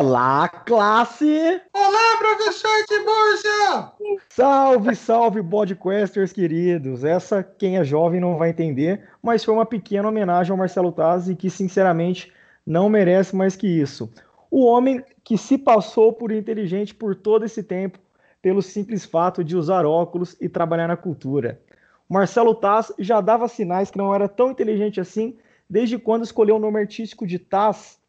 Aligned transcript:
Olá, 0.00 0.48
classe! 0.48 1.60
Olá, 1.74 2.16
professor 2.18 2.70
Tiburcia! 2.88 4.16
Salve, 4.30 4.96
salve, 4.96 5.42
bodquesters 5.42 6.32
queridos! 6.32 7.04
Essa, 7.04 7.42
quem 7.42 7.76
é 7.76 7.84
jovem 7.84 8.18
não 8.18 8.38
vai 8.38 8.48
entender, 8.48 9.06
mas 9.22 9.44
foi 9.44 9.52
uma 9.52 9.66
pequena 9.66 10.08
homenagem 10.08 10.52
ao 10.52 10.56
Marcelo 10.56 10.90
Tazzi 10.90 11.36
que, 11.36 11.50
sinceramente, 11.50 12.32
não 12.66 12.88
merece 12.88 13.36
mais 13.36 13.56
que 13.56 13.66
isso. 13.66 14.10
O 14.50 14.64
homem 14.64 15.04
que 15.22 15.36
se 15.36 15.58
passou 15.58 16.14
por 16.14 16.32
inteligente 16.32 16.94
por 16.94 17.14
todo 17.14 17.44
esse 17.44 17.62
tempo, 17.62 17.98
pelo 18.40 18.62
simples 18.62 19.04
fato 19.04 19.44
de 19.44 19.54
usar 19.54 19.84
óculos 19.84 20.34
e 20.40 20.48
trabalhar 20.48 20.88
na 20.88 20.96
cultura. 20.96 21.60
Marcelo 22.08 22.54
Taz 22.54 22.90
já 22.98 23.20
dava 23.20 23.48
sinais 23.48 23.90
que 23.90 23.98
não 23.98 24.14
era 24.14 24.30
tão 24.30 24.50
inteligente 24.50 24.98
assim 24.98 25.36
desde 25.68 25.98
quando 25.98 26.24
escolheu 26.24 26.56
o 26.56 26.58
nome 26.58 26.80
artístico 26.80 27.26
de 27.26 27.38
Taz 27.38 27.99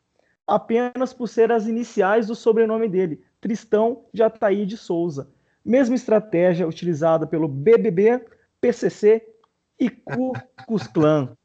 apenas 0.48 1.13
por 1.13 1.27
ser 1.27 1.52
as 1.52 1.68
iniciais 1.68 2.27
do 2.27 2.36
sobrenome 2.36 2.88
dele, 2.88 3.22
Tristão 3.40 4.05
de 4.13 4.22
Ataí 4.23 4.66
de 4.66 4.77
Souza. 4.77 5.30
Mesma 5.64 5.95
estratégia 5.95 6.67
utilizada 6.67 7.26
pelo 7.27 7.48
BBB, 7.48 8.23
PCC 8.59 9.26
e 9.80 9.90
Ku 9.90 10.34
Klux 10.66 10.88
Klan. 10.88 11.36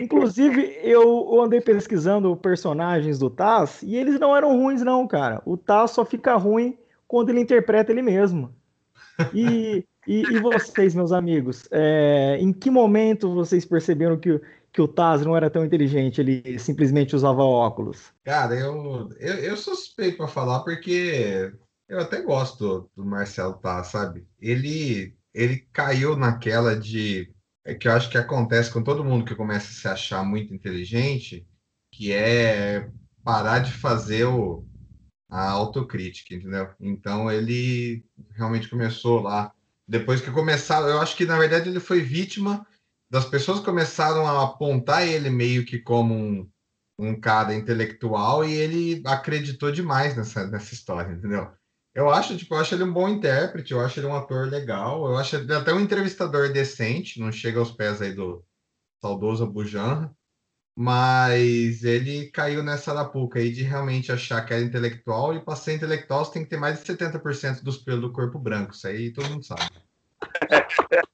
Inclusive, 0.00 0.78
eu 0.82 1.40
andei 1.40 1.60
pesquisando 1.60 2.36
personagens 2.36 3.18
do 3.18 3.30
Taz 3.30 3.82
e 3.82 3.96
eles 3.96 4.18
não 4.18 4.36
eram 4.36 4.56
ruins, 4.56 4.82
não, 4.82 5.06
cara. 5.06 5.42
O 5.44 5.56
Taz 5.56 5.92
só 5.92 6.04
fica 6.04 6.34
ruim 6.36 6.76
quando 7.06 7.30
ele 7.30 7.40
interpreta 7.40 7.92
ele 7.92 8.02
mesmo. 8.02 8.54
E, 9.34 9.84
e, 10.06 10.22
e 10.22 10.38
vocês, 10.40 10.94
meus 10.94 11.12
amigos, 11.12 11.68
é, 11.70 12.38
em 12.40 12.52
que 12.52 12.70
momento 12.70 13.32
vocês 13.34 13.64
perceberam 13.64 14.16
que, 14.16 14.40
que 14.72 14.80
o 14.80 14.88
Taz 14.88 15.22
não 15.22 15.36
era 15.36 15.50
tão 15.50 15.64
inteligente, 15.64 16.20
ele 16.20 16.58
simplesmente 16.58 17.14
usava 17.14 17.42
óculos? 17.42 18.12
Cara, 18.24 18.54
eu, 18.54 19.10
eu, 19.18 19.34
eu 19.34 19.56
suspeito 19.56 20.16
para 20.16 20.28
falar 20.28 20.60
porque 20.60 21.52
eu 21.88 22.00
até 22.00 22.22
gosto 22.22 22.90
do 22.96 23.04
Marcelo 23.04 23.54
Taz, 23.54 23.88
sabe? 23.88 24.26
Ele, 24.40 25.14
ele 25.34 25.58
caiu 25.72 26.16
naquela 26.16 26.74
de. 26.74 27.30
É 27.64 27.74
que 27.74 27.86
eu 27.86 27.92
acho 27.92 28.10
que 28.10 28.18
acontece 28.18 28.72
com 28.72 28.82
todo 28.82 29.04
mundo 29.04 29.24
que 29.24 29.36
começa 29.36 29.68
a 29.68 29.72
se 29.72 29.88
achar 29.88 30.24
muito 30.24 30.52
inteligente, 30.52 31.46
que 31.92 32.10
é 32.10 32.90
parar 33.22 33.60
de 33.60 33.72
fazer 33.72 34.24
o, 34.24 34.66
a 35.30 35.50
autocrítica, 35.50 36.34
entendeu? 36.34 36.70
Então 36.80 37.30
ele 37.30 38.04
realmente 38.34 38.68
começou 38.68 39.20
lá. 39.20 39.52
Depois 39.86 40.20
que 40.20 40.30
começaram, 40.30 40.88
eu 40.88 41.00
acho 41.00 41.16
que 41.16 41.26
na 41.26 41.38
verdade 41.38 41.68
ele 41.68 41.78
foi 41.78 42.00
vítima 42.00 42.66
das 43.12 43.26
pessoas 43.26 43.60
começaram 43.60 44.26
a 44.26 44.42
apontar 44.42 45.06
ele 45.06 45.28
meio 45.28 45.66
que 45.66 45.78
como 45.78 46.14
um, 46.14 46.50
um 46.98 47.20
cara 47.20 47.54
intelectual 47.54 48.42
e 48.42 48.54
ele 48.54 49.02
acreditou 49.04 49.70
demais 49.70 50.16
nessa, 50.16 50.46
nessa 50.46 50.72
história, 50.72 51.12
entendeu? 51.12 51.52
Eu 51.94 52.08
acho, 52.08 52.34
tipo, 52.38 52.54
eu 52.54 52.58
acho 52.58 52.74
ele 52.74 52.84
um 52.84 52.92
bom 52.92 53.06
intérprete, 53.06 53.72
eu 53.72 53.82
acho 53.82 54.00
ele 54.00 54.06
um 54.06 54.16
ator 54.16 54.48
legal, 54.48 55.04
eu 55.06 55.18
acho 55.18 55.36
ele 55.36 55.52
até 55.52 55.74
um 55.74 55.80
entrevistador 55.80 56.50
decente, 56.54 57.20
não 57.20 57.30
chega 57.30 57.58
aos 57.58 57.70
pés 57.70 58.00
aí 58.00 58.14
do 58.14 58.42
saudoso 58.98 59.44
Abujanra, 59.44 60.10
mas 60.74 61.84
ele 61.84 62.30
caiu 62.30 62.62
nessa 62.62 62.92
arapuca 62.92 63.40
aí 63.40 63.52
de 63.52 63.62
realmente 63.62 64.10
achar 64.10 64.40
que 64.46 64.54
era 64.54 64.62
intelectual, 64.62 65.34
e 65.34 65.44
para 65.44 65.54
ser 65.54 65.74
intelectual 65.74 66.24
você 66.24 66.32
tem 66.32 66.44
que 66.44 66.48
ter 66.48 66.56
mais 66.56 66.82
de 66.82 66.90
70% 66.90 67.62
dos 67.62 67.76
pelos 67.76 68.00
do 68.00 68.10
corpo 68.10 68.38
branco, 68.38 68.72
isso 68.72 68.86
aí 68.86 69.12
todo 69.12 69.28
mundo 69.28 69.44
sabe. 69.44 69.70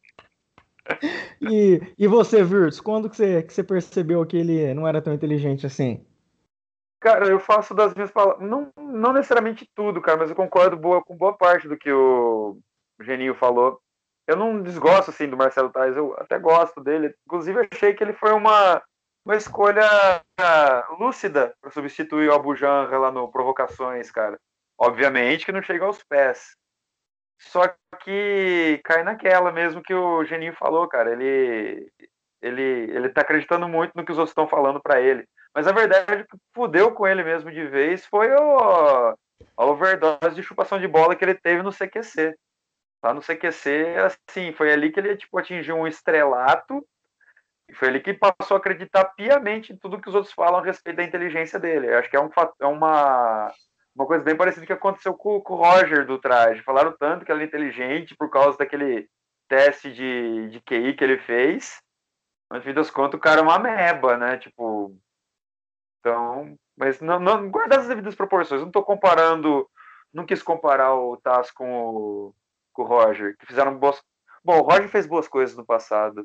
e, 1.41 1.81
e 1.99 2.07
você, 2.07 2.43
Virtus, 2.43 2.81
quando 2.81 3.09
que 3.09 3.17
você, 3.17 3.43
que 3.43 3.53
você 3.53 3.63
percebeu 3.63 4.25
que 4.27 4.37
ele 4.37 4.73
não 4.75 4.87
era 4.87 5.03
tão 5.03 5.13
inteligente 5.13 5.67
assim? 5.67 6.05
Cara, 7.01 7.29
eu 7.29 7.39
faço 7.39 7.75
das 7.75 7.95
minhas 7.95 8.11
palavras. 8.11 8.49
Não, 8.49 8.73
não 8.77 9.13
necessariamente 9.13 9.69
tudo, 9.75 10.01
cara, 10.01 10.19
mas 10.19 10.31
eu 10.31 10.37
concordo 10.37 10.77
boa, 10.77 11.03
com 11.03 11.17
boa 11.17 11.37
parte 11.37 11.69
do 11.69 11.77
que 11.77 11.93
o 11.93 12.59
Geninho 13.01 13.35
falou. 13.35 13.81
Eu 14.27 14.37
não 14.37 14.61
desgosto 14.61 15.11
assim 15.11 15.29
do 15.29 15.37
Marcelo 15.37 15.71
Tais, 15.71 15.97
eu 15.97 16.15
até 16.19 16.39
gosto 16.39 16.83
dele. 16.83 17.15
Inclusive, 17.25 17.69
achei 17.73 17.95
que 17.95 18.03
ele 18.03 18.13
foi 18.13 18.33
uma, 18.33 18.83
uma 19.25 19.37
escolha 19.37 19.89
lúcida 20.99 21.55
para 21.61 21.71
substituir 21.71 22.29
o 22.29 22.35
Abu 22.35 22.55
Janra 22.55 22.99
lá 22.99 23.13
no 23.13 23.31
Provocações, 23.31 24.11
cara. 24.11 24.39
Obviamente 24.77 25.47
que 25.47 25.53
não 25.53 25.63
chega 25.63 25.85
aos 25.85 26.03
pés. 26.03 26.57
Só 27.39 27.63
que 28.03 28.81
cai 28.85 29.03
naquela 29.03 29.53
mesmo 29.53 29.83
que 29.83 29.95
o 29.95 30.25
Geninho 30.25 30.53
falou, 30.55 30.89
cara. 30.89 31.13
Ele, 31.13 31.91
ele, 32.43 32.63
ele 32.63 33.09
tá 33.11 33.21
acreditando 33.21 33.69
muito 33.69 33.93
no 33.95 34.05
que 34.05 34.13
os 34.13 34.19
outros 34.19 34.33
estão 34.33 34.49
falando 34.49 34.81
para 34.81 35.01
ele. 35.01 35.27
Mas 35.55 35.67
a 35.67 35.73
verdade 35.73 36.13
é 36.13 36.25
que 36.25 36.37
fudeu 36.55 36.93
com 36.93 37.07
ele 37.07 37.23
mesmo 37.23 37.51
de 37.51 37.67
vez 37.67 38.05
foi 38.07 38.31
o, 38.33 39.17
a 39.57 39.65
overdose 39.65 40.35
de 40.35 40.43
chupação 40.43 40.79
de 40.79 40.89
bola 40.89 41.17
que 41.17 41.25
ele 41.25 41.35
teve 41.35 41.63
no 41.63 41.73
CQC. 41.73 42.37
Tá 43.01 43.15
no 43.15 43.21
CQC, 43.21 43.95
assim, 44.29 44.53
foi 44.53 44.73
ali 44.73 44.91
que 44.91 44.99
ele 44.99 45.17
tipo, 45.17 45.39
atingiu 45.39 45.77
um 45.77 45.87
estrelato 45.87 46.85
e 47.69 47.75
foi 47.75 47.89
ali 47.89 48.01
que 48.01 48.13
passou 48.15 48.57
a 48.57 48.59
acreditar 48.59 49.05
piamente 49.15 49.73
em 49.73 49.77
tudo 49.77 50.01
que 50.01 50.09
os 50.09 50.15
outros 50.15 50.33
falam 50.33 50.61
a 50.61 50.65
respeito 50.65 50.97
da 50.97 51.05
inteligência 51.05 51.61
dele. 51.61 51.89
Eu 51.89 51.99
acho 51.99 52.11
que 52.11 52.17
é, 52.17 52.21
um, 52.21 52.31
é 52.61 52.67
uma, 52.67 53.53
uma 53.99 54.07
coisa 54.07 54.23
bem 54.23 54.37
parecida 54.37 54.65
que 54.65 54.73
aconteceu 54.73 55.13
com, 55.13 55.41
com, 55.41 55.55
o 55.55 55.57
Roger 55.57 56.07
do 56.07 56.19
traje. 56.21 56.63
Falaram 56.63 56.97
tanto 56.97 57.25
que 57.25 57.33
ele 57.33 57.43
é 57.43 57.47
inteligente 57.47 58.15
por 58.17 58.31
causa 58.31 58.57
daquele 58.57 59.11
teste 59.49 59.93
de, 59.93 60.51
de 60.51 60.61
QI 60.61 60.95
que 60.95 61.03
ele 61.03 61.19
fez. 61.19 61.83
Mas, 62.49 62.61
no 62.61 62.65
fim 62.65 62.73
das 62.73 62.91
contas, 62.91 63.19
o 63.19 63.21
cara 63.21 63.41
é 63.41 63.43
uma 63.43 63.59
meba, 63.59 64.17
né? 64.17 64.39
Tipo. 64.39 64.97
Então. 65.99 66.57
Mas 66.77 67.01
não, 67.01 67.19
não 67.19 67.51
guardar 67.51 67.81
as 67.81 67.89
devidas 67.89 68.15
proporções. 68.15 68.61
Não 68.61 68.69
estou 68.69 68.85
comparando. 68.85 69.69
Não 70.15 70.25
quis 70.25 70.43
comparar 70.45 70.95
o 70.95 71.17
Taz 71.17 71.51
com 71.51 71.69
o, 71.69 72.35
com 72.73 72.83
o 72.83 72.87
Roger, 72.87 73.37
que 73.37 73.47
fizeram 73.47 73.77
boas. 73.77 74.01
Bom, 74.45 74.61
o 74.61 74.63
Roger 74.63 74.89
fez 74.89 75.07
boas 75.07 75.27
coisas 75.27 75.57
no 75.57 75.67
passado. 75.67 76.25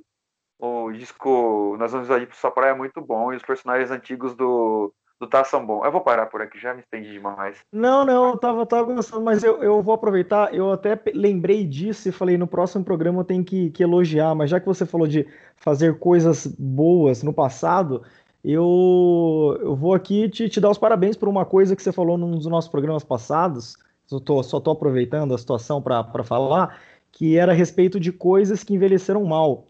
O 0.59 0.91
disco 0.91 1.75
Nós 1.79 1.91
Vamos 1.91 2.07
Invadir 2.07 2.31
Sua 2.35 2.51
Praia 2.51 2.71
é 2.71 2.75
muito 2.75 3.01
bom. 3.01 3.33
E 3.33 3.35
os 3.35 3.43
personagens 3.43 3.89
antigos 3.89 4.35
do, 4.35 4.93
do 5.23 5.29
Tá 5.29 5.43
são 5.43 5.65
bom. 5.65 5.83
Eu 5.85 5.91
vou 5.91 6.01
parar 6.01 6.27
por 6.27 6.41
aqui, 6.41 6.59
já 6.59 6.73
me 6.73 6.81
estendi 6.81 7.11
demais. 7.11 7.57
Não, 7.71 8.05
não, 8.05 8.29
eu 8.29 8.37
tava, 8.37 8.65
tava 8.65 8.93
gostando, 8.93 9.23
mas 9.23 9.43
eu, 9.43 9.63
eu 9.63 9.81
vou 9.81 9.95
aproveitar, 9.95 10.53
eu 10.53 10.71
até 10.71 10.99
lembrei 11.13 11.65
disso 11.65 12.09
e 12.09 12.11
falei, 12.11 12.37
no 12.37 12.47
próximo 12.47 12.83
programa 12.83 13.21
eu 13.21 13.25
tenho 13.25 13.43
que, 13.43 13.69
que 13.71 13.83
elogiar, 13.83 14.35
mas 14.35 14.49
já 14.49 14.59
que 14.59 14.65
você 14.65 14.85
falou 14.85 15.07
de 15.07 15.27
fazer 15.55 15.97
coisas 15.97 16.45
boas 16.47 17.23
no 17.23 17.33
passado, 17.33 18.03
eu, 18.43 19.57
eu 19.61 19.75
vou 19.75 19.93
aqui 19.93 20.29
te, 20.29 20.49
te 20.49 20.59
dar 20.59 20.69
os 20.69 20.77
parabéns 20.77 21.15
por 21.15 21.29
uma 21.29 21.45
coisa 21.45 21.75
que 21.75 21.81
você 21.81 21.91
falou 21.91 22.17
num 22.17 22.31
dos 22.31 22.45
nossos 22.45 22.69
programas 22.69 23.03
passados, 23.03 23.77
eu 24.11 24.19
tô, 24.19 24.43
só 24.43 24.59
tô 24.59 24.71
aproveitando 24.71 25.33
a 25.33 25.37
situação 25.37 25.81
para 25.81 26.23
falar, 26.23 26.79
que 27.11 27.37
era 27.37 27.51
a 27.51 27.55
respeito 27.55 27.99
de 27.99 28.11
coisas 28.11 28.63
que 28.63 28.73
envelheceram 28.73 29.23
mal. 29.23 29.67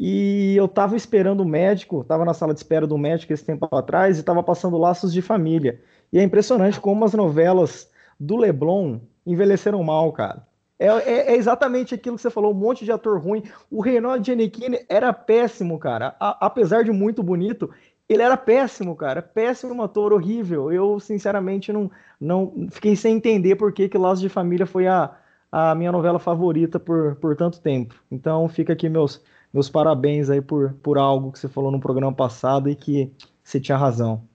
E 0.00 0.54
eu 0.56 0.66
estava 0.66 0.94
esperando 0.94 1.40
o 1.40 1.44
médico, 1.44 2.02
estava 2.02 2.24
na 2.24 2.32
sala 2.32 2.54
de 2.54 2.60
espera 2.60 2.86
do 2.86 2.96
médico 2.96 3.32
esse 3.32 3.44
tempo 3.44 3.66
atrás 3.74 4.16
e 4.16 4.20
estava 4.20 4.44
passando 4.44 4.78
Laços 4.78 5.12
de 5.12 5.20
Família. 5.20 5.80
E 6.12 6.20
é 6.20 6.22
impressionante 6.22 6.78
como 6.78 7.04
as 7.04 7.14
novelas 7.14 7.90
do 8.18 8.36
Leblon 8.36 9.00
envelheceram 9.26 9.82
mal, 9.82 10.12
cara. 10.12 10.46
É, 10.78 10.86
é, 10.86 11.32
é, 11.32 11.36
exatamente 11.36 11.96
aquilo 11.96 12.14
que 12.14 12.22
você 12.22 12.30
falou, 12.30 12.52
um 12.52 12.54
monte 12.54 12.84
de 12.84 12.92
ator 12.92 13.20
ruim. 13.20 13.42
O 13.68 13.80
Reinaldo 13.80 14.24
Giannichini 14.24 14.78
era 14.88 15.12
péssimo, 15.12 15.76
cara. 15.80 16.14
A, 16.20 16.46
apesar 16.46 16.84
de 16.84 16.92
muito 16.92 17.20
bonito, 17.20 17.68
ele 18.08 18.22
era 18.22 18.36
péssimo, 18.36 18.94
cara. 18.94 19.20
Péssimo 19.20 19.82
ator, 19.82 20.12
horrível. 20.12 20.72
Eu, 20.72 21.00
sinceramente, 21.00 21.72
não, 21.72 21.90
não 22.20 22.68
fiquei 22.70 22.94
sem 22.94 23.16
entender 23.16 23.56
por 23.56 23.72
que, 23.72 23.88
que 23.88 23.98
Laços 23.98 24.20
de 24.20 24.28
Família 24.28 24.64
foi 24.64 24.86
a, 24.86 25.10
a 25.50 25.74
minha 25.74 25.90
novela 25.90 26.20
favorita 26.20 26.78
por, 26.78 27.16
por 27.16 27.34
tanto 27.34 27.60
tempo. 27.60 27.96
Então, 28.08 28.48
fica 28.48 28.74
aqui 28.74 28.88
meus 28.88 29.20
meus 29.52 29.68
parabéns 29.68 30.30
aí 30.30 30.40
por, 30.40 30.74
por 30.74 30.98
algo 30.98 31.32
que 31.32 31.38
você 31.38 31.48
falou 31.48 31.70
no 31.70 31.80
programa 31.80 32.14
passado 32.14 32.68
e 32.68 32.76
que 32.76 33.12
você 33.42 33.60
tinha 33.60 33.78
razão. 33.78 34.28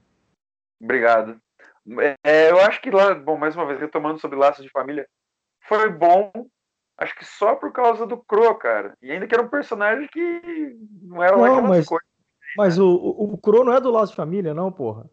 Obrigado. 0.81 1.37
É, 2.23 2.49
eu 2.49 2.59
acho 2.61 2.81
que 2.81 2.89
lá, 2.89 3.13
bom, 3.13 3.37
mais 3.37 3.55
uma 3.55 3.65
vez, 3.65 3.79
retomando 3.79 4.19
sobre 4.19 4.37
laços 4.37 4.63
de 4.63 4.71
família, 4.71 5.07
foi 5.67 5.89
bom, 5.89 6.31
acho 6.97 7.15
que 7.15 7.25
só 7.25 7.55
por 7.55 7.71
causa 7.71 8.05
do 8.05 8.17
Cro, 8.17 8.55
cara. 8.55 8.95
E 9.01 9.11
ainda 9.11 9.27
que 9.27 9.35
era 9.35 9.43
um 9.43 9.49
personagem 9.49 10.07
que 10.07 10.75
não 11.01 11.21
era 11.21 11.35
lá 11.35 11.47
aquelas 11.47 11.69
mas, 11.69 11.85
coisas. 11.85 12.07
Mas 12.57 12.79
o, 12.79 12.87
o, 12.87 13.33
o 13.33 13.37
Cro 13.37 13.63
não 13.63 13.73
é 13.73 13.81
do 13.81 13.91
laço 13.91 14.11
de 14.11 14.17
família, 14.17 14.53
não, 14.53 14.71
porra? 14.71 15.09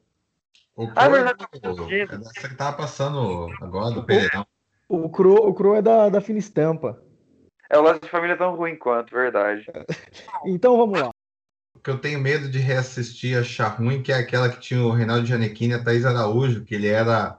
O 0.76 0.86
Cro, 0.86 0.94
ah, 0.96 1.04
é 1.04 1.08
verdade, 1.08 1.46
é 1.52 2.06
dessa 2.06 2.48
que 2.48 2.54
tava 2.56 2.76
passando 2.76 3.48
agora 3.60 3.94
do 3.94 4.04
Pereirão. 4.04 4.46
O 4.88 5.08
Cro, 5.08 5.34
o 5.34 5.54
Cro 5.54 5.74
é 5.74 5.82
da, 5.82 6.08
da 6.08 6.20
Fina 6.20 6.38
Estampa. 6.38 7.02
É 7.70 7.78
o 7.78 7.82
laço 7.82 8.00
de 8.00 8.08
família 8.08 8.36
tão 8.36 8.56
ruim 8.56 8.76
quanto, 8.76 9.14
verdade. 9.14 9.64
então 10.44 10.76
vamos 10.76 11.00
lá. 11.00 11.10
O 11.72 11.78
que 11.78 11.88
eu 11.88 12.00
tenho 12.00 12.18
medo 12.20 12.50
de 12.50 12.58
reassistir 12.58 13.38
achar 13.38 13.68
ruim, 13.68 14.02
que 14.02 14.10
é 14.10 14.16
aquela 14.16 14.50
que 14.50 14.58
tinha 14.58 14.82
o 14.82 14.90
Reinaldo 14.90 15.24
Giannichini 15.24 15.72
e 15.72 15.76
a 15.76 15.84
Thaís 15.84 16.04
Araújo, 16.04 16.64
que 16.64 16.74
ele 16.74 16.88
era. 16.88 17.38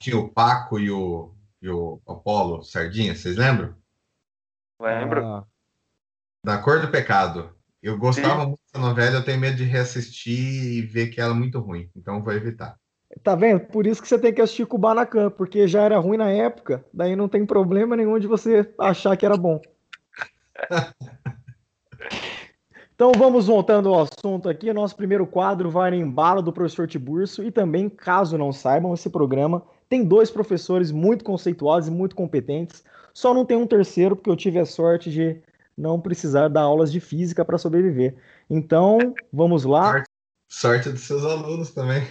Tinha 0.00 0.18
o 0.18 0.28
Paco 0.28 0.78
e 0.78 0.90
o, 0.90 1.32
e 1.62 1.68
o 1.68 2.00
Apolo 2.06 2.62
Sardinha, 2.62 3.14
vocês 3.14 3.36
lembram? 3.36 3.74
Lembro. 4.80 5.24
Ah. 5.24 5.44
Da 6.44 6.58
Cor 6.58 6.80
do 6.80 6.90
Pecado. 6.90 7.56
Eu 7.82 7.96
gostava 7.96 8.40
Sim. 8.40 8.46
muito 8.48 8.60
dessa 8.66 8.84
novela, 8.84 9.16
eu 9.16 9.24
tenho 9.24 9.40
medo 9.40 9.56
de 9.56 9.64
reassistir 9.64 10.38
e 10.38 10.82
ver 10.82 11.08
que 11.08 11.20
ela 11.20 11.32
é 11.32 11.36
muito 11.36 11.60
ruim, 11.60 11.88
então 11.96 12.22
vou 12.22 12.32
evitar. 12.32 12.76
Tá 13.22 13.34
vendo? 13.34 13.60
Por 13.60 13.86
isso 13.86 14.02
que 14.02 14.08
você 14.08 14.18
tem 14.18 14.32
que 14.32 14.40
assistir 14.40 14.66
Kubanacan, 14.66 15.30
porque 15.30 15.66
já 15.66 15.82
era 15.82 15.98
ruim 15.98 16.18
na 16.18 16.30
época, 16.30 16.84
daí 16.92 17.16
não 17.16 17.28
tem 17.28 17.46
problema 17.46 17.96
nenhum 17.96 18.18
de 18.18 18.26
você 18.26 18.68
achar 18.78 19.16
que 19.16 19.26
era 19.26 19.36
bom. 19.36 19.60
Então 22.98 23.12
vamos 23.16 23.46
voltando 23.46 23.94
ao 23.94 24.00
assunto 24.00 24.48
aqui. 24.48 24.72
Nosso 24.72 24.96
primeiro 24.96 25.24
quadro 25.24 25.70
vai 25.70 25.94
em 25.94 26.10
bala 26.10 26.42
do 26.42 26.52
professor 26.52 26.88
Tiburcio 26.88 27.44
e 27.44 27.52
também, 27.52 27.88
caso 27.88 28.36
não 28.36 28.52
saibam, 28.52 28.92
esse 28.92 29.08
programa 29.08 29.62
tem 29.88 30.04
dois 30.04 30.32
professores 30.32 30.90
muito 30.90 31.24
conceituados 31.24 31.86
e 31.86 31.92
muito 31.92 32.16
competentes. 32.16 32.82
Só 33.14 33.32
não 33.32 33.44
tem 33.44 33.56
um 33.56 33.68
terceiro, 33.68 34.16
porque 34.16 34.28
eu 34.28 34.36
tive 34.36 34.58
a 34.58 34.66
sorte 34.66 35.12
de 35.12 35.40
não 35.76 36.00
precisar 36.00 36.48
dar 36.48 36.62
aulas 36.62 36.90
de 36.90 36.98
física 36.98 37.44
para 37.44 37.56
sobreviver. 37.56 38.16
Então, 38.50 38.98
vamos 39.32 39.64
lá. 39.64 39.92
Sorte, 39.92 40.08
sorte 40.48 40.90
dos 40.90 41.02
seus 41.02 41.24
alunos 41.24 41.70
também. 41.70 42.02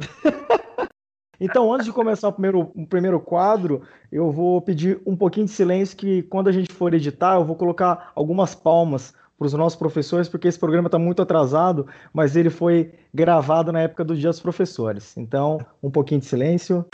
então, 1.40 1.72
antes 1.72 1.86
de 1.86 1.92
começar 1.92 2.28
o 2.28 2.32
primeiro, 2.32 2.72
o 2.74 2.86
primeiro 2.86 3.20
quadro, 3.20 3.82
eu 4.10 4.30
vou 4.30 4.60
pedir 4.60 5.00
um 5.06 5.16
pouquinho 5.16 5.46
de 5.46 5.52
silêncio, 5.52 5.96
que 5.96 6.22
quando 6.24 6.48
a 6.48 6.52
gente 6.52 6.72
for 6.72 6.92
editar, 6.94 7.36
eu 7.36 7.44
vou 7.44 7.56
colocar 7.56 8.12
algumas 8.14 8.54
palmas 8.54 9.14
para 9.38 9.46
os 9.46 9.54
nossos 9.54 9.78
professores, 9.78 10.28
porque 10.28 10.48
esse 10.48 10.58
programa 10.58 10.88
está 10.88 10.98
muito 10.98 11.22
atrasado, 11.22 11.86
mas 12.12 12.36
ele 12.36 12.50
foi 12.50 12.92
gravado 13.12 13.72
na 13.72 13.80
época 13.80 14.04
do 14.04 14.14
Dia 14.14 14.28
dos 14.28 14.40
Professores. 14.40 15.16
Então, 15.16 15.58
um 15.82 15.90
pouquinho 15.90 16.20
de 16.20 16.26
silêncio. 16.26 16.84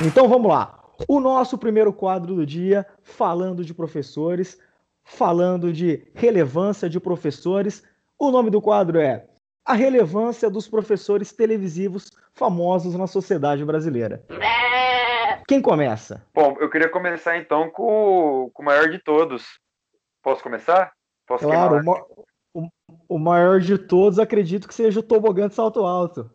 Então 0.00 0.28
vamos 0.28 0.48
lá. 0.48 0.78
O 1.08 1.18
nosso 1.18 1.58
primeiro 1.58 1.92
quadro 1.92 2.34
do 2.34 2.46
dia, 2.46 2.86
falando 3.02 3.64
de 3.64 3.74
professores, 3.74 4.58
falando 5.04 5.72
de 5.72 6.10
relevância 6.14 6.88
de 6.88 6.98
professores. 6.98 7.84
O 8.18 8.30
nome 8.30 8.50
do 8.50 8.60
quadro 8.60 8.98
é 8.98 9.26
A 9.64 9.74
Relevância 9.74 10.48
dos 10.50 10.66
Professores 10.66 11.32
Televisivos 11.32 12.10
Famosos 12.32 12.94
na 12.94 13.06
Sociedade 13.06 13.64
Brasileira. 13.64 14.24
Quem 15.46 15.60
começa? 15.60 16.26
Bom, 16.34 16.56
eu 16.58 16.70
queria 16.70 16.88
começar 16.88 17.36
então 17.36 17.70
com, 17.70 18.50
com 18.52 18.62
o 18.62 18.64
maior 18.64 18.88
de 18.88 18.98
todos. 18.98 19.60
Posso 20.22 20.42
começar? 20.42 20.92
Posso 21.26 21.44
claro, 21.44 21.80
o, 22.54 22.68
o, 23.08 23.18
maior 23.18 23.60
de 23.60 23.76
todos 23.76 24.18
acredito 24.18 24.66
que 24.66 24.74
seja 24.74 25.00
o 25.00 25.02
tobogã 25.02 25.48
de 25.48 25.54
salto 25.54 25.84
alto. 25.84 26.30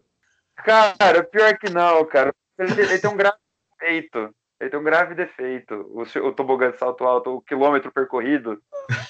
Cara, 0.56 1.24
pior 1.24 1.58
que 1.58 1.70
não, 1.72 2.06
cara. 2.06 2.34
Ele, 2.58 2.82
ele 2.82 3.00
tem 3.00 3.10
um 3.10 3.16
grave 3.18 3.38
defeito. 3.80 4.34
Ele 4.60 4.70
tem 4.70 4.80
um 4.80 4.84
grave 4.84 5.16
defeito. 5.16 5.74
O, 5.90 6.02
o 6.28 6.34
tobogã 6.34 6.72
de 6.72 6.78
salto 6.78 7.06
alto, 7.06 7.36
o 7.36 7.42
quilômetro 7.42 7.92
percorrido, 7.92 8.62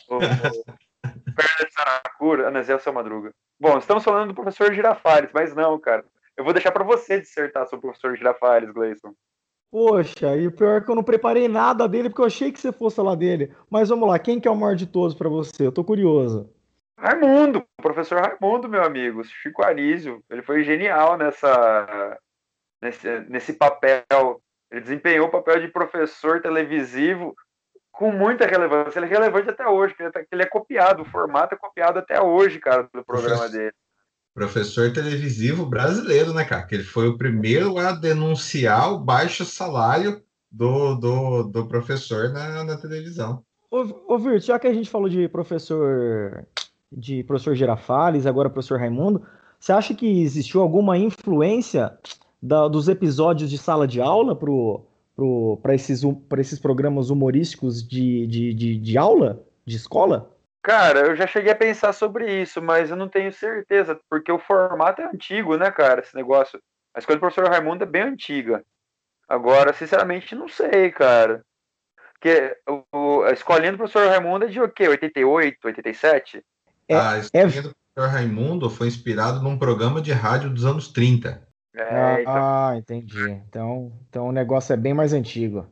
o, 0.07 0.16
o 0.16 0.19
perna 1.36 1.66
de 1.66 1.74
Saracura, 1.74 2.48
ah, 2.48 2.51
mas 2.51 2.69
é 2.69 2.78
seu 2.78 2.94
Madruga. 2.94 3.31
Bom, 3.60 3.78
estamos 3.78 4.04
falando 4.04 4.30
do 4.30 4.36
professor 4.36 4.74
Girafales, 4.74 5.31
mas 5.34 5.56
não, 5.56 5.80
cara. 5.80 6.06
Eu 6.38 6.44
vou 6.44 6.54
deixar 6.54 6.72
para 6.72 6.84
você 6.84 7.19
dissertar 7.19 7.66
sobre 7.68 7.88
o 7.88 7.90
professor 7.90 8.16
Girafales, 8.16 8.72
Gleison. 8.72 9.13
Poxa, 9.72 10.36
e 10.36 10.48
o 10.48 10.51
pior 10.51 10.78
é 10.78 10.81
que 10.81 10.90
eu 10.90 10.96
não 10.96 11.04
preparei 11.04 11.48
nada 11.48 11.88
dele, 11.88 12.10
porque 12.10 12.22
eu 12.22 12.25
achei 12.25 12.52
que 12.52 12.60
você 12.60 12.72
fosse 12.72 12.95
falar 12.95 13.16
dele. 13.16 13.54
Mas 13.69 13.90
vamos 13.90 14.07
lá, 14.07 14.18
quem 14.18 14.40
que 14.40 14.48
é 14.48 14.52
o 14.52 14.56
maior 14.56 14.75
de 14.75 14.88
todos 14.88 15.16
para 15.16 15.30
você? 15.30 15.68
Eu 15.68 15.72
tô 15.72 15.84
curioso. 15.84 16.52
Raimundo, 16.98 17.60
o 17.60 17.81
professor 17.81 18.19
Raimundo, 18.19 18.68
meu 18.68 18.84
amigo, 18.84 19.24
Chico 19.24 19.63
Anísio. 19.63 20.24
Ele 20.30 20.42
foi 20.42 20.63
genial 20.63 21.18
nessa, 21.18 22.19
nesse, 22.81 23.07
nesse 23.30 23.54
papel. 23.54 24.42
Ele 24.71 24.81
desempenhou 24.81 25.27
o 25.27 25.31
papel 25.31 25.62
de 25.62 25.68
professor 25.68 26.42
televisivo 26.42 27.36
com 27.92 28.12
muita 28.12 28.45
relevância. 28.45 29.00
Ele 29.00 29.07
é 29.07 29.10
relevante 29.10 29.50
até 29.50 29.68
hoje, 29.68 29.94
porque 29.95 30.27
ele 30.31 30.44
é 30.44 30.45
copiado, 30.45 31.01
o 31.01 31.06
formato 31.06 31.56
é 31.56 31.57
copiado 31.57 32.00
até 32.00 32.21
hoje, 32.21 32.60
cara, 32.60 32.88
do 32.94 33.04
programa 33.04 33.50
dele 33.50 33.74
professor 34.39 34.94
televisivo 34.94 35.66
brasileiro, 35.66 36.33
né, 36.33 36.45
cara? 36.45 36.63
Que 36.63 36.75
ele 36.75 36.83
foi 36.83 37.10
o 37.10 37.18
primeiro 37.18 37.77
a 37.77 37.92
denunciar 37.92 38.94
o 38.94 38.98
baixo 38.98 39.44
salário 39.44 40.21
do, 40.50 40.95
do, 40.95 41.44
do 41.44 41.68
professor 41.68 42.30
na, 42.30 42.63
na 42.63 42.77
televisão. 42.77 43.44
Ô, 43.69 44.13
ô 44.13 44.18
Virt, 44.18 44.45
já 44.45 44.57
que 44.57 44.68
a 44.68 44.74
gente 44.74 44.89
falou 44.89 45.10
de 45.10 45.27
professor 45.27 46.48
de 46.92 47.21
professor 47.24 47.54
Girafales, 47.54 48.25
agora 48.25 48.50
professor 48.50 48.80
Raimundo, 48.80 49.24
você 49.60 49.74
acha 49.74 49.94
que 49.94 50.21
existiu 50.21 50.62
alguma 50.62 50.98
influência 50.98 51.95
da, 52.42 52.68
dos 52.68 52.88
episódios 52.88 53.50
de 53.50 53.58
sala 53.58 53.88
de 53.88 54.02
aula 54.02 54.36
para 54.36 54.50
pro, 55.16 55.60
esses, 55.74 56.02
esses 56.38 56.60
programas 56.60 57.10
humorísticos 57.10 57.88
de, 57.88 58.26
de, 58.28 58.54
de, 58.54 58.78
de 58.78 58.98
aula, 58.98 59.44
de 59.66 59.76
escola? 59.76 60.34
Cara, 60.62 61.08
eu 61.08 61.16
já 61.16 61.26
cheguei 61.26 61.52
a 61.52 61.56
pensar 61.56 61.94
sobre 61.94 62.42
isso, 62.42 62.62
mas 62.62 62.90
eu 62.90 62.96
não 62.96 63.08
tenho 63.08 63.32
certeza, 63.32 64.00
porque 64.10 64.32
o 64.32 64.40
formato 64.40 65.02
é 65.02 65.06
antigo, 65.06 65.58
né, 65.58 65.72
cara, 65.72 66.02
esse 66.02 66.16
negócio. 66.16 66.62
A 66.94 67.00
escola 67.00 67.18
do 67.18 67.22
professor 67.22 67.50
Raimundo 67.50 67.84
é 67.84 67.88
bem 67.88 68.02
antiga. 68.02 68.64
Agora, 69.28 69.74
sinceramente, 69.74 70.36
não 70.36 70.48
sei, 70.48 70.92
cara. 70.92 71.44
Porque 72.14 72.58
o, 72.92 73.22
a 73.24 73.32
escolinha 73.32 73.72
do 73.72 73.78
professor 73.78 74.08
Raimundo 74.08 74.46
é 74.46 74.48
de 74.48 74.60
o 74.60 74.68
quê? 74.68 74.88
88, 74.88 75.58
87? 75.64 76.44
É, 76.90 76.96
a 76.96 77.18
escolinha 77.18 77.60
é... 77.60 77.62
do 77.62 77.76
professor 77.76 78.14
Raimundo 78.14 78.70
foi 78.70 78.88
inspirado 78.88 79.42
num 79.42 79.58
programa 79.58 80.02
de 80.02 80.12
rádio 80.12 80.50
dos 80.50 80.66
anos 80.66 80.90
30. 80.90 81.48
É, 81.75 81.83
ah, 81.83 82.21
então... 82.21 82.33
ah, 82.36 82.74
entendi. 82.77 83.30
Então, 83.48 83.92
então 84.10 84.27
o 84.27 84.31
negócio 84.31 84.74
é 84.74 84.77
bem 84.77 84.94
mais 84.94 85.13
antigo. 85.13 85.66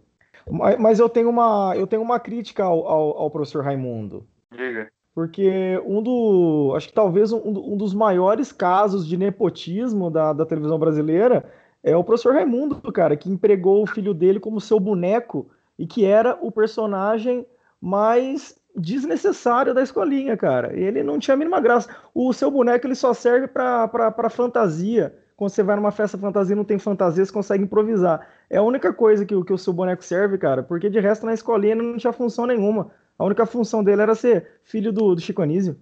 Mas 0.80 1.00
eu 1.00 1.10
tenho 1.10 1.30
uma, 1.30 1.74
eu 1.76 1.86
tenho 1.86 2.02
uma 2.02 2.20
crítica 2.20 2.64
ao, 2.64 2.88
ao, 2.88 3.18
ao 3.18 3.32
professor 3.32 3.64
Raimundo. 3.64 4.26
Diga. 4.52 4.90
Porque 5.14 5.82
um 5.86 6.02
do. 6.02 6.74
Acho 6.76 6.88
que 6.88 6.94
talvez 6.94 7.32
um, 7.34 7.42
um 7.44 7.76
dos 7.76 7.94
maiores 7.94 8.52
casos 8.52 9.06
de 9.06 9.18
nepotismo 9.18 10.10
da, 10.10 10.32
da 10.32 10.46
televisão 10.46 10.78
brasileira 10.80 11.44
é 11.84 11.96
o 11.98 12.04
professor 12.04 12.34
Raimundo, 12.34 12.80
cara, 12.94 13.18
que 13.18 13.30
empregou 13.30 13.82
o 13.82 13.88
filho 13.88 14.14
dele 14.14 14.40
como 14.40 14.62
seu 14.62 14.80
boneco 14.80 15.50
e 15.78 15.86
que 15.86 16.06
era 16.06 16.38
o 16.42 16.52
personagem 16.52 17.46
mais 17.82 18.56
desnecessário 18.76 19.74
da 19.74 19.82
escolinha, 19.82 20.38
cara. 20.38 20.78
Ele 20.78 21.02
não 21.04 21.18
tinha 21.18 21.34
a 21.34 21.38
mínima 21.38 21.60
graça. 21.60 21.90
O 22.14 22.32
seu 22.32 22.52
boneco 22.52 22.86
ele 22.86 22.96
só 22.96 23.14
serve 23.14 23.48
para 23.48 24.30
fantasia. 24.30 25.18
Quando 25.38 25.52
você 25.52 25.62
vai 25.62 25.76
numa 25.76 25.92
festa 25.92 26.18
fantasia 26.18 26.54
e 26.54 26.58
não 26.58 26.66
tem 26.66 26.80
fantasia, 26.80 27.24
você 27.24 27.32
consegue 27.32 27.64
improvisar. 27.64 28.28
É 28.50 28.58
a 28.58 28.64
única 28.64 28.92
coisa 28.92 29.24
que, 29.24 29.44
que 29.44 29.54
o 29.54 29.58
seu 29.58 29.72
boneco 29.72 30.04
serve, 30.04 30.36
cara, 30.36 30.64
porque 30.64 30.90
de 30.90 31.00
resto 31.00 31.28
na 31.28 31.34
escolinha 31.34 31.76
não 31.76 31.96
tinha 31.96 32.12
função 32.12 32.48
nenhuma. 32.48 32.92
A 33.20 33.24
única 33.24 33.46
função 33.46 33.84
dele 33.84 34.02
era 34.02 34.16
ser 34.16 34.60
filho 34.64 34.92
do, 34.92 35.14
do 35.14 35.22
Chico 35.22 35.44
Anísio. 35.44 35.80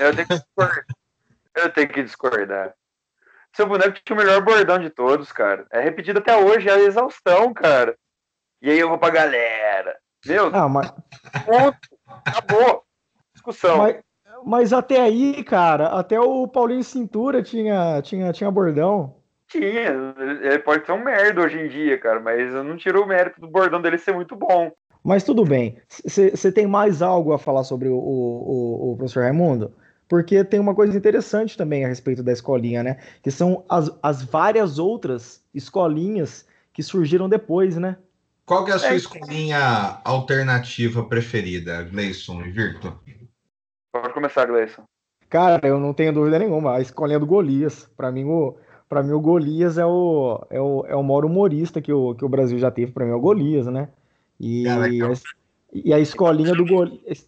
Eu 0.00 0.14
tenho 0.14 0.26
que 0.26 0.34
discordar. 0.34 0.84
Eu 1.54 1.72
tenho 1.72 1.88
que 1.88 2.02
discordar. 2.02 2.74
Seu 3.54 3.66
boneco 3.68 4.00
tinha 4.04 4.16
o 4.16 4.18
melhor 4.18 4.42
bordão 4.42 4.78
de 4.80 4.90
todos, 4.90 5.30
cara. 5.30 5.64
É 5.70 5.80
repetido 5.80 6.18
até 6.18 6.36
hoje, 6.36 6.68
é 6.68 6.72
a 6.72 6.80
exaustão, 6.80 7.54
cara. 7.54 7.96
E 8.60 8.68
aí 8.68 8.80
eu 8.80 8.88
vou 8.88 8.98
pra 8.98 9.10
galera. 9.10 9.96
Meu, 10.26 10.46
ah, 10.52 10.68
mas... 10.68 10.90
ponto. 11.44 11.78
Acabou. 12.24 12.84
Discussão. 13.32 13.78
Mas, 13.78 14.00
mas, 14.44 14.72
até 14.72 15.00
aí, 15.00 15.42
cara, 15.44 15.88
até 15.88 16.20
o 16.20 16.46
Paulinho 16.46 16.84
Cintura 16.84 17.42
tinha, 17.42 18.00
tinha, 18.02 18.32
tinha 18.32 18.50
bordão. 18.50 19.14
Tinha. 19.48 20.14
Ele 20.40 20.58
pode 20.60 20.86
ser 20.86 20.92
um 20.92 21.04
merda 21.04 21.42
hoje 21.42 21.58
em 21.58 21.68
dia, 21.68 21.98
cara, 21.98 22.20
mas 22.20 22.52
eu 22.52 22.64
não 22.64 22.76
tiro 22.76 23.02
o 23.02 23.06
mérito 23.06 23.40
do 23.40 23.48
bordão 23.48 23.80
dele 23.80 23.98
ser 23.98 24.14
muito 24.14 24.34
bom. 24.34 24.72
Mas 25.04 25.24
tudo 25.24 25.44
bem. 25.44 25.76
Você 25.88 26.52
tem 26.52 26.66
mais 26.66 27.02
algo 27.02 27.32
a 27.32 27.38
falar 27.38 27.64
sobre 27.64 27.88
o, 27.88 27.96
o, 27.96 28.92
o, 28.92 28.96
professor 28.96 29.24
Raimundo? 29.24 29.74
Porque 30.08 30.44
tem 30.44 30.60
uma 30.60 30.74
coisa 30.74 30.96
interessante 30.96 31.56
também 31.56 31.84
a 31.84 31.88
respeito 31.88 32.22
da 32.22 32.32
escolinha, 32.32 32.82
né? 32.82 32.98
Que 33.22 33.30
são 33.30 33.64
as, 33.68 33.90
as 34.02 34.22
várias 34.22 34.78
outras 34.78 35.42
escolinhas 35.52 36.46
que 36.72 36.82
surgiram 36.82 37.28
depois, 37.28 37.76
né? 37.76 37.96
Qual 38.44 38.64
que 38.64 38.70
é 38.70 38.74
a 38.74 38.78
sua 38.78 38.92
é, 38.92 38.96
escolinha 38.96 40.00
alternativa 40.04 41.02
preferida, 41.04 41.82
Gleison 41.82 42.42
e 42.42 42.50
Virto? 42.50 42.96
Pode 43.92 44.14
começar, 44.14 44.46
Gleison. 44.46 44.84
Cara, 45.28 45.60
eu 45.66 45.78
não 45.78 45.92
tenho 45.92 46.12
dúvida 46.12 46.38
nenhuma. 46.38 46.76
A 46.76 46.80
escolinha 46.80 47.18
do 47.18 47.26
Golias. 47.26 47.88
Para 47.96 48.10
mim, 48.10 48.24
o, 48.24 48.56
pra 48.88 49.02
mim, 49.02 49.12
o 49.12 49.20
Golias 49.20 49.78
é 49.78 49.84
o, 49.84 50.44
é 50.50 50.60
o, 50.60 50.84
é 50.86 50.96
o 50.96 51.02
maior 51.02 51.24
humorista 51.24 51.80
que 51.80 51.92
o, 51.92 52.14
que 52.14 52.24
o 52.24 52.28
Brasil 52.28 52.58
já 52.58 52.70
teve. 52.70 52.92
Para 52.92 53.04
mim, 53.04 53.12
é 53.12 53.14
o 53.14 53.20
Golias, 53.20 53.66
né? 53.66 53.88
E, 54.40 54.64
e 55.72 55.92
a 55.92 55.98
escolinha 55.98 56.54
do 56.54 56.66
Golias. 56.66 57.26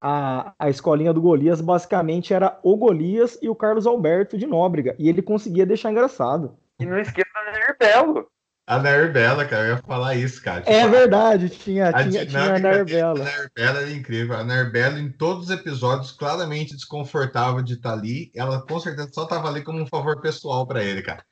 A, 0.00 0.52
a 0.58 0.68
escolinha 0.68 1.12
do 1.12 1.20
Golias 1.20 1.60
basicamente 1.60 2.32
era 2.32 2.58
o 2.62 2.76
Golias 2.76 3.38
e 3.40 3.48
o 3.48 3.54
Carlos 3.54 3.86
Alberto 3.86 4.36
de 4.36 4.46
Nóbrega. 4.46 4.94
E 4.98 5.08
ele 5.08 5.22
conseguia 5.22 5.66
deixar 5.66 5.90
engraçado. 5.90 6.56
E 6.78 6.84
não 6.84 6.98
esqueça 6.98 7.30
da 7.34 7.52
Nair 7.52 7.76
Belo. 7.78 8.28
A 8.66 8.78
Nair 8.78 9.12
Bela, 9.12 9.44
cara, 9.44 9.64
eu 9.64 9.76
ia 9.76 9.82
falar 9.82 10.16
isso, 10.16 10.42
cara. 10.42 10.60
Tipo, 10.62 10.72
é 10.72 10.88
verdade, 10.88 11.48
tinha, 11.48 11.88
a 11.88 12.02
tinha, 12.02 12.26
tinha 12.26 12.54
a 12.54 12.58
Nair 12.58 12.84
Bela. 12.84 13.20
A 13.20 13.24
Nair 13.24 13.50
Bela 13.54 13.80
era 13.80 13.92
incrível. 13.92 14.36
A 14.36 14.42
Nair 14.42 14.72
Bela, 14.72 14.98
em 14.98 15.08
todos 15.10 15.44
os 15.44 15.50
episódios, 15.50 16.10
claramente 16.10 16.74
desconfortável 16.74 17.62
de 17.62 17.74
estar 17.74 17.92
ali. 17.92 18.30
Ela 18.34 18.60
com 18.60 18.80
certeza 18.80 19.10
só 19.12 19.22
estava 19.22 19.48
ali 19.48 19.62
como 19.62 19.80
um 19.80 19.86
favor 19.86 20.20
pessoal 20.20 20.66
para 20.66 20.82
ele, 20.82 21.00
cara. 21.02 21.24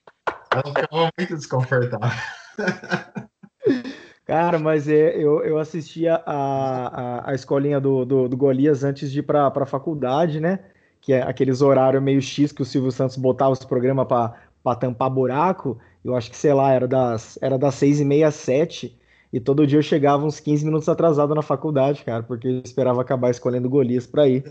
Ela 0.52 0.62
ficava 0.62 1.10
muito 1.18 1.36
desconfortável. 1.36 2.22
Cara, 4.26 4.58
mas 4.58 4.88
é, 4.88 5.14
eu, 5.18 5.44
eu 5.44 5.58
assistia 5.58 6.14
a, 6.24 7.18
a, 7.24 7.30
a 7.30 7.34
escolinha 7.34 7.78
do, 7.78 8.06
do, 8.06 8.26
do, 8.26 8.36
Golias 8.38 8.82
antes 8.82 9.12
de 9.12 9.18
ir 9.18 9.22
para 9.22 9.48
a 9.48 9.66
faculdade, 9.66 10.40
né? 10.40 10.60
que 11.04 11.12
é 11.12 11.20
aqueles 11.20 11.60
horários 11.60 12.02
meio 12.02 12.22
X 12.22 12.50
que 12.50 12.62
o 12.62 12.64
Silvio 12.64 12.90
Santos 12.90 13.16
botava 13.16 13.50
os 13.50 13.62
programas 13.62 14.06
para 14.08 14.76
tampar 14.76 15.10
buraco. 15.10 15.78
Eu 16.04 16.14
acho 16.14 16.30
que, 16.30 16.36
sei 16.36 16.52
lá, 16.52 16.72
era 16.72 16.86
das, 16.86 17.38
era 17.40 17.58
das 17.58 17.74
seis 17.74 18.00
e 18.00 18.04
meia 18.04 18.28
às 18.28 18.34
sete. 18.34 18.98
E 19.32 19.40
todo 19.40 19.66
dia 19.66 19.78
eu 19.78 19.82
chegava 19.82 20.24
uns 20.24 20.38
15 20.38 20.64
minutos 20.64 20.88
atrasado 20.88 21.34
na 21.34 21.42
faculdade, 21.42 22.04
cara, 22.04 22.22
porque 22.22 22.46
eu 22.46 22.60
esperava 22.60 23.00
acabar 23.00 23.30
escolhendo 23.30 23.68
Golias 23.68 24.06
para 24.06 24.28
ir. 24.28 24.44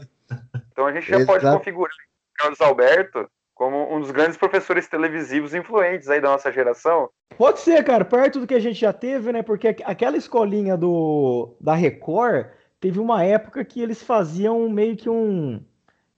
Então 0.72 0.86
a 0.86 0.91
gente 0.91 1.07
já 1.07 1.17
Exato. 1.17 1.39
pode 1.39 1.57
configurar 1.57 1.93
o 1.93 2.38
Carlos 2.38 2.60
Alberto 2.60 3.29
como 3.53 3.95
um 3.95 4.01
dos 4.01 4.12
grandes 4.12 4.36
professores 4.36 4.88
televisivos 4.88 5.53
influentes 5.53 6.10
aí 6.10 6.19
da 6.19 6.29
nossa 6.29 6.51
geração. 6.51 7.10
Pode 7.38 7.60
ser, 7.60 7.83
cara, 7.83 8.03
perto 8.03 8.39
do 8.39 8.48
que 8.48 8.53
a 8.55 8.60
gente 8.60 8.79
já 8.79 8.91
teve, 8.91 9.31
né? 9.31 9.41
Porque 9.41 9.69
aquela 9.86 10.17
escolinha 10.17 10.75
do 10.75 11.55
da 11.62 11.75
Record 11.75 12.48
teve 12.79 13.00
uma 13.00 13.24
época 13.24 13.63
que 13.63 13.81
eles 13.81 14.03
faziam 14.03 14.67
meio 14.69 14.98
que 14.98 15.10
um 15.10 15.63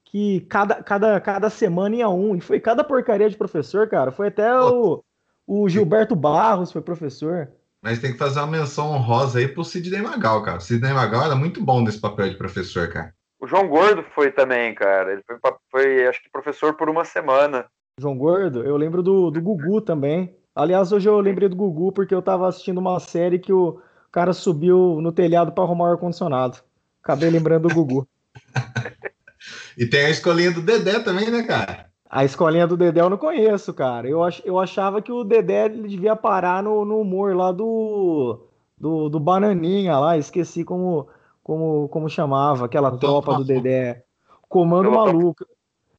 que 0.06 0.42
cada, 0.42 0.82
cada, 0.82 1.20
cada 1.20 1.50
semana 1.50 1.98
ia 1.98 2.10
um, 2.10 2.36
e 2.36 2.42
foi 2.42 2.60
cada 2.60 2.84
porcaria 2.84 3.30
de 3.30 3.38
professor, 3.38 3.88
cara. 3.89 4.12
Foi 4.12 4.30
até 4.30 4.58
o, 4.58 5.04
o 5.48 5.70
Gilberto 5.70 6.16
Barros 6.16 6.72
foi 6.72 6.82
professor. 6.82 7.52
Mas 7.82 8.00
tem 8.00 8.12
que 8.12 8.18
fazer 8.18 8.40
uma 8.40 8.48
menção 8.48 8.92
honrosa 8.92 9.40
aí 9.40 9.48
pro 9.48 9.64
Sidney 9.64 10.02
Magal, 10.02 10.42
cara. 10.42 10.58
O 10.58 10.62
Sidney 10.62 10.92
Magal 10.92 11.25
era 11.25 11.36
muito 11.36 11.64
bom 11.64 11.82
nesse 11.82 12.00
papel 12.00 12.30
de 12.30 12.38
professor, 12.38 12.90
cara. 12.90 13.14
O 13.40 13.46
João 13.46 13.68
Gordo 13.68 14.04
foi 14.16 14.32
também, 14.32 14.74
cara. 14.74 15.14
Ele 15.14 15.22
foi, 15.24 15.38
foi 15.70 16.08
acho 16.08 16.24
que, 16.24 16.32
professor 16.32 16.74
por 16.74 16.90
uma 16.90 17.06
semana. 17.06 17.66
João 18.00 18.18
Gordo? 18.18 18.64
Eu 18.64 18.75
lembro 18.75 19.04
do, 19.04 19.30
do 19.30 19.40
Gugu 19.40 19.82
também. 19.82 20.36
Aliás, 20.56 20.92
hoje 20.92 21.08
eu 21.08 21.20
lembrei 21.20 21.48
do 21.48 21.56
Gugu 21.56 21.92
porque 21.92 22.16
eu 22.16 22.22
tava 22.22 22.48
assistindo 22.48 22.80
uma 22.80 23.00
série 23.00 23.38
que 23.38 23.54
o 23.54 23.80
cara 24.12 24.34
subiu 24.34 25.00
no 25.00 25.12
telhado 25.12 25.52
para 25.52 25.64
arrumar 25.64 25.90
o 25.90 25.92
ar-condicionado. 25.92 26.58
Acabei 27.04 27.30
lembrando 27.30 27.68
do 27.68 27.75
Gugu. 27.75 28.08
e 29.78 29.86
tem 29.86 30.08
a 30.08 30.10
escolinha 30.10 30.52
do 30.52 30.62
Dedé 30.62 31.00
também, 31.02 31.30
né, 31.30 31.44
cara? 31.44 31.92
A 32.15 32.24
escolinha 32.24 32.65
do 32.65 32.77
Dedé 32.77 33.01
eu 33.01 33.10
não 33.10 33.17
conheço, 33.17 33.74
cara. 33.74 34.07
Eu, 34.07 34.24
ach, 34.24 34.41
eu 34.45 34.57
achava 34.57 35.01
que 35.01 35.12
o 35.12 35.25
Dedé 35.25 35.67
devia 35.67 36.15
parar 36.15 36.63
no, 36.63 36.86
no 36.86 37.01
humor 37.01 37.36
lá 37.36 37.51
do, 37.51 38.39
do, 38.77 39.10
do 39.10 39.19
Bananinha 39.19 40.00
lá, 40.00 40.17
esqueci 40.17 40.63
como, 40.63 41.10
como, 41.43 41.89
como 41.89 42.10
chamava, 42.10 42.63
aquela 42.63 42.98
tropa 42.98 43.36
do 43.36 43.43
Dedé. 43.43 44.05
Comando 44.48 44.89
Maluco. 44.91 45.45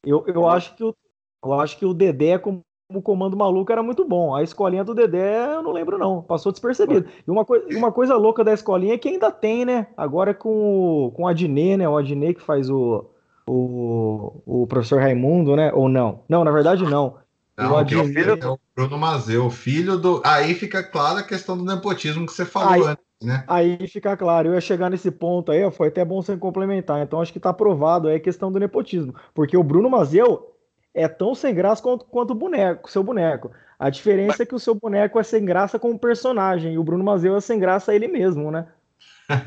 Eu, 0.02 0.25
eu, 0.26 0.49
acho 0.49 0.75
que 0.75 0.85
o, 0.85 0.96
eu 1.44 1.61
acho 1.61 1.76
que 1.76 1.85
o 1.85 1.92
Dedé 1.92 2.38
como 2.38 2.62
comando 3.02 3.37
maluco 3.37 3.70
era 3.70 3.82
muito 3.82 4.02
bom. 4.02 4.35
A 4.35 4.42
escolinha 4.42 4.85
do 4.85 4.94
Dedé 4.94 5.56
eu 5.56 5.62
não 5.62 5.73
lembro 5.73 5.99
não, 5.99 6.23
passou 6.23 6.50
despercebido. 6.50 7.11
E 7.26 7.30
uma, 7.30 7.44
coi 7.44 7.61
uma 7.75 7.92
coisa 7.92 8.16
louca 8.16 8.42
da 8.42 8.54
escolinha 8.54 8.94
é 8.94 8.99
que 8.99 9.11
ainda 9.11 9.30
tem, 9.30 9.66
né? 9.66 9.88
Agora 9.94 10.30
é 10.30 10.35
com 10.35 11.08
o, 11.08 11.11
com 11.11 11.25
o 11.25 11.28
Adnê, 11.28 11.76
né? 11.76 11.87
O 11.87 11.99
Adnê 11.99 12.32
que 12.32 12.40
faz 12.40 12.70
o 12.70 13.11
o, 13.47 14.43
o 14.45 14.67
professor 14.67 15.00
Raimundo, 15.00 15.55
né? 15.55 15.73
Ou 15.73 15.88
não? 15.88 16.25
Não, 16.29 16.45
na 16.45 16.50
verdade 16.50 16.83
não. 16.85 17.19
Não, 17.57 17.73
o, 17.73 17.81
o 17.81 17.87
filho 17.87 18.38
é 18.38 18.47
o 18.47 18.59
Bruno 18.75 18.99
Mazeu, 18.99 19.49
filho 19.50 19.97
do. 19.97 20.21
Aí 20.25 20.55
fica 20.55 20.83
clara 20.83 21.21
a 21.21 21.25
questão 21.25 21.57
do 21.57 21.65
nepotismo 21.65 22.26
que 22.26 22.33
você 22.33 22.45
falou 22.45 22.73
aí, 22.73 22.83
antes, 22.83 23.05
né? 23.23 23.45
Aí 23.49 23.88
fica 23.88 24.15
claro, 24.15 24.49
eu 24.49 24.55
ia 24.55 24.61
chegar 24.61 24.91
nesse 24.91 25.11
ponto 25.11 25.50
aí, 25.50 25.71
foi 25.71 25.88
até 25.88 26.05
bom 26.05 26.21
você 26.21 26.37
complementar. 26.37 27.03
Então 27.03 27.21
acho 27.21 27.33
que 27.33 27.41
tá 27.41 27.50
aprovado 27.50 28.09
aí 28.09 28.17
a 28.17 28.21
questão 28.21 28.53
do 28.53 28.61
nepotismo. 28.61 29.15
Porque 29.33 29.57
o 29.57 29.62
Bruno 29.62 29.88
Mazeu 29.88 30.55
é 30.93 31.09
tão 31.09 31.35
sem 31.35 31.55
graça 31.55 31.83
quanto, 31.83 32.05
quanto 32.05 32.33
o 32.33 32.35
boneco, 32.35 32.91
seu 32.91 33.03
boneco. 33.03 33.50
A 33.79 33.88
diferença 33.88 34.33
Mas... 34.33 34.41
é 34.41 34.47
que 34.47 34.55
o 34.55 34.59
seu 34.59 34.75
boneco 34.75 35.19
é 35.19 35.23
sem 35.23 35.45
graça 35.45 35.79
como 35.79 35.99
personagem, 35.99 36.75
e 36.75 36.79
o 36.79 36.85
Bruno 36.85 37.05
Mazeu 37.05 37.37
é 37.37 37.41
sem 37.41 37.59
graça 37.59 37.95
ele 37.95 38.09
mesmo, 38.09 38.50
né? 38.50 38.67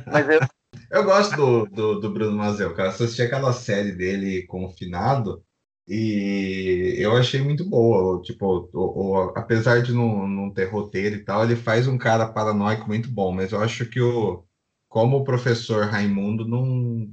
Mas 0.05 0.29
eu, 0.29 0.39
eu 0.91 1.03
gosto 1.03 1.35
do, 1.35 1.65
do, 1.67 1.99
do 1.99 2.11
Bruno 2.11 2.37
Mazel, 2.37 2.73
cara. 2.75 2.89
Assisti 2.89 3.21
aquela 3.21 3.53
série 3.53 3.91
dele 3.91 4.45
confinado 4.47 5.43
e 5.87 6.95
eu 6.99 7.15
achei 7.15 7.41
muito 7.41 7.63
boa. 7.67 8.21
Tipo, 8.21 8.69
o, 8.73 9.13
o, 9.13 9.33
apesar 9.35 9.81
de 9.81 9.93
não, 9.93 10.27
não 10.27 10.53
ter 10.53 10.65
roteiro 10.65 11.15
e 11.15 11.23
tal, 11.23 11.43
ele 11.43 11.55
faz 11.55 11.87
um 11.87 11.97
cara 11.97 12.27
paranoico 12.31 12.87
muito 12.87 13.09
bom, 13.11 13.31
mas 13.31 13.51
eu 13.51 13.61
acho 13.61 13.85
que 13.85 14.01
o 14.01 14.43
como 14.89 15.17
o 15.17 15.23
professor 15.23 15.85
Raimundo 15.85 16.47
não, 16.47 16.65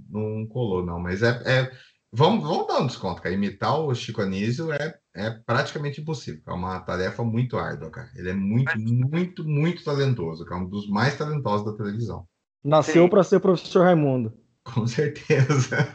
não 0.08 0.46
colou, 0.46 0.84
não. 0.84 0.98
Mas 0.98 1.22
é, 1.22 1.28
é 1.44 1.72
vamos, 2.12 2.42
vamos 2.42 2.66
dar 2.66 2.80
um 2.80 2.86
desconto, 2.86 3.20
cara. 3.22 3.34
Imitar 3.34 3.78
o 3.78 3.94
Chico 3.94 4.22
Anísio 4.22 4.72
é, 4.72 4.98
é 5.14 5.30
praticamente 5.30 6.00
impossível. 6.00 6.42
É 6.46 6.52
uma 6.52 6.80
tarefa 6.80 7.22
muito 7.22 7.58
árdua, 7.58 7.90
cara. 7.90 8.10
Ele 8.16 8.30
é 8.30 8.34
muito, 8.34 8.78
muito, 8.78 9.44
muito 9.44 9.84
talentoso, 9.84 10.44
cara. 10.46 10.62
Um 10.62 10.68
dos 10.68 10.88
mais 10.88 11.16
talentosos 11.18 11.66
da 11.66 11.76
televisão. 11.76 12.26
Nasceu 12.66 13.08
para 13.08 13.22
ser 13.22 13.38
professor 13.38 13.84
Raimundo. 13.84 14.32
Com 14.64 14.86
certeza. 14.88 15.88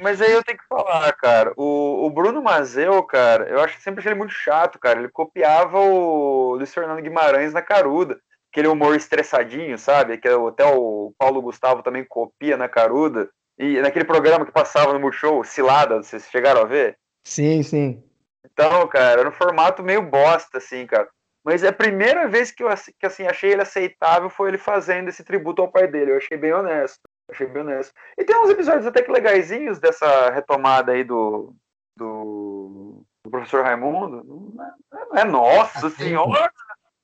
Mas 0.00 0.22
aí 0.22 0.32
eu 0.32 0.42
tenho 0.42 0.56
que 0.56 0.66
falar, 0.66 1.12
cara. 1.12 1.52
O, 1.54 2.06
o 2.06 2.10
Bruno 2.10 2.42
Mazeu, 2.42 3.02
cara, 3.02 3.46
eu 3.46 3.60
acho 3.60 3.76
que 3.76 3.82
sempre 3.82 4.00
achei 4.00 4.12
ele 4.12 4.18
muito 4.18 4.32
chato, 4.32 4.78
cara. 4.78 4.98
Ele 4.98 5.10
copiava 5.10 5.78
o 5.78 6.54
Luiz 6.54 6.72
Fernando 6.72 7.02
Guimarães 7.02 7.52
na 7.52 7.60
Caruda. 7.60 8.18
Aquele 8.50 8.68
humor 8.68 8.96
estressadinho, 8.96 9.76
sabe? 9.76 10.16
Que 10.16 10.28
até 10.28 10.64
o 10.64 11.12
Paulo 11.18 11.42
Gustavo 11.42 11.82
também 11.82 12.06
copia 12.08 12.56
na 12.56 12.66
Caruda. 12.66 13.28
E 13.58 13.82
naquele 13.82 14.06
programa 14.06 14.46
que 14.46 14.52
passava 14.52 14.94
no 14.94 14.98
Multishow, 14.98 15.44
Cilada, 15.44 16.02
vocês 16.02 16.26
chegaram 16.30 16.62
a 16.62 16.64
ver? 16.64 16.96
Sim, 17.22 17.62
sim. 17.62 18.02
Então, 18.42 18.88
cara, 18.88 19.20
era 19.20 19.28
um 19.28 19.32
formato 19.32 19.82
meio 19.82 20.00
bosta, 20.00 20.56
assim, 20.56 20.86
cara. 20.86 21.06
Mas 21.44 21.64
a 21.64 21.72
primeira 21.72 22.28
vez 22.28 22.50
que 22.50 22.62
eu 22.62 22.68
que, 22.98 23.06
assim, 23.06 23.26
achei 23.26 23.52
ele 23.52 23.62
aceitável 23.62 24.28
foi 24.28 24.50
ele 24.50 24.58
fazendo 24.58 25.08
esse 25.08 25.24
tributo 25.24 25.62
ao 25.62 25.70
pai 25.70 25.86
dele. 25.86 26.12
Eu 26.12 26.16
achei 26.18 26.36
bem 26.36 26.52
honesto. 26.52 27.00
Achei 27.30 27.46
bem 27.46 27.62
honesto. 27.62 27.94
E 28.18 28.24
tem 28.24 28.36
uns 28.36 28.50
episódios 28.50 28.86
até 28.86 29.02
que 29.02 29.10
legaisinhos 29.10 29.78
dessa 29.78 30.30
retomada 30.30 30.92
aí 30.92 31.02
do, 31.02 31.54
do, 31.96 33.02
do 33.24 33.30
professor 33.30 33.64
Raimundo. 33.64 34.22
Não 34.22 35.16
é, 35.16 35.20
é 35.22 35.24
nossa 35.24 35.86
ah, 35.86 35.90
senhora! 35.90 36.52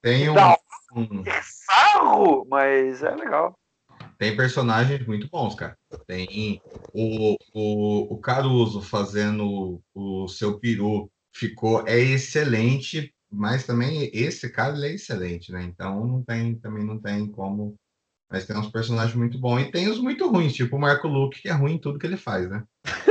Tem 0.03 0.29
um, 0.29 0.35
um... 0.95 1.25
sarro, 1.43 2.47
mas 2.49 3.03
é 3.03 3.11
legal. 3.11 3.55
Tem 4.19 4.37
personagens 4.37 5.07
muito 5.07 5.29
bons, 5.29 5.55
cara. 5.55 5.77
Tem 6.07 6.61
o, 6.93 7.37
o, 7.55 8.15
o 8.15 8.21
Caruso 8.21 8.83
fazendo 8.83 9.81
o 9.95 10.29
seu 10.29 10.59
peru 10.59 11.11
ficou 11.35 11.87
é 11.87 11.99
excelente 11.99 13.15
mas 13.37 13.67
também 13.67 14.11
esse 14.13 14.49
cara 14.51 14.75
ele 14.75 14.87
é 14.87 14.95
excelente, 14.95 15.53
né? 15.53 15.63
Então 15.63 16.07
não 16.07 16.23
tem, 16.23 16.55
também 16.57 16.85
não 16.85 16.99
tem 16.99 17.27
como. 17.31 17.77
Mas 18.31 18.47
tem 18.47 18.57
uns 18.57 18.71
personagens 18.71 19.15
muito 19.15 19.39
bons 19.39 19.61
e 19.61 19.71
tem 19.71 19.89
os 19.89 20.01
muito 20.01 20.29
ruins, 20.29 20.55
tipo 20.55 20.77
o 20.77 20.81
Marco 20.81 21.07
Luke, 21.07 21.41
que 21.41 21.49
é 21.49 21.53
ruim 21.53 21.75
em 21.75 21.79
tudo 21.79 21.99
que 21.99 22.07
ele 22.07 22.17
faz, 22.17 22.49
né? 22.49 22.65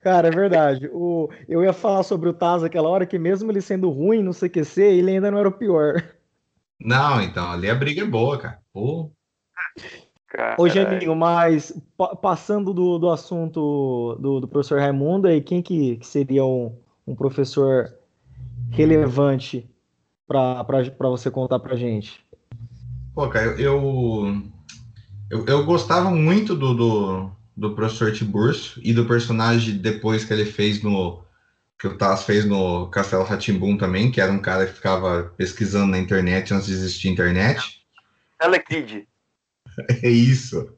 Cara, 0.00 0.28
é 0.28 0.30
verdade. 0.30 0.88
O, 0.92 1.28
eu 1.48 1.64
ia 1.64 1.72
falar 1.72 2.04
sobre 2.04 2.28
o 2.28 2.32
Taz 2.32 2.62
aquela 2.62 2.88
hora 2.88 3.04
que 3.04 3.18
mesmo 3.18 3.50
ele 3.50 3.60
sendo 3.60 3.90
ruim 3.90 4.22
no 4.22 4.32
CQC, 4.32 4.80
ele 4.80 5.10
ainda 5.10 5.32
não 5.32 5.38
era 5.38 5.48
o 5.48 5.58
pior. 5.58 6.00
Não, 6.80 7.20
então, 7.20 7.50
ali 7.50 7.68
a 7.68 7.74
briga 7.74 8.02
é 8.02 8.06
boa, 8.06 8.38
cara. 8.38 8.60
Pô. 8.72 9.12
Ô, 10.58 10.68
Geninho, 10.68 11.14
mas 11.14 11.72
passando 12.20 12.74
do, 12.74 12.98
do 12.98 13.10
assunto 13.10 14.18
do, 14.20 14.40
do, 14.40 14.48
professor 14.48 14.80
Raimundo, 14.80 15.28
aí 15.28 15.40
quem 15.40 15.62
que, 15.62 15.96
que 15.96 16.06
seria 16.06 16.44
um, 16.44 16.76
um, 17.06 17.14
professor 17.14 17.94
relevante 18.70 19.70
para 20.26 20.64
você 21.08 21.30
contar 21.30 21.60
pra 21.60 21.76
gente? 21.76 22.24
Pô, 23.14 23.28
cara, 23.28 23.58
eu, 23.60 24.42
eu, 25.30 25.46
eu 25.46 25.64
gostava 25.64 26.10
muito 26.10 26.54
do, 26.56 26.74
do, 26.74 27.30
do 27.56 27.74
professor 27.74 28.12
Tiburcio 28.12 28.82
e 28.84 28.92
do 28.92 29.06
personagem 29.06 29.78
depois 29.78 30.24
que 30.24 30.32
ele 30.32 30.44
fez 30.44 30.82
no. 30.82 31.22
que 31.78 31.86
o 31.86 31.96
Taz 31.96 32.24
fez 32.24 32.44
no 32.44 32.88
Castelo 32.88 33.24
Ratimbum 33.24 33.78
também, 33.78 34.10
que 34.10 34.20
era 34.20 34.32
um 34.32 34.40
cara 34.40 34.66
que 34.66 34.72
ficava 34.72 35.32
pesquisando 35.36 35.86
na 35.86 35.98
internet 35.98 36.52
antes 36.52 36.66
de 36.66 36.72
existir 36.72 37.08
internet. 37.08 37.86
Telekid. 38.38 39.06
É 40.02 40.08
isso. 40.08 40.68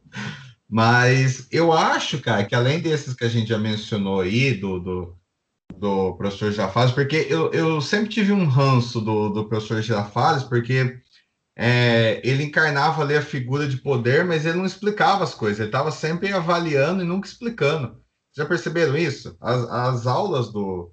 Mas 0.69 1.49
eu 1.51 1.73
acho, 1.73 2.21
cara, 2.21 2.45
que 2.45 2.55
além 2.55 2.81
desses 2.81 3.15
que 3.15 3.25
a 3.25 3.29
gente 3.29 3.49
já 3.49 3.59
mencionou 3.59 4.21
aí, 4.21 4.55
do, 4.55 4.79
do, 4.79 5.17
do 5.79 6.17
professor 6.17 6.51
Girafales, 6.53 6.93
porque 6.93 7.27
eu, 7.31 7.51
eu 7.53 7.81
sempre 7.81 8.09
tive 8.09 8.33
um 8.33 8.47
ranço 8.47 9.01
do, 9.01 9.31
do 9.31 9.49
professor 9.49 9.81
Girafales, 9.81 10.43
porque 10.43 11.01
é, 11.57 12.21
ele 12.23 12.45
encarnava 12.45 13.03
ali 13.03 13.17
a 13.17 13.23
figura 13.23 13.67
de 13.67 13.79
poder, 13.79 14.25
mas 14.25 14.45
ele 14.45 14.59
não 14.59 14.67
explicava 14.67 15.25
as 15.25 15.35
coisas, 15.35 15.59
ele 15.59 15.69
estava 15.69 15.91
sempre 15.91 16.33
avaliando 16.33 17.03
e 17.03 17.07
nunca 17.07 17.27
explicando. 17.27 18.01
Já 18.37 18.45
perceberam 18.45 18.97
isso? 18.97 19.37
As, 19.41 19.69
as 19.71 20.07
aulas 20.07 20.53
do, 20.53 20.93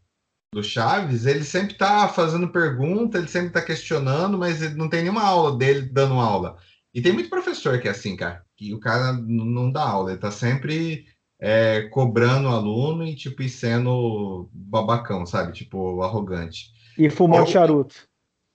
do 0.53 0.63
Chaves, 0.63 1.25
ele 1.25 1.43
sempre 1.43 1.73
está 1.73 2.07
fazendo 2.07 2.47
pergunta, 2.47 3.17
ele 3.17 3.27
sempre 3.27 3.49
está 3.49 3.61
questionando, 3.61 4.37
mas 4.37 4.73
não 4.75 4.89
tem 4.89 5.01
nenhuma 5.01 5.23
aula 5.23 5.57
dele 5.57 5.81
dando 5.81 6.15
aula. 6.15 6.57
E 6.95 7.01
tem 7.01 7.11
muito 7.11 7.29
professor 7.29 7.77
que 7.81 7.89
é 7.89 7.91
assim, 7.91 8.15
cara, 8.15 8.41
que 8.55 8.73
o 8.73 8.79
cara 8.79 9.11
não 9.11 9.69
dá 9.69 9.81
aula, 9.81 10.11
ele 10.11 10.19
tá 10.19 10.31
sempre 10.31 11.05
é, 11.37 11.89
cobrando 11.89 12.47
o 12.47 12.51
aluno 12.53 13.05
e, 13.05 13.13
tipo, 13.13 13.43
e 13.43 13.49
sendo 13.49 14.49
babacão, 14.53 15.25
sabe? 15.25 15.51
Tipo, 15.51 16.01
arrogante. 16.01 16.69
E 16.97 17.09
fumando 17.09 17.49
charuto. 17.49 17.95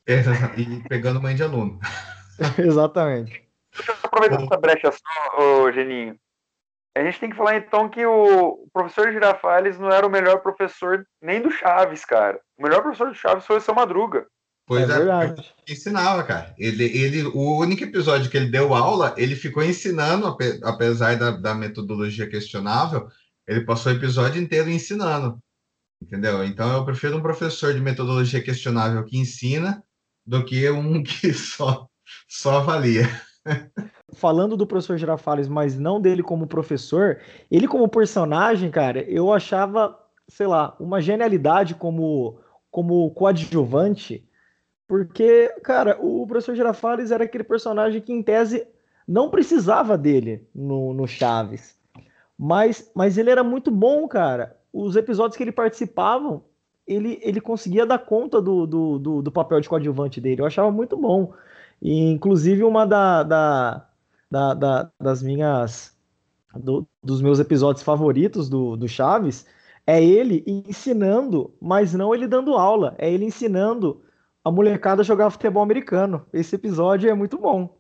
É, 0.08 0.22
e 0.58 0.82
pegando 0.88 1.22
mãe 1.22 1.36
de 1.36 1.42
aluno. 1.42 1.78
Exatamente. 2.58 3.46
Deixa 3.72 3.92
eu 3.92 3.96
aproveitar 4.02 4.42
essa 4.42 4.56
brecha 4.56 4.90
só, 4.90 5.40
ô, 5.40 5.70
Geninho. 5.70 6.16
A 6.96 7.04
gente 7.04 7.20
tem 7.20 7.30
que 7.30 7.36
falar 7.36 7.56
então 7.56 7.88
que 7.88 8.04
o 8.04 8.66
professor 8.72 9.12
Girafales 9.12 9.78
não 9.78 9.88
era 9.88 10.04
o 10.04 10.10
melhor 10.10 10.40
professor 10.40 11.06
nem 11.22 11.40
do 11.40 11.50
Chaves, 11.50 12.04
cara. 12.04 12.40
O 12.58 12.62
melhor 12.62 12.82
professor 12.82 13.10
do 13.10 13.14
Chaves 13.14 13.46
foi 13.46 13.58
o 13.58 13.60
seu 13.60 13.74
Madruga. 13.74 14.26
Pois 14.70 14.88
é, 14.88 14.92
é 14.92 14.96
verdade. 14.98 15.54
ensinava, 15.68 16.22
cara. 16.22 16.54
Ele, 16.56 16.84
ele, 16.84 17.24
o 17.24 17.58
único 17.58 17.82
episódio 17.82 18.30
que 18.30 18.36
ele 18.36 18.52
deu 18.52 18.72
aula, 18.72 19.12
ele 19.16 19.34
ficou 19.34 19.64
ensinando, 19.64 20.28
apesar 20.62 21.16
da, 21.16 21.32
da 21.32 21.56
metodologia 21.56 22.30
questionável, 22.30 23.08
ele 23.48 23.62
passou 23.62 23.90
o 23.90 23.96
episódio 23.96 24.40
inteiro 24.40 24.70
ensinando. 24.70 25.40
Entendeu? 26.00 26.44
Então 26.44 26.72
eu 26.72 26.84
prefiro 26.84 27.16
um 27.16 27.20
professor 27.20 27.74
de 27.74 27.80
metodologia 27.80 28.40
questionável 28.40 29.04
que 29.04 29.18
ensina 29.18 29.82
do 30.24 30.44
que 30.44 30.70
um 30.70 31.02
que 31.02 31.34
só, 31.34 31.88
só 32.28 32.58
avalia. 32.58 33.08
Falando 34.14 34.56
do 34.56 34.68
professor 34.68 34.96
Girafales, 34.96 35.48
mas 35.48 35.76
não 35.76 36.00
dele 36.00 36.22
como 36.22 36.46
professor, 36.46 37.18
ele 37.50 37.66
como 37.66 37.88
personagem, 37.88 38.70
cara, 38.70 39.02
eu 39.10 39.32
achava, 39.32 39.98
sei 40.28 40.46
lá, 40.46 40.76
uma 40.78 41.00
genialidade 41.00 41.74
como, 41.74 42.38
como 42.70 43.10
coadjuvante 43.10 44.29
porque, 44.90 45.46
cara, 45.62 45.96
o 46.00 46.26
professor 46.26 46.56
Girafales 46.56 47.12
era 47.12 47.22
aquele 47.22 47.44
personagem 47.44 48.00
que, 48.00 48.12
em 48.12 48.24
tese, 48.24 48.66
não 49.06 49.30
precisava 49.30 49.96
dele 49.96 50.44
no, 50.52 50.92
no 50.92 51.06
Chaves. 51.06 51.76
Mas, 52.36 52.90
mas 52.92 53.16
ele 53.16 53.30
era 53.30 53.44
muito 53.44 53.70
bom, 53.70 54.08
cara. 54.08 54.58
Os 54.72 54.96
episódios 54.96 55.36
que 55.36 55.44
ele 55.44 55.52
participava, 55.52 56.42
ele, 56.88 57.20
ele 57.22 57.40
conseguia 57.40 57.86
dar 57.86 58.00
conta 58.00 58.42
do, 58.42 58.66
do, 58.66 58.98
do, 58.98 59.22
do 59.22 59.30
papel 59.30 59.60
de 59.60 59.68
coadjuvante 59.68 60.20
dele. 60.20 60.40
Eu 60.40 60.46
achava 60.46 60.72
muito 60.72 60.96
bom. 60.96 61.34
E, 61.80 62.10
inclusive, 62.10 62.64
uma 62.64 62.84
da, 62.84 63.22
da, 63.22 63.88
da, 64.28 64.54
da 64.54 64.90
das 65.00 65.22
minhas. 65.22 65.96
Do, 66.52 66.84
dos 67.00 67.22
meus 67.22 67.38
episódios 67.38 67.84
favoritos 67.84 68.48
do, 68.48 68.76
do 68.76 68.88
Chaves 68.88 69.46
é 69.86 70.02
ele 70.04 70.42
ensinando, 70.44 71.54
mas 71.60 71.94
não 71.94 72.12
ele 72.12 72.26
dando 72.26 72.56
aula. 72.56 72.96
É 72.98 73.08
ele 73.08 73.24
ensinando 73.24 74.02
a 74.44 74.50
molecada 74.50 75.02
jogava 75.02 75.30
futebol 75.30 75.62
americano. 75.62 76.26
Esse 76.32 76.56
episódio 76.56 77.10
é 77.10 77.14
muito 77.14 77.38
bom. 77.38 77.78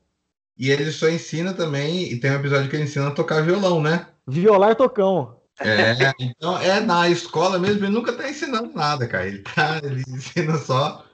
E 0.56 0.70
ele 0.70 0.90
só 0.92 1.08
ensina 1.08 1.54
também, 1.54 2.12
e 2.12 2.20
tem 2.20 2.30
um 2.30 2.34
episódio 2.34 2.68
que 2.68 2.76
ele 2.76 2.84
ensina 2.84 3.08
a 3.08 3.14
tocar 3.14 3.42
violão, 3.42 3.82
né? 3.82 4.06
Violar 4.26 4.76
tocão. 4.76 5.40
É, 5.58 5.94
então 6.20 6.58
é 6.58 6.80
na 6.80 7.08
escola 7.08 7.58
mesmo, 7.58 7.84
ele 7.84 7.92
nunca 7.92 8.12
tá 8.12 8.28
ensinando 8.28 8.72
nada, 8.74 9.06
cara. 9.06 9.26
Ele, 9.26 9.42
tá, 9.42 9.78
ele 9.82 10.02
ensina 10.08 10.56
só. 10.58 11.04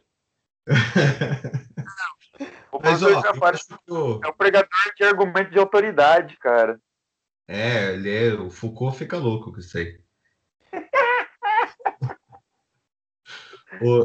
o 2.73 2.81
Mas, 2.83 3.03
ó, 3.03 3.09
eu... 3.09 4.21
é 4.25 4.29
um 4.29 4.33
pregador 4.33 4.69
de 4.97 5.05
argumento 5.05 5.51
de 5.51 5.59
autoridade, 5.59 6.37
cara. 6.39 6.81
É, 7.49 7.93
ele 7.93 8.11
é, 8.11 8.35
o 8.35 8.51
Foucault 8.51 8.99
fica 8.99 9.17
louco 9.17 9.53
com 9.53 9.61
isso 9.61 9.79
aí. 9.79 10.01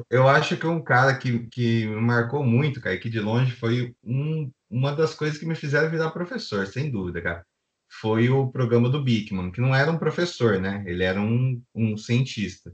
Eu 0.10 0.28
acho 0.28 0.58
que 0.58 0.66
um 0.68 0.84
cara 0.84 1.18
que, 1.18 1.48
que 1.48 1.86
me 1.88 2.02
marcou 2.02 2.44
muito, 2.44 2.82
cara, 2.82 2.98
que 2.98 3.10
de 3.10 3.20
longe 3.20 3.52
foi 3.52 3.96
um, 4.04 4.52
uma 4.70 4.96
das 4.96 5.14
coisas 5.14 5.38
que 5.38 5.46
me 5.46 5.56
fizeram 5.56 5.90
virar 5.90 6.12
professor, 6.12 6.68
sem 6.68 6.90
dúvida, 6.90 7.22
cara. 7.22 7.46
Foi 7.90 8.30
o 8.30 8.50
programa 8.50 8.90
do 8.90 9.04
Bickman, 9.04 9.52
que 9.52 9.62
não 9.62 9.76
era 9.76 9.92
um 9.92 9.98
professor, 9.98 10.60
né? 10.60 10.84
Ele 10.88 11.04
era 11.04 11.20
um, 11.20 11.62
um 11.76 11.98
cientista. 11.98 12.72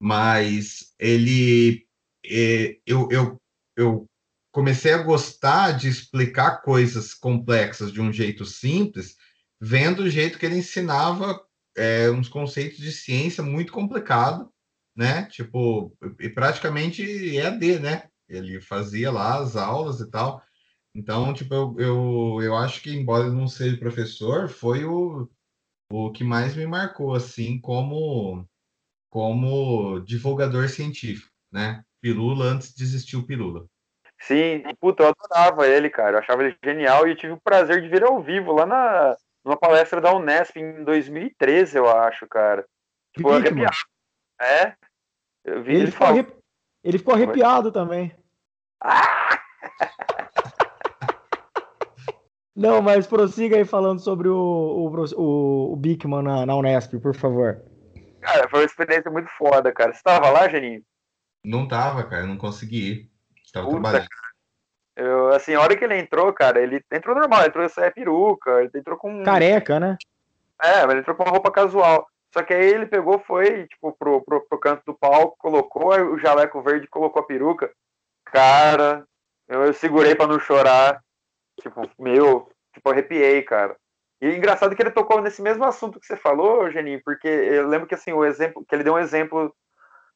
Mas 0.00 0.92
ele. 0.98 1.86
É, 2.24 2.76
eu, 2.84 3.08
eu, 3.10 3.40
eu 3.76 4.06
comecei 4.52 4.92
a 4.92 5.02
gostar 5.02 5.72
de 5.72 5.88
explicar 5.88 6.62
coisas 6.62 7.14
complexas 7.14 7.92
de 7.92 8.00
um 8.00 8.12
jeito 8.12 8.44
simples, 8.44 9.16
vendo 9.60 10.02
o 10.02 10.10
jeito 10.10 10.38
que 10.38 10.46
ele 10.46 10.58
ensinava 10.58 11.40
é, 11.76 12.10
uns 12.10 12.28
conceitos 12.28 12.78
de 12.78 12.90
ciência 12.90 13.42
muito 13.42 13.72
complicado 13.72 14.52
né? 14.98 15.26
Tipo, 15.26 15.96
e 16.18 16.28
praticamente 16.28 17.04
EAD, 17.04 17.78
né? 17.78 18.08
Ele 18.28 18.60
fazia 18.60 19.12
lá 19.12 19.38
as 19.38 19.54
aulas 19.54 20.00
e 20.00 20.10
tal. 20.10 20.42
Então, 20.92 21.32
tipo, 21.32 21.54
eu, 21.54 21.76
eu, 21.78 22.38
eu 22.42 22.56
acho 22.56 22.82
que, 22.82 22.90
embora 22.90 23.26
ele 23.26 23.36
não 23.36 23.46
seja 23.46 23.78
professor, 23.78 24.48
foi 24.48 24.84
o, 24.84 25.30
o 25.88 26.10
que 26.10 26.24
mais 26.24 26.56
me 26.56 26.66
marcou, 26.66 27.14
assim, 27.14 27.60
como, 27.60 28.44
como 29.08 30.00
divulgador 30.00 30.68
científico, 30.68 31.30
né? 31.52 31.84
Pirula 32.00 32.46
antes 32.46 32.74
de 32.74 32.82
existir 32.82 33.16
o 33.16 33.24
Pirula. 33.24 33.66
Sim, 34.20 34.64
puta, 34.80 35.04
eu 35.04 35.10
adorava 35.10 35.68
ele, 35.68 35.88
cara. 35.88 36.16
Eu 36.16 36.20
achava 36.20 36.42
ele 36.42 36.56
genial 36.64 37.06
e 37.06 37.14
tive 37.14 37.34
o 37.34 37.40
prazer 37.40 37.80
de 37.80 37.88
ver 37.88 38.02
ao 38.02 38.20
vivo 38.20 38.52
lá 38.52 38.66
na 38.66 39.16
numa 39.44 39.56
palestra 39.56 40.00
da 40.00 40.12
Unesp 40.12 40.56
em 40.56 40.82
2013, 40.82 41.78
eu 41.78 41.88
acho, 41.88 42.26
cara. 42.26 42.66
Tipo, 43.14 43.30
arrepiado. 43.30 43.76
É, 44.40 44.66
Vi, 44.70 44.87
ele, 45.48 45.76
ele, 45.82 45.90
ficou 45.90 46.08
ele, 46.84 46.98
ficou 46.98 47.14
arrepiado 47.14 47.72
também. 47.72 48.14
Ah! 48.82 49.38
Não, 52.54 52.82
mas 52.82 53.06
prossiga 53.06 53.56
aí 53.56 53.64
falando 53.64 54.00
sobre 54.00 54.28
o, 54.28 54.34
o, 54.36 55.04
o, 55.16 55.72
o 55.72 55.76
Bickman 55.76 56.22
na, 56.22 56.44
na 56.44 56.56
Unesp, 56.56 56.98
por 56.98 57.14
favor. 57.14 57.62
Cara, 58.20 58.48
foi 58.48 58.60
uma 58.60 58.66
experiência 58.66 59.10
muito 59.10 59.30
foda, 59.38 59.72
cara. 59.72 59.94
Você 59.94 60.02
tava 60.02 60.28
lá, 60.30 60.48
Geninho? 60.48 60.82
Não 61.44 61.68
tava, 61.68 62.02
cara, 62.02 62.22
eu 62.22 62.26
não 62.26 62.36
consegui 62.36 62.90
ir. 62.90 63.10
Estava 63.44 63.70
trabalhando. 63.70 64.08
Eu, 64.96 65.28
assim, 65.28 65.54
a 65.54 65.60
hora 65.60 65.76
que 65.76 65.84
ele 65.84 65.96
entrou, 65.96 66.32
cara, 66.32 66.60
ele 66.60 66.84
entrou 66.92 67.14
normal, 67.14 67.40
ele 67.40 67.48
entrou 67.48 67.68
sem 67.68 67.92
peruca, 67.92 68.50
ele 68.62 68.70
entrou 68.74 68.98
com. 68.98 69.22
Careca, 69.22 69.78
né? 69.78 69.96
É, 70.60 70.82
mas 70.82 70.90
ele 70.90 71.00
entrou 71.00 71.14
com 71.14 71.22
uma 71.22 71.30
roupa 71.30 71.52
casual. 71.52 72.08
Só 72.32 72.42
que 72.42 72.52
aí 72.52 72.66
ele 72.66 72.86
pegou, 72.86 73.18
foi, 73.20 73.66
tipo, 73.66 73.92
pro, 73.92 74.22
pro, 74.22 74.40
pro 74.46 74.60
canto 74.60 74.82
do 74.84 74.94
palco, 74.94 75.36
colocou 75.38 75.94
o 75.94 76.18
jaleco 76.18 76.60
verde, 76.62 76.86
colocou 76.88 77.22
a 77.22 77.26
peruca. 77.26 77.72
Cara, 78.26 79.06
eu, 79.48 79.64
eu 79.64 79.72
segurei 79.72 80.14
para 80.14 80.26
não 80.26 80.38
chorar. 80.38 81.02
Tipo, 81.60 81.88
meu, 81.98 82.50
tipo, 82.74 82.90
arrepiei, 82.90 83.42
cara. 83.42 83.76
E 84.20 84.28
engraçado 84.28 84.74
que 84.76 84.82
ele 84.82 84.90
tocou 84.90 85.22
nesse 85.22 85.40
mesmo 85.40 85.64
assunto 85.64 85.98
que 85.98 86.06
você 86.06 86.16
falou, 86.16 86.70
Geninho, 86.70 87.00
porque 87.04 87.28
eu 87.28 87.66
lembro 87.66 87.86
que 87.86 87.94
assim, 87.94 88.12
o 88.12 88.24
exemplo, 88.24 88.64
que 88.68 88.74
ele 88.74 88.84
deu 88.84 88.94
um 88.94 88.98
exemplo 88.98 89.54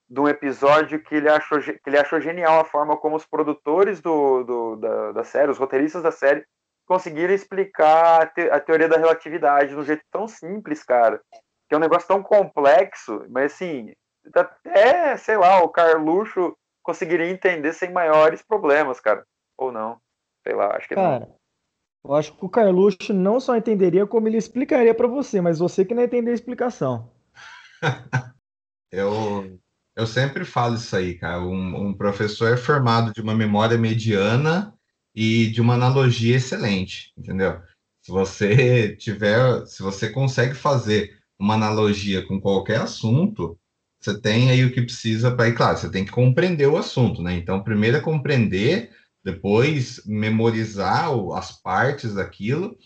de 0.09 0.20
um 0.20 0.29
episódio 0.29 1.03
que 1.03 1.14
ele 1.14 1.29
achou, 1.29 1.61
que 1.61 1.81
ele 1.87 1.98
achou 1.98 2.20
genial 2.20 2.61
a 2.61 2.64
forma 2.64 2.96
como 2.96 3.16
os 3.16 3.25
produtores 3.25 4.01
do, 4.01 4.42
do 4.44 4.77
da, 4.77 5.12
da 5.12 5.25
série, 5.25 5.51
os 5.51 5.59
roteiristas 5.59 6.03
da 6.03 6.11
série, 6.11 6.44
conseguiram 6.85 7.33
explicar 7.33 8.22
a, 8.22 8.27
te, 8.27 8.51
a 8.51 8.61
teoria 8.61 8.88
da 8.88 8.98
relatividade 8.98 9.70
de 9.70 9.77
um 9.77 9.85
jeito 9.85 10.03
tão 10.11 10.27
simples, 10.29 10.83
cara 10.83 11.22
que 11.73 11.75
é 11.75 11.79
um 11.79 11.81
negócio 11.81 12.07
tão 12.07 12.23
complexo, 12.23 13.25
mas 13.31 13.55
assim, 13.55 13.95
até, 14.35 15.17
sei 15.17 15.39
lá, 15.39 15.63
o 15.63 15.71
Carluxo 15.71 16.55
conseguiria 16.83 17.31
entender 17.31 17.73
sem 17.73 17.91
maiores 17.91 18.43
problemas, 18.43 19.01
cara. 19.01 19.25
Ou 19.57 19.73
não. 19.73 19.99
Sei 20.47 20.55
lá, 20.55 20.77
acho 20.77 20.87
que 20.87 20.95
cara, 20.95 21.21
não. 21.21 21.35
Eu 22.05 22.15
acho 22.15 22.37
que 22.37 22.45
o 22.45 22.49
Carluxo 22.51 23.15
não 23.15 23.41
só 23.41 23.57
entenderia, 23.57 24.07
como 24.07 24.29
ele 24.29 24.37
explicaria 24.37 24.95
para 24.95 25.09
você, 25.09 25.41
mas 25.41 25.61
você 25.61 25.83
que 25.83 25.95
não 25.95 26.03
entendeu 26.03 26.33
a 26.33 26.35
explicação. 26.35 27.11
eu, 28.93 29.59
eu 29.97 30.07
sempre 30.07 30.45
falo 30.45 30.75
isso 30.75 30.95
aí, 30.95 31.15
cara. 31.15 31.41
Um, 31.41 31.87
um 31.87 31.95
professor 31.95 32.53
é 32.53 32.57
formado 32.59 33.15
de 33.15 33.23
uma 33.23 33.35
memória 33.35 33.79
mediana 33.79 34.75
e 35.15 35.47
de 35.47 35.63
uma 35.63 35.73
analogia 35.73 36.37
excelente, 36.37 37.15
entendeu? 37.17 37.63
Se 38.03 38.13
você 38.13 38.95
tiver, 38.95 39.65
se 39.65 39.83
você 39.83 40.11
consegue 40.11 40.55
fazer 40.55 41.22
uma 41.42 41.55
analogia 41.55 42.24
com 42.24 42.40
qualquer 42.40 42.81
assunto, 42.81 43.59
você 44.00 44.20
tem 44.20 44.50
aí 44.50 44.64
o 44.64 44.72
que 44.72 44.83
precisa 44.83 45.35
para 45.35 45.48
ir, 45.48 45.55
claro, 45.55 45.76
você 45.76 45.90
tem 45.90 46.05
que 46.05 46.12
compreender 46.12 46.68
o 46.68 46.76
assunto, 46.76 47.20
né? 47.20 47.35
Então, 47.35 47.62
primeiro 47.64 47.96
é 47.96 48.00
compreender, 48.00 48.92
depois 49.24 50.00
memorizar 50.07 51.11
as 51.35 51.61
partes 51.61 52.14
daquilo, 52.14 52.76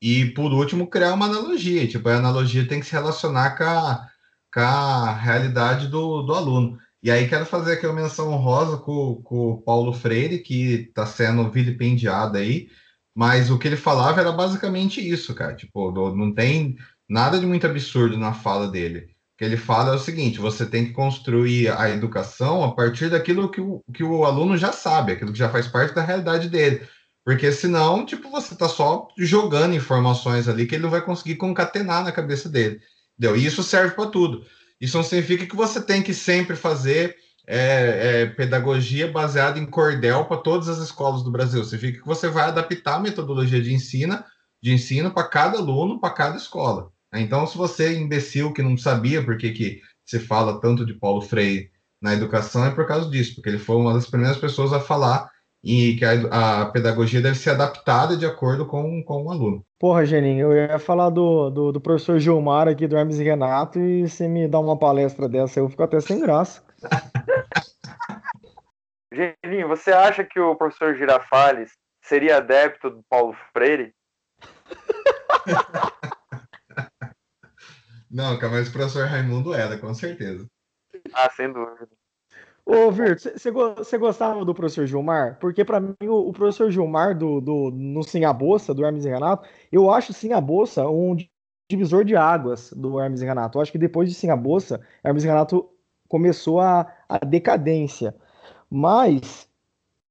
e 0.00 0.26
por 0.26 0.52
último, 0.52 0.86
criar 0.88 1.12
uma 1.12 1.26
analogia. 1.26 1.86
Tipo, 1.86 2.08
a 2.08 2.16
analogia 2.16 2.66
tem 2.66 2.80
que 2.80 2.86
se 2.86 2.92
relacionar 2.92 3.56
com 3.58 3.64
a, 3.64 4.08
com 4.54 4.60
a 4.60 5.12
realidade 5.12 5.88
do, 5.88 6.22
do 6.22 6.34
aluno. 6.34 6.78
E 7.02 7.10
aí 7.10 7.28
quero 7.28 7.44
fazer 7.44 7.74
aqui 7.74 7.86
uma 7.86 8.00
menção 8.00 8.32
honrosa 8.32 8.78
com, 8.78 9.20
com 9.22 9.50
o 9.50 9.62
Paulo 9.62 9.92
Freire, 9.92 10.38
que 10.38 10.86
está 10.88 11.04
sendo 11.04 11.50
vilipendiado 11.50 12.38
aí, 12.38 12.68
mas 13.14 13.50
o 13.50 13.58
que 13.58 13.68
ele 13.68 13.76
falava 13.76 14.20
era 14.20 14.32
basicamente 14.32 15.06
isso, 15.06 15.34
cara. 15.34 15.54
Tipo, 15.54 15.90
não 16.14 16.32
tem 16.32 16.76
nada 17.08 17.38
de 17.38 17.46
muito 17.46 17.66
absurdo 17.66 18.16
na 18.16 18.32
fala 18.32 18.68
dele. 18.68 19.10
O 19.34 19.38
que 19.38 19.44
ele 19.44 19.56
fala 19.56 19.92
é 19.92 19.96
o 19.96 20.00
seguinte: 20.00 20.38
você 20.38 20.66
tem 20.66 20.86
que 20.86 20.92
construir 20.92 21.68
a 21.68 21.90
educação 21.90 22.62
a 22.64 22.74
partir 22.74 23.08
daquilo 23.08 23.50
que 23.50 23.60
o, 23.60 23.82
que 23.94 24.04
o 24.04 24.24
aluno 24.24 24.56
já 24.56 24.72
sabe, 24.72 25.12
aquilo 25.12 25.32
que 25.32 25.38
já 25.38 25.48
faz 25.48 25.66
parte 25.66 25.94
da 25.94 26.02
realidade 26.02 26.48
dele. 26.48 26.86
Porque 27.24 27.52
senão, 27.52 28.06
tipo, 28.06 28.30
você 28.30 28.54
está 28.54 28.68
só 28.68 29.08
jogando 29.18 29.74
informações 29.74 30.48
ali 30.48 30.66
que 30.66 30.74
ele 30.74 30.84
não 30.84 30.90
vai 30.90 31.02
conseguir 31.02 31.36
concatenar 31.36 32.02
na 32.02 32.12
cabeça 32.12 32.48
dele. 32.48 32.80
Entendeu? 33.18 33.36
E 33.36 33.44
isso 33.44 33.62
serve 33.62 33.94
para 33.94 34.10
tudo. 34.10 34.44
Isso 34.80 34.96
não 34.96 35.04
significa 35.04 35.46
que 35.46 35.56
você 35.56 35.80
tem 35.80 36.02
que 36.02 36.14
sempre 36.14 36.56
fazer 36.56 37.16
é, 37.46 38.22
é, 38.22 38.26
pedagogia 38.26 39.10
baseada 39.10 39.58
em 39.58 39.66
cordel 39.66 40.24
para 40.24 40.38
todas 40.38 40.68
as 40.68 40.78
escolas 40.78 41.22
do 41.22 41.30
Brasil. 41.30 41.62
Significa 41.64 42.00
que 42.00 42.06
você 42.06 42.28
vai 42.28 42.44
adaptar 42.44 42.96
a 42.96 43.00
metodologia 43.00 43.60
de 43.60 43.74
ensino 43.74 44.22
de 44.60 44.72
ensino 44.72 45.12
para 45.12 45.28
cada 45.28 45.58
aluno, 45.58 46.00
para 46.00 46.10
cada 46.12 46.36
escola. 46.36 46.92
Então, 47.14 47.46
se 47.46 47.56
você 47.56 47.86
é 47.86 47.92
imbecil 47.94 48.52
que 48.52 48.62
não 48.62 48.76
sabia 48.76 49.22
por 49.22 49.38
que, 49.38 49.52
que 49.52 49.80
se 50.04 50.18
fala 50.18 50.60
tanto 50.60 50.84
de 50.84 50.94
Paulo 50.94 51.22
Freire 51.22 51.70
na 52.00 52.14
educação, 52.14 52.64
é 52.64 52.70
por 52.70 52.86
causa 52.86 53.10
disso, 53.10 53.34
porque 53.34 53.48
ele 53.48 53.58
foi 53.58 53.76
uma 53.76 53.94
das 53.94 54.08
primeiras 54.08 54.36
pessoas 54.36 54.72
a 54.72 54.80
falar 54.80 55.30
e 55.62 55.96
que 55.96 56.04
a, 56.04 56.62
a 56.62 56.66
pedagogia 56.66 57.20
deve 57.20 57.36
ser 57.36 57.50
adaptada 57.50 58.16
de 58.16 58.24
acordo 58.24 58.66
com, 58.66 59.02
com 59.02 59.24
o 59.24 59.30
aluno. 59.30 59.64
Porra, 59.78 60.06
Geninho, 60.06 60.52
eu 60.52 60.68
ia 60.68 60.78
falar 60.78 61.10
do, 61.10 61.50
do, 61.50 61.72
do, 61.72 61.80
professor 61.80 62.18
Gilmar 62.18 62.68
aqui 62.68 62.86
do 62.86 62.96
Hermes 62.96 63.18
e 63.18 63.24
Renato 63.24 63.80
e 63.80 64.08
você 64.08 64.28
me 64.28 64.46
dá 64.46 64.60
uma 64.60 64.78
palestra 64.78 65.28
dessa, 65.28 65.58
eu 65.58 65.68
fico 65.68 65.82
até 65.82 66.00
sem 66.00 66.20
graça. 66.20 66.62
Geninho, 69.12 69.66
você 69.66 69.90
acha 69.90 70.24
que 70.24 70.38
o 70.38 70.54
professor 70.54 70.94
Girafales 70.94 71.72
seria 72.02 72.36
adepto 72.36 72.90
do 72.90 73.02
Paulo 73.08 73.34
Freire? 73.52 73.92
Não, 78.10 78.38
cara, 78.38 78.54
mas 78.54 78.68
o 78.68 78.72
professor 78.72 79.06
Raimundo 79.06 79.52
era, 79.52 79.78
com 79.78 79.92
certeza. 79.94 80.46
Ah, 81.12 81.30
sem 81.30 81.52
dúvida. 81.52 81.88
Ô, 82.64 82.90
Virt, 82.90 83.24
você 83.34 83.96
gostava 83.96 84.44
do 84.44 84.54
professor 84.54 84.86
Gilmar? 84.86 85.38
Porque 85.40 85.64
para 85.64 85.80
mim 85.80 85.94
o, 86.02 86.28
o, 86.28 86.32
professor 86.34 86.70
Gilmar 86.70 87.16
do, 87.16 87.40
do, 87.40 87.70
no 87.70 88.02
Sim 88.02 88.24
a 88.24 88.32
Bolsa, 88.32 88.74
do 88.74 88.84
Hermes 88.84 89.06
e 89.06 89.08
Renato, 89.08 89.48
eu 89.72 89.90
acho 89.90 90.12
Sim 90.12 90.34
a 90.34 90.40
Bolsa 90.40 90.86
um 90.86 91.16
divisor 91.66 92.04
de 92.04 92.14
águas 92.14 92.70
do 92.74 93.00
Hermes 93.00 93.22
e 93.22 93.24
Renato. 93.24 93.56
Eu 93.56 93.62
acho 93.62 93.72
que 93.72 93.78
depois 93.78 94.08
de 94.08 94.14
Sim 94.14 94.28
a 94.28 94.36
Bolsa, 94.36 94.82
Hermes 95.02 95.24
e 95.24 95.26
Renato 95.26 95.66
começou 96.08 96.60
a, 96.60 96.86
a 97.08 97.18
decadência. 97.18 98.14
Mas 98.70 99.48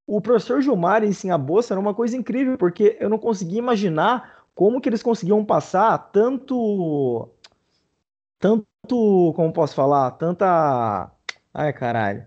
o 0.08 0.20
professor 0.20 0.60
Gilmar 0.60 1.04
em 1.04 1.12
Sim 1.12 1.30
a 1.30 1.38
Bolsa 1.38 1.76
era 1.76 1.80
uma 1.80 1.94
coisa 1.94 2.18
incrível, 2.18 2.58
porque 2.58 2.98
eu 3.00 3.08
não 3.08 3.20
conseguia 3.20 3.60
imaginar 3.60 4.46
como 4.56 4.82
que 4.82 4.90
eles 4.90 5.04
conseguiam 5.04 5.46
passar 5.46 5.96
tanto 6.12 7.30
tanto, 8.40 9.34
como 9.36 9.54
posso 9.54 9.76
falar, 9.76 10.12
tanta 10.12 11.12
ai 11.54 11.74
caralho 11.74 12.26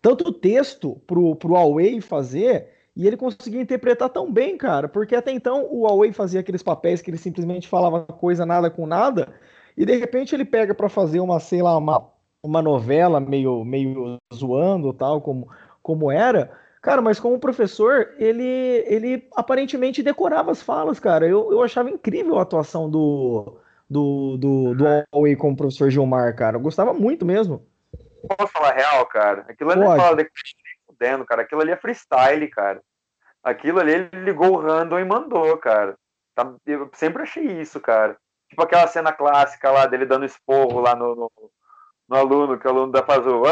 tanto 0.00 0.32
texto 0.32 1.00
pro, 1.06 1.36
pro 1.36 1.52
Huawei 1.52 2.00
fazer 2.00 2.68
e 2.96 3.06
ele 3.06 3.16
conseguia 3.16 3.60
interpretar 3.60 4.08
tão 4.08 4.30
bem, 4.32 4.56
cara, 4.56 4.88
porque 4.88 5.14
até 5.14 5.30
então 5.30 5.66
o 5.70 5.82
Huawei 5.82 6.12
fazia 6.12 6.40
aqueles 6.40 6.62
papéis 6.62 7.00
que 7.00 7.10
ele 7.10 7.18
simplesmente 7.18 7.68
falava 7.68 8.04
coisa 8.04 8.44
nada 8.44 8.70
com 8.70 8.86
nada, 8.86 9.32
e 9.76 9.84
de 9.86 9.96
repente 9.96 10.34
ele 10.34 10.44
pega 10.44 10.74
para 10.74 10.88
fazer 10.88 11.20
uma, 11.20 11.38
sei 11.38 11.62
lá, 11.62 11.76
uma, 11.76 12.10
uma 12.42 12.60
novela 12.60 13.20
meio, 13.20 13.64
meio 13.64 14.18
zoando, 14.34 14.92
tal, 14.92 15.20
como, 15.20 15.48
como 15.82 16.10
era. 16.10 16.50
Cara, 16.82 17.00
mas 17.00 17.20
como 17.20 17.38
professor, 17.38 18.14
ele, 18.18 18.84
ele 18.86 19.28
aparentemente 19.36 20.02
decorava 20.02 20.50
as 20.50 20.60
falas, 20.60 20.98
cara. 20.98 21.26
Eu, 21.28 21.52
eu 21.52 21.62
achava 21.62 21.90
incrível 21.90 22.38
a 22.38 22.42
atuação 22.42 22.90
do, 22.90 23.59
do, 23.90 24.36
do, 24.36 24.74
do 24.74 24.84
Huawei 25.12 25.34
como 25.34 25.56
professor 25.56 25.90
Gilmar, 25.90 26.36
cara. 26.36 26.56
Eu 26.56 26.60
gostava 26.60 26.94
muito 26.94 27.26
mesmo. 27.26 27.66
Posso 28.38 28.52
falar 28.52 28.72
real, 28.72 29.04
cara? 29.06 29.44
Aquilo 29.48 29.72
ali 29.72 29.82
é 29.82 29.96
fala 29.96 30.16
de 30.16 30.30
fudendo, 30.86 31.24
cara. 31.24 31.42
Aquilo 31.42 31.60
ali 31.60 31.72
é 31.72 31.76
freestyle, 31.76 32.48
cara. 32.48 32.80
Aquilo 33.42 33.80
ali 33.80 33.92
ele 33.92 34.10
ligou 34.24 34.52
o 34.52 34.60
random 34.60 34.98
e 35.00 35.04
mandou, 35.04 35.56
cara. 35.58 35.96
Tá, 36.34 36.54
eu 36.64 36.88
sempre 36.94 37.22
achei 37.22 37.44
isso, 37.60 37.80
cara. 37.80 38.16
Tipo 38.48 38.62
aquela 38.62 38.86
cena 38.86 39.12
clássica 39.12 39.70
lá 39.70 39.86
dele 39.86 40.06
dando 40.06 40.24
esporro 40.24 40.80
lá 40.80 40.94
no, 40.94 41.14
no, 41.16 41.30
no 42.08 42.16
aluno, 42.16 42.58
que 42.58 42.66
o 42.66 42.70
aluno 42.70 42.92
da 42.92 43.02
Fazul. 43.02 43.42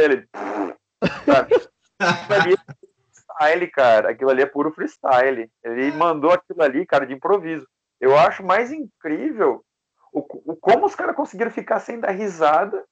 Ele. 0.00 0.26
Sabe? 1.26 1.54
Aquilo 1.98 2.40
ali 2.40 2.54
é 2.54 2.72
freestyle, 3.36 3.70
cara. 3.70 4.10
Aquilo 4.10 4.30
ali 4.30 4.42
é 4.42 4.46
puro 4.46 4.72
freestyle. 4.72 5.50
Ele 5.62 5.92
mandou 5.92 6.30
aquilo 6.30 6.62
ali, 6.62 6.86
cara, 6.86 7.06
de 7.06 7.12
improviso. 7.12 7.66
Eu 8.00 8.16
acho 8.16 8.44
mais 8.44 8.72
incrível 8.72 9.64
o, 10.12 10.52
o 10.52 10.56
como 10.56 10.86
os 10.86 10.94
caras 10.94 11.16
conseguiram 11.16 11.50
ficar 11.50 11.80
sem 11.80 12.00
dar 12.00 12.10
risada 12.10 12.84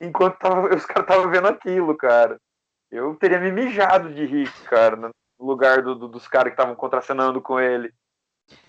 enquanto 0.00 0.38
tava, 0.38 0.68
os 0.74 0.86
caras 0.86 1.08
estavam 1.08 1.30
vendo 1.30 1.48
aquilo, 1.48 1.96
cara. 1.96 2.38
Eu 2.90 3.14
teria 3.16 3.40
me 3.40 3.50
mijado 3.50 4.12
de 4.14 4.24
rir, 4.24 4.52
cara, 4.64 4.96
no 4.96 5.10
lugar 5.40 5.82
do, 5.82 5.94
do, 5.94 6.08
dos 6.08 6.28
caras 6.28 6.52
que 6.52 6.60
estavam 6.60 6.76
contracenando 6.76 7.40
com 7.40 7.58
ele. 7.58 7.92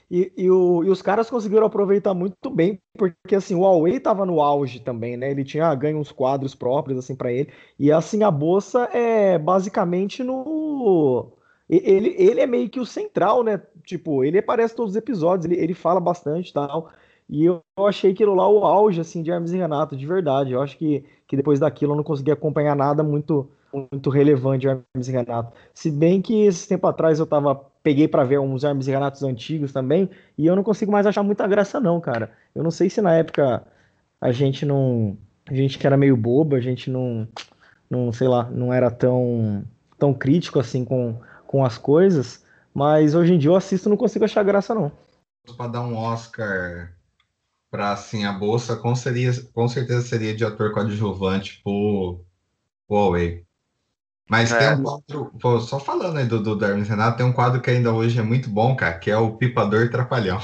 E, 0.10 0.32
e, 0.38 0.52
o, 0.52 0.84
e, 0.84 0.90
os 0.90 1.02
caras 1.02 1.30
conseguiram 1.30 1.66
aproveitar 1.66 2.14
muito 2.14 2.50
bem, 2.50 2.80
porque 2.98 3.36
assim, 3.36 3.56
o 3.56 3.62
Huawei 3.62 4.00
tava 4.00 4.26
no 4.26 4.42
auge 4.42 4.80
também, 4.80 5.18
né? 5.18 5.32
Ele 5.32 5.44
tinha 5.44 5.74
ganho 5.76 5.98
uns 5.98 6.12
quadros 6.12 6.56
próprios 6.56 7.00
assim 7.00 7.16
para 7.16 7.32
ele. 7.32 7.52
E 7.78 7.92
assim, 7.92 8.24
a 8.24 8.32
bolsa 8.32 8.84
é 8.94 9.38
basicamente 9.38 10.24
no 10.24 11.35
ele, 11.70 12.16
ele 12.18 12.42
é 12.42 12.48
meio 12.48 12.70
que 12.70 12.80
o 12.80 12.86
central, 12.86 13.44
né? 13.44 13.62
Tipo, 13.84 14.24
ele 14.24 14.38
aparece 14.38 14.76
todos 14.76 14.92
os 14.92 14.98
episódios, 14.98 15.46
ele, 15.46 15.62
ele 15.62 15.74
fala 15.74 16.00
bastante 16.00 16.54
tal. 16.54 16.90
E 17.28 17.46
eu 17.46 17.62
achei 17.78 18.12
aquilo 18.12 18.36
lá 18.36 18.48
o 18.48 18.64
auge, 18.66 19.02
assim, 19.02 19.24
de 19.24 19.32
Hermes 19.32 19.52
e 19.52 19.58
Renato, 19.58 19.98
de 19.98 20.06
verdade. 20.06 20.52
Eu 20.52 20.62
acho 20.62 20.78
que, 20.78 21.04
que 21.28 21.36
depois 21.36 21.60
daquilo 21.60 21.94
eu 21.94 21.98
não 21.98 22.04
consegui 22.04 22.32
acompanhar 22.32 22.76
nada 22.76 23.04
muito 23.04 23.50
muito 23.74 24.10
relevante 24.10 24.62
de 24.62 24.68
Hermes 24.68 25.08
e 25.08 25.12
Renato. 25.12 25.52
Se 25.74 25.92
bem 25.92 26.22
que 26.22 26.46
esse 26.46 26.66
tempo 26.66 26.88
atrás 26.88 27.20
eu 27.20 27.26
tava 27.26 27.56
peguei 27.84 28.08
para 28.08 28.24
ver 28.24 28.40
uns 28.40 28.64
Hermes 28.64 28.88
e 28.88 28.92
Renatos 28.92 29.22
antigos 29.22 29.74
também, 29.74 30.10
e 30.38 30.48
eu 30.48 30.56
não 30.56 30.64
consigo 30.64 30.92
mais 30.92 31.06
achar 31.06 31.22
muita 31.24 31.46
graça 31.46 31.80
não, 31.80 32.00
cara. 32.00 32.32
Eu 32.56 32.64
não 32.64 32.72
sei 32.72 32.90
se 32.90 33.02
na 33.02 33.14
época 33.14 33.64
a 34.22 34.32
gente 34.32 34.66
não 34.66 35.18
a 35.48 35.54
gente 35.54 35.78
que 35.78 35.86
era 35.86 35.98
meio 35.98 36.16
bobo, 36.18 36.56
a 36.56 36.62
gente 36.62 36.90
não 36.90 37.28
não, 37.90 38.12
sei 38.12 38.28
lá, 38.28 38.50
não 38.50 38.74
era 38.74 38.90
tão 38.90 39.64
tão 40.00 40.14
crítico 40.14 40.60
assim 40.60 40.84
com 40.86 41.20
com 41.48 41.66
as 41.66 41.78
coisas, 41.78 42.44
mas 42.74 43.16
hoje 43.16 43.34
em 43.34 43.38
dia 43.38 43.50
eu 43.50 43.56
assisto 43.56 43.88
e 43.88 43.92
não 43.92 43.98
consigo 43.98 44.26
achar 44.26 44.44
graça 44.44 44.76
não. 44.76 44.92
Para 45.58 45.68
dar 45.68 45.82
um 45.82 45.96
Oscar 45.96 46.96
para 47.76 47.92
assim 47.92 48.26
a 48.26 48.32
bolsa 48.32 48.78
com, 48.78 48.96
seria, 48.96 49.32
com 49.54 49.68
certeza 49.68 50.02
seria 50.02 50.34
de 50.34 50.46
ator 50.46 50.72
coadjuvante 50.72 51.62
pro, 51.62 52.24
pro 52.88 52.98
Huawei. 52.98 53.44
Mas 54.30 54.50
é. 54.52 54.58
tem 54.58 54.80
um 54.80 54.84
quadro, 54.84 55.32
pô, 55.40 55.60
só 55.60 55.80
falando 55.80 56.18
aí 56.18 56.26
do, 56.26 56.42
do 56.42 56.56
Darwin 56.56 56.84
Renato, 56.84 57.18
tem 57.18 57.26
um 57.26 57.34
quadro 57.34 57.62
que 57.62 57.70
ainda 57.70 57.92
hoje 57.92 58.18
é 58.18 58.24
muito 58.24 58.50
bom, 58.50 58.76
cara, 58.76 58.98
que 58.98 59.12
é 59.12 59.18
o 59.18 59.38
Pipador 59.38 59.90
Trapalhão. 59.90 60.40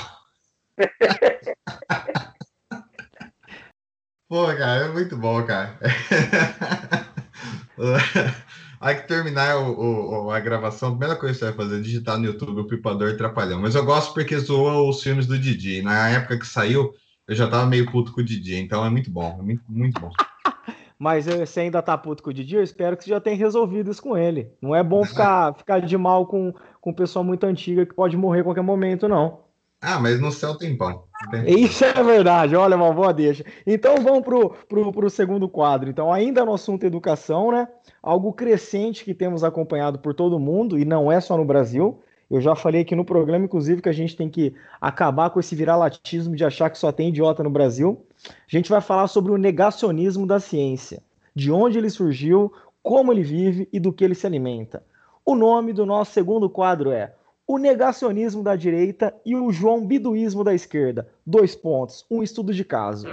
pô, 4.27 4.47
cara, 4.47 4.85
é 4.85 4.89
muito 4.89 5.17
bom, 5.17 5.43
cara. 5.45 5.79
Aí 8.81 8.95
que 8.95 9.07
terminar 9.07 9.57
o, 9.57 10.25
o, 10.25 10.31
a 10.31 10.39
gravação, 10.39 10.89
a 10.89 10.91
primeira 10.91 11.15
coisa 11.15 11.33
que 11.35 11.39
você 11.39 11.45
vai 11.45 11.53
fazer 11.53 11.77
é 11.77 11.81
digitar 11.83 12.17
no 12.17 12.25
YouTube 12.25 12.61
o 12.61 12.67
Pipador 12.67 13.15
Trapalhão. 13.15 13.61
Mas 13.61 13.75
eu 13.75 13.85
gosto 13.85 14.11
porque 14.11 14.35
zoa 14.39 14.81
os 14.81 15.03
filmes 15.03 15.27
do 15.27 15.37
Didi. 15.37 15.83
Na 15.83 16.09
época 16.09 16.39
que 16.39 16.47
saiu, 16.47 16.91
eu 17.27 17.35
já 17.35 17.47
tava 17.47 17.67
meio 17.67 17.91
puto 17.91 18.11
com 18.11 18.21
o 18.21 18.23
Didi, 18.23 18.55
então 18.55 18.83
é 18.83 18.89
muito 18.89 19.11
bom, 19.11 19.37
é 19.39 19.43
muito, 19.43 19.63
muito 19.69 20.01
bom. 20.01 20.09
Mas 20.97 21.27
você 21.27 21.61
ainda 21.61 21.81
tá 21.81 21.95
puto 21.95 22.23
com 22.23 22.31
o 22.31 22.33
Didi, 22.33 22.55
eu 22.55 22.63
espero 22.63 22.97
que 22.97 23.03
você 23.03 23.11
já 23.11 23.19
tenha 23.19 23.35
resolvido 23.35 23.91
isso 23.91 24.01
com 24.01 24.17
ele. 24.17 24.51
Não 24.59 24.75
é 24.75 24.83
bom 24.83 25.05
ficar, 25.05 25.53
ficar 25.57 25.79
de 25.79 25.97
mal 25.97 26.25
com, 26.25 26.51
com 26.79 26.91
pessoa 26.91 27.23
muito 27.23 27.43
antiga 27.43 27.85
que 27.85 27.93
pode 27.93 28.17
morrer 28.17 28.41
a 28.41 28.43
qualquer 28.45 28.63
momento, 28.63 29.07
não. 29.07 29.50
Ah, 29.81 29.99
mas 29.99 30.21
no 30.21 30.31
céu 30.31 30.55
tem 30.55 30.77
pão. 30.77 31.03
Isso 31.47 31.83
é 31.83 32.03
verdade, 32.03 32.55
olha, 32.55 32.75
uma 32.75 32.93
boa 32.93 33.11
deixa. 33.11 33.43
Então 33.65 33.95
vamos 33.97 34.23
pro, 34.23 34.51
pro, 34.69 34.91
pro 34.91 35.09
segundo 35.09 35.49
quadro. 35.49 35.89
Então, 35.89 36.13
ainda 36.13 36.45
no 36.45 36.53
assunto 36.53 36.85
educação, 36.85 37.51
né? 37.51 37.67
Algo 38.01 38.31
crescente 38.31 39.03
que 39.03 39.13
temos 39.13 39.43
acompanhado 39.43 39.97
por 39.97 40.13
todo 40.13 40.39
mundo, 40.39 40.77
e 40.77 40.85
não 40.85 41.11
é 41.11 41.19
só 41.19 41.35
no 41.35 41.45
Brasil, 41.45 41.99
eu 42.29 42.39
já 42.39 42.55
falei 42.55 42.81
aqui 42.81 42.95
no 42.95 43.03
programa, 43.03 43.43
inclusive, 43.43 43.81
que 43.81 43.89
a 43.89 43.93
gente 43.93 44.15
tem 44.15 44.29
que 44.29 44.55
acabar 44.79 45.31
com 45.31 45.39
esse 45.39 45.53
viralatismo 45.53 46.35
de 46.35 46.45
achar 46.45 46.69
que 46.69 46.77
só 46.77 46.91
tem 46.91 47.09
idiota 47.09 47.43
no 47.43 47.49
Brasil. 47.49 48.05
A 48.25 48.31
gente 48.47 48.69
vai 48.69 48.79
falar 48.79 49.07
sobre 49.07 49.31
o 49.31 49.37
negacionismo 49.37 50.25
da 50.25 50.39
ciência, 50.39 51.03
de 51.35 51.51
onde 51.51 51.77
ele 51.77 51.89
surgiu, 51.89 52.53
como 52.81 53.11
ele 53.11 53.23
vive 53.23 53.67
e 53.73 53.79
do 53.79 53.91
que 53.91 54.03
ele 54.03 54.15
se 54.15 54.25
alimenta. 54.25 54.81
O 55.25 55.35
nome 55.35 55.73
do 55.73 55.85
nosso 55.85 56.13
segundo 56.13 56.49
quadro 56.49 56.91
é 56.91 57.13
O 57.51 57.57
Negacionismo 57.57 58.41
da 58.41 58.55
Direita 58.55 59.13
e 59.25 59.35
o 59.35 59.51
João 59.51 59.85
Biduísmo 59.85 60.41
da 60.41 60.53
Esquerda. 60.53 61.09
Dois 61.25 61.53
pontos, 61.53 62.05
um 62.09 62.23
estudo 62.23 62.53
de 62.53 62.63
caso. 62.63 63.09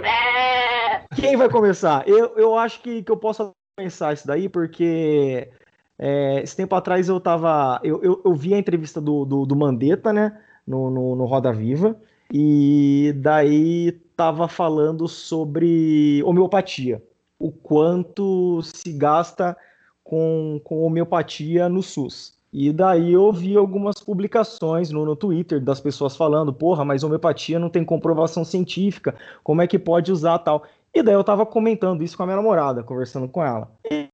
Quem 1.13 1.35
vai 1.35 1.49
começar? 1.49 2.07
Eu, 2.07 2.37
eu 2.37 2.57
acho 2.57 2.81
que, 2.81 3.03
que 3.03 3.11
eu 3.11 3.17
posso 3.17 3.51
começar 3.77 4.13
isso 4.13 4.25
daí, 4.25 4.47
porque 4.47 5.49
é, 5.97 6.41
esse 6.41 6.55
tempo 6.55 6.73
atrás 6.73 7.09
eu 7.09 7.19
tava. 7.19 7.81
Eu, 7.83 8.01
eu, 8.01 8.21
eu 8.23 8.33
vi 8.33 8.53
a 8.53 8.57
entrevista 8.57 9.01
do, 9.01 9.25
do, 9.25 9.45
do 9.45 9.57
Mandetta, 9.57 10.13
né? 10.13 10.39
No, 10.65 10.89
no, 10.89 11.17
no, 11.17 11.25
Roda 11.25 11.51
Viva. 11.51 11.99
E 12.31 13.13
daí 13.17 13.91
tava 14.15 14.47
falando 14.47 15.05
sobre 15.09 16.23
homeopatia. 16.23 17.03
O 17.37 17.51
quanto 17.51 18.61
se 18.63 18.93
gasta 18.93 19.57
com, 20.01 20.61
com 20.63 20.79
homeopatia 20.83 21.67
no 21.67 21.83
SUS. 21.83 22.38
E 22.51 22.73
daí 22.73 23.13
eu 23.13 23.31
vi 23.31 23.55
algumas 23.55 23.99
publicações 23.99 24.89
no, 24.89 25.05
no 25.05 25.15
Twitter 25.15 25.63
das 25.63 25.79
pessoas 25.79 26.15
falando, 26.15 26.51
porra, 26.51 26.83
mas 26.83 27.03
homeopatia 27.03 27.59
não 27.59 27.69
tem 27.69 27.85
comprovação 27.85 28.43
científica, 28.43 29.15
como 29.43 29.61
é 29.61 29.67
que 29.67 29.77
pode 29.77 30.11
usar 30.11 30.39
tal? 30.39 30.63
E 30.93 31.03
daí 31.03 31.13
eu 31.13 31.23
tava 31.23 31.45
comentando 31.45 32.03
isso 32.03 32.17
com 32.17 32.23
a 32.23 32.25
minha 32.25 32.37
namorada, 32.37 32.83
conversando 32.83 33.27
com 33.27 33.43
ela. 33.43 33.71
E 33.89 34.09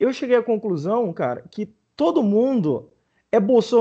eu 0.00 0.12
cheguei 0.12 0.36
à 0.36 0.42
conclusão, 0.42 1.12
cara, 1.12 1.44
que 1.50 1.72
todo 1.96 2.22
mundo 2.22 2.90
é, 3.30 3.38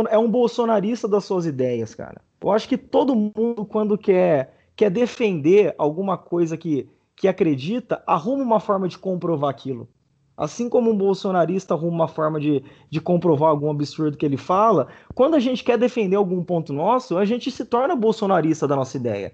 é 0.09 0.17
um 0.17 0.29
bolsonarista 0.29 1.07
das 1.07 1.25
suas 1.25 1.45
ideias, 1.45 1.95
cara. 1.95 2.21
Eu 2.41 2.51
acho 2.51 2.69
que 2.69 2.77
todo 2.77 3.15
mundo, 3.15 3.65
quando 3.65 3.97
quer, 3.97 4.53
quer 4.75 4.91
defender 4.91 5.73
alguma 5.79 6.15
coisa 6.15 6.55
que, 6.55 6.87
que 7.15 7.27
acredita, 7.27 8.03
arruma 8.05 8.43
uma 8.43 8.59
forma 8.59 8.87
de 8.87 8.99
comprovar 8.99 9.49
aquilo. 9.49 9.89
Assim 10.37 10.67
como 10.67 10.91
um 10.91 10.97
bolsonarista 10.97 11.73
arruma 11.73 11.95
uma 11.95 12.07
forma 12.07 12.39
de, 12.39 12.63
de 12.89 12.99
comprovar 12.99 13.49
algum 13.49 13.69
absurdo 13.69 14.17
que 14.17 14.25
ele 14.25 14.37
fala, 14.37 14.87
quando 15.13 15.35
a 15.35 15.39
gente 15.39 15.63
quer 15.63 15.77
defender 15.77 16.17
algum 16.17 16.43
ponto 16.43 16.73
nosso, 16.73 17.17
a 17.17 17.23
gente 17.23 17.49
se 17.49 17.63
torna 17.63 17.95
bolsonarista 17.95 18.67
da 18.67 18.75
nossa 18.75 18.97
ideia. 18.97 19.33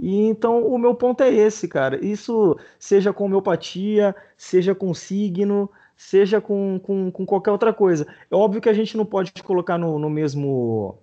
E 0.00 0.28
então 0.28 0.64
o 0.64 0.78
meu 0.78 0.94
ponto 0.94 1.22
é 1.22 1.32
esse, 1.32 1.68
cara. 1.68 2.02
Isso 2.04 2.56
seja 2.78 3.12
com 3.12 3.24
homeopatia, 3.24 4.14
seja 4.36 4.74
com 4.74 4.94
signo, 4.94 5.70
seja 5.96 6.40
com, 6.40 6.80
com, 6.82 7.10
com 7.10 7.26
qualquer 7.26 7.50
outra 7.50 7.72
coisa. 7.74 8.06
É 8.30 8.34
óbvio 8.34 8.60
que 8.60 8.68
a 8.68 8.72
gente 8.72 8.96
não 8.96 9.04
pode 9.04 9.32
colocar 9.42 9.76
no, 9.76 9.98
no 9.98 10.08
mesmo 10.08 10.98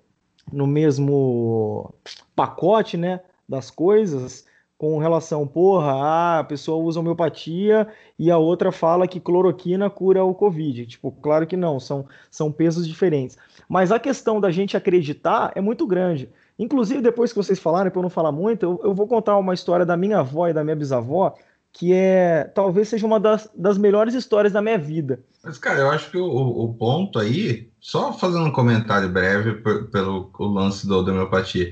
no 0.51 0.65
mesmo 0.65 1.93
pacote, 2.33 2.95
né, 2.95 3.19
das 3.47 3.69
coisas, 3.69 4.46
com 4.77 4.99
relação, 4.99 5.47
porra, 5.47 6.39
a 6.39 6.43
pessoa 6.43 6.83
usa 6.83 6.99
homeopatia 6.99 7.87
e 8.17 8.29
a 8.29 8.37
outra 8.37 8.71
fala 8.71 9.07
que 9.07 9.19
cloroquina 9.19 9.89
cura 9.89 10.23
o 10.23 10.35
Covid. 10.35 10.85
Tipo, 10.85 11.11
claro 11.11 11.47
que 11.47 11.57
não, 11.57 11.79
são, 11.79 12.05
são 12.29 12.51
pesos 12.51 12.87
diferentes. 12.87 13.37
Mas 13.67 13.91
a 13.91 13.99
questão 13.99 14.39
da 14.39 14.51
gente 14.51 14.77
acreditar 14.77 15.51
é 15.55 15.61
muito 15.61 15.87
grande. 15.87 16.29
Inclusive, 16.59 17.01
depois 17.01 17.31
que 17.31 17.37
vocês 17.37 17.59
falaram, 17.59 17.89
para 17.89 17.99
eu 17.99 18.03
não 18.03 18.09
falar 18.09 18.31
muito, 18.31 18.63
eu, 18.63 18.81
eu, 18.83 18.93
vou 18.93 19.07
contar 19.07 19.37
uma 19.37 19.53
história 19.53 19.85
da 19.85 19.97
minha 19.97 20.19
avó 20.19 20.47
e 20.47 20.53
da 20.53 20.63
minha 20.63 20.75
bisavó, 20.75 21.35
que 21.73 21.93
é 21.93 22.43
talvez 22.55 22.87
seja 22.87 23.05
uma 23.05 23.19
das, 23.19 23.49
das 23.55 23.77
melhores 23.77 24.13
histórias 24.13 24.53
da 24.53 24.61
minha 24.61 24.77
vida. 24.77 25.19
Mas, 25.43 25.57
cara, 25.57 25.79
eu 25.79 25.89
acho 25.89 26.11
que 26.11 26.17
o, 26.17 26.25
o 26.25 26.73
ponto 26.73 27.19
aí, 27.19 27.69
só 27.79 28.13
fazendo 28.13 28.45
um 28.45 28.51
comentário 28.51 29.09
breve 29.09 29.55
pelo 29.91 30.31
lance 30.39 30.87
do, 30.87 31.03
da 31.03 31.11
homeopatia 31.11 31.71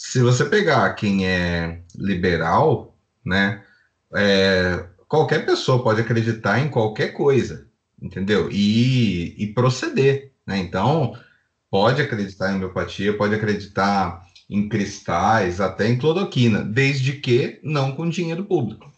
se 0.00 0.18
você 0.20 0.46
pegar 0.46 0.94
quem 0.94 1.26
é 1.26 1.82
liberal, 1.94 2.96
né, 3.22 3.62
é, 4.14 4.86
qualquer 5.06 5.44
pessoa 5.44 5.82
pode 5.82 6.00
acreditar 6.00 6.58
em 6.58 6.70
qualquer 6.70 7.08
coisa, 7.08 7.68
entendeu? 8.00 8.50
E, 8.50 9.34
e 9.36 9.52
proceder, 9.52 10.32
né? 10.46 10.56
Então, 10.56 11.14
pode 11.70 12.00
acreditar 12.00 12.50
em 12.50 12.56
homeopatia, 12.56 13.14
pode 13.14 13.34
acreditar 13.34 14.24
em 14.48 14.70
cristais, 14.70 15.60
até 15.60 15.86
em 15.86 15.98
cloroquina, 15.98 16.64
desde 16.64 17.12
que 17.12 17.60
não 17.62 17.92
com 17.92 18.08
dinheiro 18.08 18.46
público. 18.46 18.90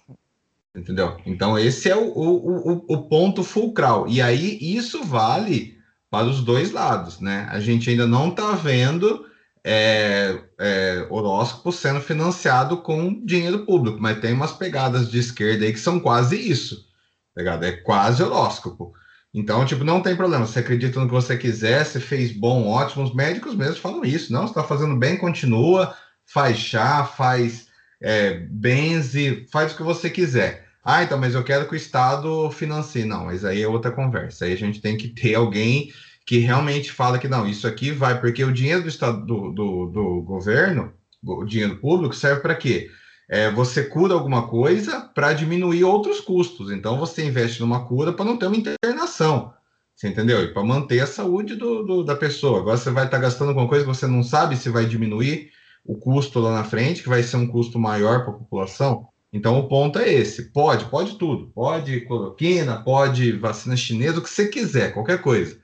Entendeu? 0.73 1.17
Então, 1.27 1.59
esse 1.59 1.91
é 1.91 1.97
o, 1.97 2.13
o, 2.13 2.75
o, 2.75 2.85
o 2.89 3.09
ponto 3.09 3.43
fulcral. 3.43 4.07
E 4.07 4.23
aí, 4.23 4.57
isso 4.61 5.03
vale 5.03 5.77
para 6.09 6.27
os 6.27 6.45
dois 6.45 6.71
lados, 6.71 7.19
né? 7.19 7.49
A 7.51 7.59
gente 7.59 7.91
ainda 7.91 8.07
não 8.07 8.29
está 8.29 8.53
vendo 8.53 9.32
é, 9.65 10.39
é, 10.59 11.07
horóscopo 11.09 11.71
sendo 11.71 12.01
financiado 12.01 12.79
com 12.79 13.25
dinheiro 13.25 13.65
público, 13.65 13.99
mas 14.01 14.21
tem 14.21 14.33
umas 14.33 14.53
pegadas 14.53 15.11
de 15.11 15.19
esquerda 15.19 15.65
aí 15.65 15.73
que 15.73 15.79
são 15.79 16.01
quase 16.01 16.37
isso, 16.37 16.87
pegada 17.35 17.67
é 17.67 17.73
quase 17.73 18.23
horóscopo. 18.23 18.93
Então, 19.35 19.65
tipo, 19.65 19.83
não 19.83 20.03
tem 20.03 20.15
problema. 20.15 20.47
Você 20.47 20.59
acredita 20.59 21.01
no 21.01 21.07
que 21.07 21.15
você 21.15 21.39
quiser, 21.39 21.85
você 21.85 21.99
fez 21.99 22.33
bom, 22.33 22.69
ótimo. 22.69 23.03
Os 23.03 23.15
médicos 23.15 23.55
mesmo 23.55 23.77
falam 23.77 24.05
isso. 24.05 24.31
Não, 24.31 24.43
você 24.43 24.51
está 24.51 24.63
fazendo 24.63 24.95
bem, 24.97 25.17
continua, 25.17 25.97
faz 26.27 26.59
chá, 26.59 27.05
faz 27.05 27.67
é, 28.03 28.35
benze, 28.51 29.47
faz 29.51 29.73
o 29.73 29.77
que 29.77 29.83
você 29.83 30.11
quiser. 30.11 30.69
Ah, 30.85 31.03
então, 31.03 31.19
mas 31.19 31.35
eu 31.35 31.45
quero 31.45 31.67
que 31.67 31.73
o 31.73 31.77
Estado 31.77 32.51
financie. 32.51 33.05
Não, 33.05 33.27
mas 33.27 33.45
aí 33.45 33.63
é 33.63 33.69
outra 33.69 33.91
conversa. 33.91 34.45
Aí 34.45 34.53
a 34.53 34.57
gente 34.57 34.81
tem 34.83 34.99
que 34.99 35.09
ter 35.09 35.35
alguém 35.35 35.91
que 36.27 36.39
realmente 36.39 36.93
fala 36.93 37.19
que 37.19 37.29
não, 37.29 37.47
isso 37.47 37.67
aqui 37.67 37.91
vai, 37.91 38.21
porque 38.21 38.45
o 38.45 38.53
dinheiro 38.53 38.83
do 38.83 38.89
Estado 38.89 39.25
do, 39.27 39.53
do, 39.53 39.87
do 39.87 40.23
governo, 40.23 40.93
o 41.25 41.45
dinheiro 41.45 41.77
público, 41.77 42.15
serve 42.15 42.41
para 42.41 42.55
quê? 42.55 42.91
É, 43.29 43.51
você 43.51 43.85
cura 43.85 44.15
alguma 44.15 44.47
coisa 44.47 45.01
para 45.01 45.33
diminuir 45.33 45.85
outros 45.85 46.21
custos. 46.21 46.71
Então 46.71 46.99
você 46.99 47.25
investe 47.25 47.61
numa 47.61 47.87
cura 47.87 48.13
para 48.13 48.25
não 48.25 48.37
ter 48.37 48.47
uma 48.47 48.57
internação. 48.57 49.55
Você 49.95 50.09
entendeu? 50.09 50.43
E 50.43 50.53
para 50.53 50.63
manter 50.63 51.01
a 51.01 51.07
saúde 51.07 51.55
do, 51.55 51.83
do, 51.83 52.05
da 52.05 52.15
pessoa. 52.15 52.61
Agora 52.61 52.77
você 52.77 52.91
vai 52.91 53.05
estar 53.05 53.17
tá 53.17 53.23
gastando 53.23 53.49
alguma 53.49 53.69
coisa 53.69 53.85
que 53.85 53.95
você 53.95 54.07
não 54.07 54.23
sabe 54.23 54.57
se 54.57 54.69
vai 54.69 54.85
diminuir 54.85 55.51
o 55.85 55.97
custo 55.97 56.41
lá 56.41 56.53
na 56.53 56.65
frente, 56.65 57.03
que 57.03 57.09
vai 57.09 57.23
ser 57.23 57.37
um 57.37 57.47
custo 57.47 57.79
maior 57.79 58.25
para 58.25 58.35
a 58.35 58.39
população. 58.39 59.09
Então 59.33 59.59
o 59.59 59.69
ponto 59.69 59.99
é 59.99 60.13
esse. 60.13 60.51
Pode, 60.53 60.85
pode 60.87 61.17
tudo. 61.17 61.51
Pode 61.55 62.03
cloroquina, 62.03 62.83
pode 62.83 63.33
vacina 63.33 63.77
chinesa, 63.77 64.19
o 64.19 64.23
que 64.23 64.29
você 64.31 64.49
quiser, 64.49 64.93
qualquer 64.93 65.23
coisa 65.23 65.62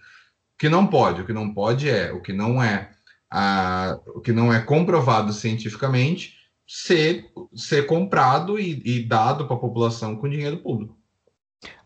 que 0.59 0.69
não 0.69 0.87
pode, 0.87 1.23
o 1.23 1.27
que 1.27 1.33
não 1.33 1.55
pode 1.55 1.89
é, 1.89 2.13
o 2.13 2.21
que 2.21 2.33
não 2.33 2.63
é, 2.63 2.91
a, 3.31 3.99
o 4.09 4.21
que 4.21 4.33
não 4.33 4.53
é 4.53 4.61
comprovado 4.61 5.33
cientificamente, 5.33 6.35
ser, 6.67 7.27
ser 7.55 7.87
comprado 7.87 8.59
e, 8.59 8.83
e 8.85 9.03
dado 9.03 9.47
para 9.47 9.57
a 9.57 9.61
população 9.61 10.17
com 10.17 10.29
dinheiro 10.29 10.59
público. 10.59 10.99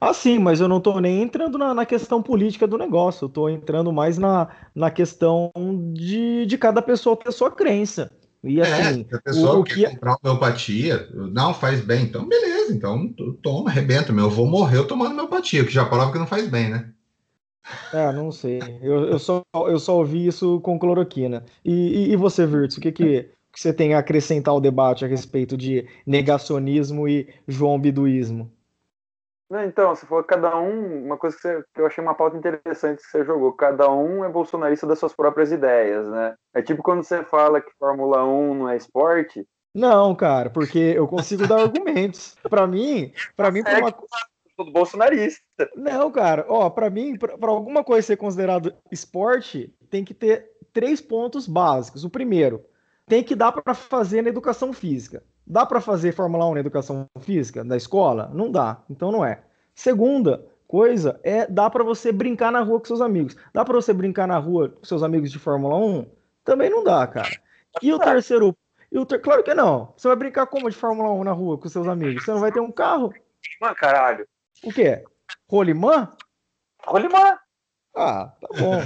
Ah, 0.00 0.12
sim, 0.12 0.38
mas 0.38 0.61
eu 0.61 0.68
não 0.68 0.78
estou 0.78 1.00
nem 1.00 1.22
entrando 1.22 1.56
na, 1.56 1.72
na, 1.72 1.87
questão 1.87 2.22
política 2.22 2.66
do 2.66 2.76
negócio, 2.76 3.24
eu 3.24 3.28
estou 3.28 3.48
entrando 3.48 3.92
mais 3.92 4.18
na, 4.18 4.48
na 4.74 4.90
questão 4.90 5.50
de, 5.94 6.44
de 6.44 6.58
cada 6.58 6.82
pessoa 6.82 7.16
ter 7.16 7.32
sua 7.32 7.50
crença. 7.50 8.11
E 8.44 8.61
é, 8.61 8.62
assim, 8.62 9.06
é, 9.11 9.16
a 9.16 9.22
pessoa 9.22 9.58
o, 9.58 9.64
que 9.64 9.88
comprar 9.88 10.16
homeopatia, 10.22 11.08
não 11.14 11.54
faz 11.54 11.80
bem, 11.80 12.02
então 12.04 12.28
beleza, 12.28 12.74
então 12.74 13.14
toma, 13.40 13.70
arrebenta, 13.70 14.12
meu 14.12 14.26
avô 14.26 14.44
morreu 14.44 14.87
tomando 14.87 15.12
homeopatia, 15.12 15.64
que 15.64 15.72
já 15.72 15.85
prova 15.85 16.12
que 16.12 16.18
não 16.18 16.26
faz 16.26 16.48
bem, 16.48 16.68
né? 16.68 16.92
É, 17.92 18.12
não 18.12 18.33
sei. 18.33 18.61
Eu, 18.83 19.05
eu, 19.07 19.18
só, 19.18 19.42
eu 19.55 19.79
só 19.79 19.96
ouvi 19.96 20.27
isso 20.27 20.61
com 20.61 20.79
cloroquina. 20.79 21.44
E, 21.64 21.72
e, 22.09 22.12
e 22.12 22.16
você, 22.16 22.46
Virtus, 22.46 22.77
o 22.77 22.81
que, 22.81 22.92
que, 22.92 23.31
que 23.53 23.61
você 23.61 23.72
tem 23.72 23.94
a 23.94 23.98
acrescentar 23.98 24.53
ao 24.53 24.61
debate 24.61 25.05
a 25.05 25.09
respeito 25.09 25.57
de 25.57 25.87
negacionismo 26.07 27.09
e 27.09 27.29
João 27.46 27.79
Biduísmo? 27.79 28.51
Então, 29.66 29.94
você 29.94 30.07
falou 30.07 30.25
cada 30.25 30.59
um, 30.59 31.05
uma 31.05 31.18
coisa 31.18 31.37
que, 31.37 31.42
você, 31.42 31.62
que, 31.75 31.81
eu 31.81 31.87
achei 31.87 32.03
uma 32.03 32.14
pauta 32.14 32.38
interessante 32.38 33.03
que 33.03 33.11
você 33.11 33.22
jogou, 33.22 33.53
cada 33.53 33.90
um 33.90 34.25
é 34.25 34.29
bolsonarista 34.29 34.87
das 34.87 34.98
suas 34.98 35.14
próprias 35.14 35.53
ideias, 35.53 36.09
né? 36.09 36.35
É 36.55 36.62
tipo 36.62 36.83
quando 36.83 37.03
você 37.03 37.22
fala 37.22 37.61
que 37.61 37.70
Fórmula 37.79 38.25
1 38.25 38.55
não 38.55 38.68
é 38.68 38.79
esporte. 38.79 39.46
Não, 39.75 40.14
cara, 40.14 40.48
porque 40.48 40.79
eu 40.79 41.07
consigo 41.07 41.46
dar 41.46 41.61
argumentos. 41.61 42.35
Para 42.48 42.66
mim, 42.66 43.12
para 43.37 43.51
mim, 43.51 43.62
é 43.66 43.79
uma 43.79 43.92
todo 44.56 44.72
bolsonarista. 44.72 45.42
Não, 45.76 46.10
cara, 46.10 46.44
ó, 46.48 46.68
para 46.70 46.90
mim, 46.90 47.16
para 47.16 47.50
alguma 47.50 47.82
coisa 47.82 48.06
ser 48.06 48.16
considerado 48.16 48.74
esporte, 48.90 49.72
tem 49.90 50.04
que 50.04 50.14
ter 50.14 50.50
três 50.72 51.00
pontos 51.00 51.46
básicos. 51.46 52.04
O 52.04 52.10
primeiro, 52.10 52.64
tem 53.06 53.22
que 53.22 53.34
dar 53.34 53.52
para 53.52 53.74
fazer 53.74 54.22
na 54.22 54.28
educação 54.28 54.72
física. 54.72 55.22
Dá 55.46 55.66
para 55.66 55.80
fazer 55.80 56.12
Fórmula 56.12 56.46
1 56.48 56.54
na 56.54 56.60
educação 56.60 57.06
física 57.20 57.64
da 57.64 57.76
escola? 57.76 58.30
Não 58.32 58.50
dá, 58.50 58.82
então 58.88 59.10
não 59.10 59.24
é. 59.24 59.42
Segunda 59.74 60.46
coisa 60.68 61.20
é 61.22 61.46
dá 61.46 61.68
para 61.68 61.84
você 61.84 62.12
brincar 62.12 62.52
na 62.52 62.60
rua 62.60 62.78
com 62.78 62.86
seus 62.86 63.00
amigos. 63.00 63.36
Dá 63.52 63.64
para 63.64 63.74
você 63.74 63.92
brincar 63.92 64.26
na 64.26 64.38
rua 64.38 64.70
com 64.70 64.84
seus 64.84 65.02
amigos 65.02 65.30
de 65.30 65.38
Fórmula 65.38 65.76
1? 65.76 66.06
Também 66.44 66.70
não 66.70 66.82
dá, 66.82 67.06
cara. 67.06 67.30
E 67.82 67.92
o 67.92 67.98
terceiro, 67.98 68.56
e 68.90 68.98
o 68.98 69.04
ter... 69.04 69.18
claro 69.18 69.42
que 69.42 69.54
não. 69.54 69.92
Você 69.96 70.08
vai 70.08 70.16
brincar 70.16 70.46
como 70.46 70.70
de 70.70 70.76
Fórmula 70.76 71.10
1 71.10 71.24
na 71.24 71.32
rua 71.32 71.58
com 71.58 71.68
seus 71.68 71.88
amigos? 71.88 72.24
Você 72.24 72.30
não 72.30 72.40
vai 72.40 72.52
ter 72.52 72.60
um 72.60 72.70
carro? 72.70 73.12
Mano, 73.60 73.74
caralho. 73.74 74.26
O 74.64 74.72
quê? 74.72 75.03
Rolimã? 75.51 76.12
Rolimã. 76.85 77.38
Ah, 77.94 78.33
tá 78.40 78.48
bom. 78.59 78.81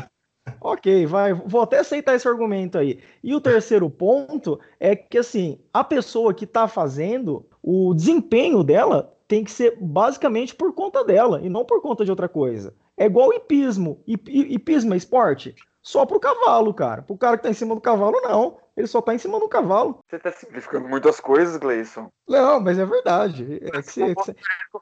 ok, 0.60 1.06
vai. 1.06 1.32
Vou 1.32 1.60
até 1.60 1.78
aceitar 1.78 2.14
esse 2.14 2.26
argumento 2.26 2.78
aí. 2.78 3.00
E 3.22 3.34
o 3.34 3.40
terceiro 3.40 3.88
ponto 3.90 4.58
é 4.80 4.96
que, 4.96 5.18
assim, 5.18 5.58
a 5.72 5.84
pessoa 5.84 6.34
que 6.34 6.44
está 6.44 6.66
fazendo, 6.66 7.46
o 7.62 7.94
desempenho 7.94 8.62
dela 8.62 9.14
tem 9.28 9.44
que 9.44 9.50
ser 9.50 9.76
basicamente 9.80 10.54
por 10.54 10.72
conta 10.72 11.04
dela 11.04 11.40
e 11.42 11.48
não 11.48 11.64
por 11.64 11.82
conta 11.82 12.04
de 12.04 12.10
outra 12.10 12.28
coisa. 12.28 12.74
É 12.96 13.06
igual 13.06 13.32
hipismo. 13.32 14.02
Hipismo 14.06 14.94
é 14.94 14.96
esporte? 14.96 15.54
Só 15.82 16.06
pro 16.06 16.20
cavalo, 16.20 16.72
cara. 16.72 17.02
Pro 17.02 17.16
cara 17.16 17.36
que 17.36 17.42
tá 17.42 17.50
em 17.50 17.54
cima 17.54 17.74
do 17.74 17.80
cavalo, 17.80 18.20
não. 18.22 18.58
Ele 18.76 18.86
só 18.86 19.00
tá 19.00 19.14
em 19.14 19.18
cima 19.18 19.40
do 19.40 19.48
cavalo. 19.48 20.00
Você 20.06 20.18
tá 20.18 20.30
simplificando 20.30 20.86
muitas 20.86 21.18
coisas, 21.18 21.56
Gleison. 21.56 22.10
Não, 22.28 22.60
mas 22.60 22.78
é 22.78 22.84
verdade. 22.84 23.58
É 23.62 23.70
que 23.80 23.90
você, 23.90 24.14
você... 24.14 24.36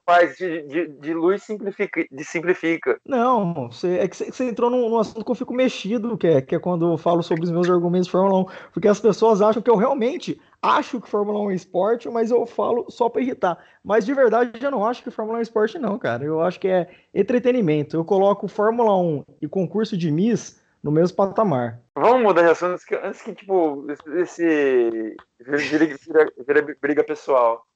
faz 0.04 0.36
de, 0.36 0.62
de, 0.62 0.88
de, 0.88 1.14
luz 1.14 1.44
simplifica, 1.44 2.04
de 2.10 2.24
simplifica. 2.24 2.98
Não, 3.06 3.68
você, 3.68 3.98
é 3.98 4.08
que 4.08 4.16
você, 4.16 4.32
você 4.32 4.48
entrou 4.48 4.68
num, 4.68 4.88
num, 4.88 4.98
assunto 4.98 5.24
que 5.24 5.30
eu 5.30 5.36
fico 5.36 5.54
mexido, 5.54 6.18
que 6.18 6.26
é, 6.26 6.42
que 6.42 6.56
é 6.56 6.58
quando 6.58 6.90
eu 6.90 6.98
falo 6.98 7.22
sobre 7.22 7.44
os 7.44 7.52
meus 7.52 7.70
argumentos 7.70 8.06
de 8.06 8.12
Fórmula 8.12 8.40
1. 8.40 8.46
Porque 8.72 8.88
as 8.88 8.98
pessoas 8.98 9.40
acham 9.40 9.62
que 9.62 9.70
eu 9.70 9.76
realmente 9.76 10.40
acho 10.60 11.00
que 11.00 11.08
Fórmula 11.08 11.38
1 11.40 11.50
é 11.52 11.54
esporte, 11.54 12.08
mas 12.08 12.32
eu 12.32 12.44
falo 12.46 12.86
só 12.88 13.08
para 13.08 13.22
irritar. 13.22 13.58
Mas 13.84 14.04
de 14.04 14.12
verdade 14.12 14.58
eu 14.60 14.70
não 14.72 14.84
acho 14.84 15.04
que 15.04 15.10
Fórmula 15.10 15.36
1 15.36 15.40
é 15.40 15.42
esporte, 15.42 15.78
não, 15.78 15.96
cara. 16.00 16.24
Eu 16.24 16.40
acho 16.40 16.58
que 16.58 16.66
é 16.66 16.88
entretenimento. 17.14 17.96
Eu 17.96 18.04
coloco 18.04 18.48
Fórmula 18.48 18.96
1 18.96 19.24
e 19.42 19.46
concurso 19.46 19.96
de 19.96 20.10
Miss 20.10 20.63
no 20.84 20.92
mesmo 20.92 21.16
patamar. 21.16 21.80
Vamos 21.96 22.22
mudar 22.22 22.42
de 22.42 22.50
assunto 22.50 22.72
antes 22.72 22.84
que, 22.84 22.94
antes 22.94 23.22
que 23.22 23.34
tipo, 23.34 23.86
esse 24.18 25.16
vira, 25.40 25.96
vira, 25.96 26.30
vira 26.46 26.76
briga 26.78 27.02
pessoal. 27.02 27.66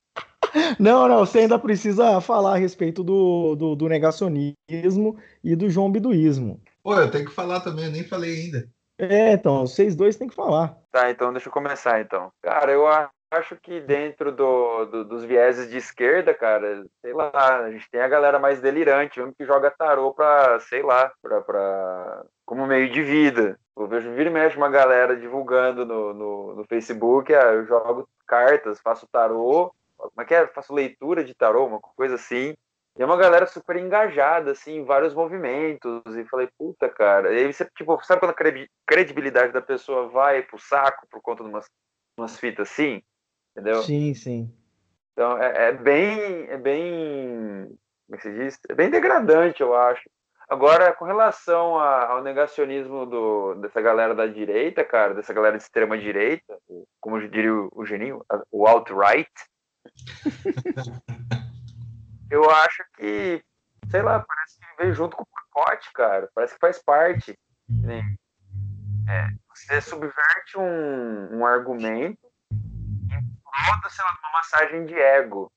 Não, 0.78 1.08
não, 1.08 1.20
você 1.20 1.40
ainda 1.40 1.58
precisa 1.58 2.20
falar 2.20 2.54
a 2.54 2.58
respeito 2.58 3.02
do, 3.02 3.54
do, 3.54 3.74
do, 3.74 3.88
negacionismo 3.88 5.18
e 5.42 5.56
do 5.56 5.70
João 5.70 5.90
Biduísmo. 5.90 6.60
Pô, 6.82 6.94
eu 6.94 7.10
tenho 7.10 7.26
que 7.26 7.34
falar 7.34 7.60
também, 7.60 7.86
eu 7.86 7.92
nem 7.92 8.04
falei 8.04 8.42
ainda. 8.42 8.68
É, 8.98 9.32
então, 9.32 9.66
vocês 9.66 9.94
dois 9.94 10.16
têm 10.16 10.28
que 10.28 10.34
falar. 10.34 10.76
Tá, 10.90 11.10
então 11.10 11.32
deixa 11.32 11.48
eu 11.48 11.52
começar 11.52 12.00
então. 12.00 12.30
Cara, 12.42 12.72
eu 12.72 12.86
acho 12.86 13.10
que 13.62 13.80
dentro 13.80 14.32
do, 14.32 14.86
do, 14.86 15.04
dos 15.04 15.24
vieses 15.24 15.68
de 15.70 15.76
esquerda, 15.76 16.32
cara, 16.32 16.84
sei 17.02 17.12
lá, 17.12 17.30
a 17.60 17.70
gente 17.70 17.88
tem 17.90 18.00
a 18.00 18.08
galera 18.08 18.38
mais 18.38 18.60
delirante, 18.60 19.18
mesmo 19.18 19.34
que 19.34 19.44
joga 19.44 19.70
tarô 19.70 20.14
pra, 20.14 20.58
sei 20.60 20.82
lá, 20.82 21.12
pra, 21.20 21.40
pra, 21.42 22.24
como 22.46 22.66
meio 22.66 22.90
de 22.90 23.02
vida. 23.02 23.58
Eu 23.76 23.86
vejo 23.86 24.14
vira 24.14 24.30
e 24.30 24.32
mexe 24.32 24.56
uma 24.56 24.70
galera 24.70 25.14
divulgando 25.14 25.84
no, 25.84 26.14
no, 26.14 26.54
no 26.56 26.64
Facebook, 26.64 27.34
ah, 27.34 27.52
eu 27.52 27.66
jogo 27.66 28.08
cartas, 28.26 28.80
faço 28.80 29.06
tarô, 29.12 29.72
como 29.96 30.12
é 30.20 30.24
que 30.24 30.34
é? 30.34 30.46
Faço 30.46 30.72
leitura 30.72 31.24
de 31.24 31.34
tarô, 31.34 31.66
uma 31.66 31.80
coisa 31.80 32.14
assim. 32.14 32.54
E 32.96 33.02
é 33.02 33.04
uma 33.04 33.16
galera 33.16 33.46
super 33.46 33.76
engajada, 33.76 34.52
assim, 34.52 34.78
em 34.78 34.84
vários 34.84 35.14
movimentos. 35.14 36.02
E 36.16 36.24
falei, 36.24 36.48
puta, 36.58 36.88
cara. 36.88 37.32
E 37.32 37.38
aí 37.38 37.52
você, 37.52 37.64
tipo, 37.76 38.00
sabe 38.04 38.20
quando 38.20 38.32
a 38.32 38.64
credibilidade 38.86 39.52
da 39.52 39.62
pessoa 39.62 40.08
vai 40.08 40.42
pro 40.42 40.58
saco 40.58 41.06
por 41.10 41.20
conta 41.20 41.44
de 41.44 41.50
umas, 41.50 41.66
umas 42.18 42.38
fitas 42.38 42.70
assim? 42.70 43.02
Entendeu? 43.58 43.82
Sim, 43.82 44.14
sim. 44.14 44.54
Então 45.12 45.36
é, 45.36 45.68
é 45.68 45.72
bem. 45.72 46.46
É 46.48 46.56
bem. 46.56 47.66
Como 48.06 48.16
é 48.16 48.20
se 48.20 48.32
diz? 48.32 48.58
É 48.68 48.74
bem 48.74 48.88
degradante, 48.88 49.60
eu 49.60 49.74
acho. 49.74 50.08
Agora, 50.48 50.94
com 50.94 51.04
relação 51.04 51.76
a, 51.76 52.06
ao 52.06 52.22
negacionismo 52.22 53.04
do, 53.04 53.54
dessa 53.56 53.82
galera 53.82 54.14
da 54.14 54.26
direita, 54.26 54.84
cara, 54.84 55.12
dessa 55.12 55.34
galera 55.34 55.58
de 55.58 55.64
extrema 55.64 55.98
direita, 55.98 56.56
como 57.00 57.20
diria 57.28 57.52
o, 57.52 57.68
o 57.74 57.84
Geninho, 57.84 58.24
o 58.50 58.66
alt-right, 58.66 59.30
eu 62.30 62.48
acho 62.48 62.82
que, 62.96 63.42
sei 63.90 64.00
lá, 64.00 64.20
parece 64.20 64.58
que 64.58 64.82
veio 64.82 64.94
junto 64.94 65.16
com 65.16 65.24
o 65.24 65.26
pacote, 65.26 65.92
cara. 65.92 66.30
Parece 66.32 66.54
que 66.54 66.60
faz 66.60 66.82
parte. 66.82 67.36
É, 69.08 69.28
você 69.52 69.80
subverte 69.80 70.56
um, 70.56 71.38
um 71.38 71.44
argumento 71.44 72.27
prol, 73.50 73.90
sei 73.90 74.04
lá, 74.04 74.18
uma 74.22 74.32
massagem 74.32 74.87
de 74.87 74.94
ego. 74.94 75.50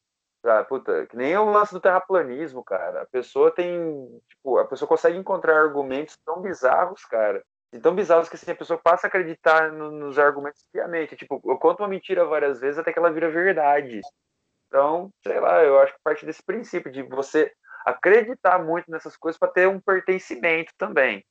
Puta, 0.67 1.06
que 1.06 1.15
nem 1.15 1.38
o 1.38 1.51
lance 1.51 1.71
do 1.71 1.80
terraplanismo, 1.80 2.63
cara. 2.63 3.04
A 3.04 3.06
pessoa 3.06 3.51
tem. 3.51 4.19
Tipo, 4.27 4.58
a 4.58 4.65
pessoa 4.65 4.89
consegue 4.89 5.17
encontrar 5.17 5.60
argumentos 5.62 6.17
tão 6.25 6.41
bizarros, 6.41 7.06
cara. 7.06 7.43
E 7.71 7.80
tão 7.80 7.93
bizarros 7.93 8.27
que 8.27 8.36
assim, 8.36 8.51
a 8.51 8.56
pessoa 8.56 8.80
passa 8.80 9.06
a 9.06 9.10
acreditar 9.10 9.71
no, 9.71 9.91
nos 9.91 10.17
argumentos 10.17 10.65
piamente. 10.73 11.15
Tipo, 11.15 11.39
eu 11.45 11.58
conto 11.58 11.82
uma 11.82 11.88
mentira 11.88 12.25
várias 12.25 12.60
vezes 12.60 12.80
até 12.80 12.91
que 12.91 12.97
ela 12.97 13.12
vira 13.12 13.30
verdade. 13.30 14.01
Então, 14.67 15.12
sei 15.21 15.39
lá, 15.39 15.63
eu 15.63 15.80
acho 15.80 15.93
que 15.93 15.99
parte 16.04 16.25
desse 16.25 16.43
princípio 16.43 16.91
de 16.91 17.04
você 17.04 17.54
acreditar 17.86 18.58
muito 18.63 18.89
nessas 18.89 19.15
coisas 19.15 19.38
para 19.38 19.51
ter 19.51 19.67
um 19.67 19.80
pertencimento 19.80 20.73
também. 20.77 21.23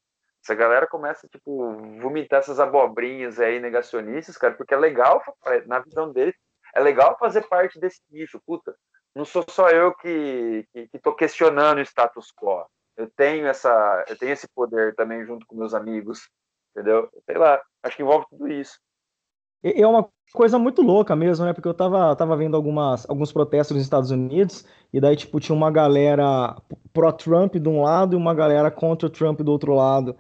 Essa 0.43 0.55
galera 0.55 0.87
começa, 0.87 1.29
tipo, 1.29 1.75
vomitar 2.01 2.41
essas 2.41 2.59
abobrinhas 2.59 3.39
aí 3.39 3.61
negacionistas, 3.61 4.39
cara, 4.39 4.55
porque 4.55 4.73
é 4.73 4.77
legal, 4.77 5.23
na 5.67 5.81
visão 5.81 6.13
deles, 6.13 6.35
é 6.75 6.81
legal 6.81 7.17
fazer 7.19 7.43
parte 7.49 7.79
desse 7.79 8.01
nicho. 8.11 8.41
Puta, 8.47 8.75
não 9.15 9.25
sou 9.25 9.45
só 9.49 9.69
eu 9.71 9.95
que, 9.95 10.67
que, 10.73 10.89
que 10.89 11.13
questionando 11.13 11.79
o 11.79 11.83
status 11.83 12.33
quo. 12.33 12.65
Eu 12.97 13.11
tenho 13.17 13.47
essa, 13.47 14.05
eu 14.09 14.17
tenho 14.17 14.33
esse 14.33 14.49
poder 14.55 14.95
também 14.95 15.25
junto 15.25 15.47
com 15.47 15.57
meus 15.57 15.75
amigos, 15.75 16.29
entendeu? 16.71 17.09
Sei 17.25 17.37
lá, 17.37 17.61
acho 17.83 17.97
que 17.97 18.03
envolve 18.03 18.27
tudo 18.31 18.49
isso. 18.49 18.79
É 19.63 19.87
uma 19.87 20.09
coisa 20.33 20.59
muito 20.59 20.81
louca 20.81 21.15
mesmo, 21.15 21.45
né? 21.45 21.53
Porque 21.53 21.69
eu 21.69 21.75
tava, 21.75 22.15
tava 22.17 22.37
vendo 22.37 22.57
algumas, 22.57 23.09
alguns 23.09 23.31
protestos 23.31 23.77
nos 23.77 23.85
Estados 23.85 24.11
Unidos, 24.11 24.65
e 24.93 25.01
daí, 25.01 25.17
tipo, 25.17 25.39
tinha 25.39 25.55
uma 25.55 25.71
galera 25.71 26.57
pró-Trump 26.93 27.57
de 27.57 27.69
um 27.69 27.83
lado 27.83 28.15
e 28.15 28.17
uma 28.17 28.35
galera 28.35 28.71
contra 28.71 29.07
o 29.07 29.11
Trump 29.11 29.41
do 29.41 29.53
outro 29.53 29.75
lado. 29.75 30.17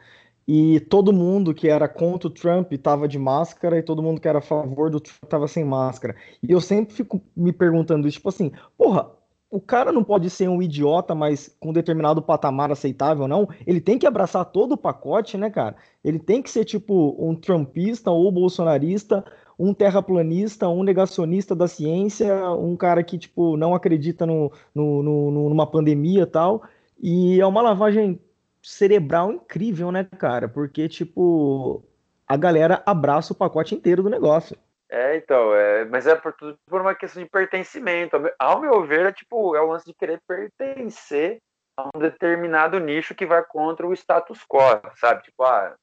E 0.47 0.81
todo 0.81 1.13
mundo 1.13 1.55
que 1.55 1.69
era 1.69 1.89
contra 1.89 2.29
o 2.29 2.31
Trump 2.31 2.73
tava 2.83 3.07
de 3.07 3.19
máscara 3.19 3.79
e 3.79 3.83
todo 3.83 4.03
mundo 4.03 4.21
que 4.21 4.29
era 4.29 4.39
a 4.39 4.43
favor 4.43 4.91
do 4.91 5.01
Trump 5.01 5.25
tava 5.29 5.47
sem 5.47 5.65
máscara. 5.65 6.17
E 6.43 6.51
eu 6.51 6.61
sempre 6.61 6.95
fico 6.95 7.21
me 7.37 7.53
perguntando, 7.53 8.11
tipo 8.11 8.29
assim, 8.29 8.51
porra, 8.77 9.11
o 9.51 9.61
cara 9.61 9.93
não 9.93 10.05
pode 10.05 10.31
ser 10.31 10.49
um 10.49 10.63
idiota, 10.63 11.15
mas 11.15 11.55
com 11.61 11.73
determinado 11.73 12.23
patamar 12.23 12.71
aceitável, 12.71 13.27
não. 13.29 13.49
Ele 13.67 13.81
tem 13.81 13.99
que 13.99 14.07
abraçar 14.07 14.45
todo 14.45 14.73
o 14.73 14.79
pacote, 14.79 15.37
né, 15.37 15.51
cara? 15.51 15.77
Ele 16.05 16.19
tem 16.19 16.41
que 16.41 16.51
ser 16.51 16.65
tipo 16.65 17.17
um 17.19 17.35
trumpista 17.35 18.11
ou 18.11 18.31
bolsonarista 18.31 19.25
um 19.61 19.75
terraplanista, 19.75 20.67
um 20.71 20.83
negacionista 20.83 21.55
da 21.55 21.69
ciência, 21.69 22.51
um 22.53 22.75
cara 22.75 23.05
que, 23.05 23.19
tipo, 23.19 23.59
não 23.59 23.75
acredita 23.75 24.25
no, 24.25 24.51
no, 24.75 25.03
no, 25.03 25.51
numa 25.51 25.67
pandemia 25.67 26.23
e 26.23 26.27
tal. 26.27 26.63
E 26.99 27.39
é 27.39 27.47
uma 27.47 27.61
lavagem 27.61 28.19
cerebral 28.63 29.33
incrível, 29.33 29.91
né, 29.91 30.05
cara? 30.05 30.49
Porque, 30.49 30.89
tipo, 30.89 31.85
a 32.27 32.37
galera 32.37 32.83
abraça 32.87 33.33
o 33.33 33.37
pacote 33.37 33.75
inteiro 33.75 34.03
do 34.03 34.11
negócio. 34.11 34.57
É, 34.89 35.17
então, 35.17 35.55
é, 35.55 35.85
mas 35.85 36.07
é 36.07 36.17
por 36.17 36.33
tudo 36.33 36.59
por 36.69 36.81
uma 36.81 36.95
questão 36.95 37.23
de 37.23 37.29
pertencimento. 37.29 38.17
Ao 38.39 38.61
meu 38.61 38.85
ver, 38.85 39.07
é 39.07 39.13
tipo, 39.13 39.55
é 39.55 39.61
o 39.61 39.69
lance 39.69 39.87
de 39.87 39.95
querer 39.95 40.21
pertencer 40.27 41.39
a 41.77 41.89
um 41.95 41.99
determinado 42.01 42.79
nicho 42.81 43.15
que 43.15 43.25
vai 43.25 43.45
contra 43.45 43.87
o 43.87 43.93
status 43.95 44.41
quo, 44.49 44.59
sabe? 44.97 45.23
Tipo, 45.23 45.45
ah, 45.45 45.77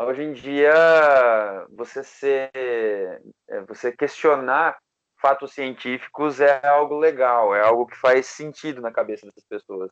Hoje 0.00 0.22
em 0.22 0.32
dia, 0.32 0.72
você 1.70 2.04
ser, 2.04 2.50
é, 2.54 3.60
você 3.66 3.90
questionar 3.90 4.78
fatos 5.20 5.52
científicos 5.52 6.40
é 6.40 6.64
algo 6.64 6.96
legal, 6.96 7.52
é 7.52 7.60
algo 7.60 7.84
que 7.84 7.96
faz 7.96 8.26
sentido 8.26 8.80
na 8.80 8.92
cabeça 8.92 9.26
dessas 9.26 9.42
pessoas. 9.44 9.90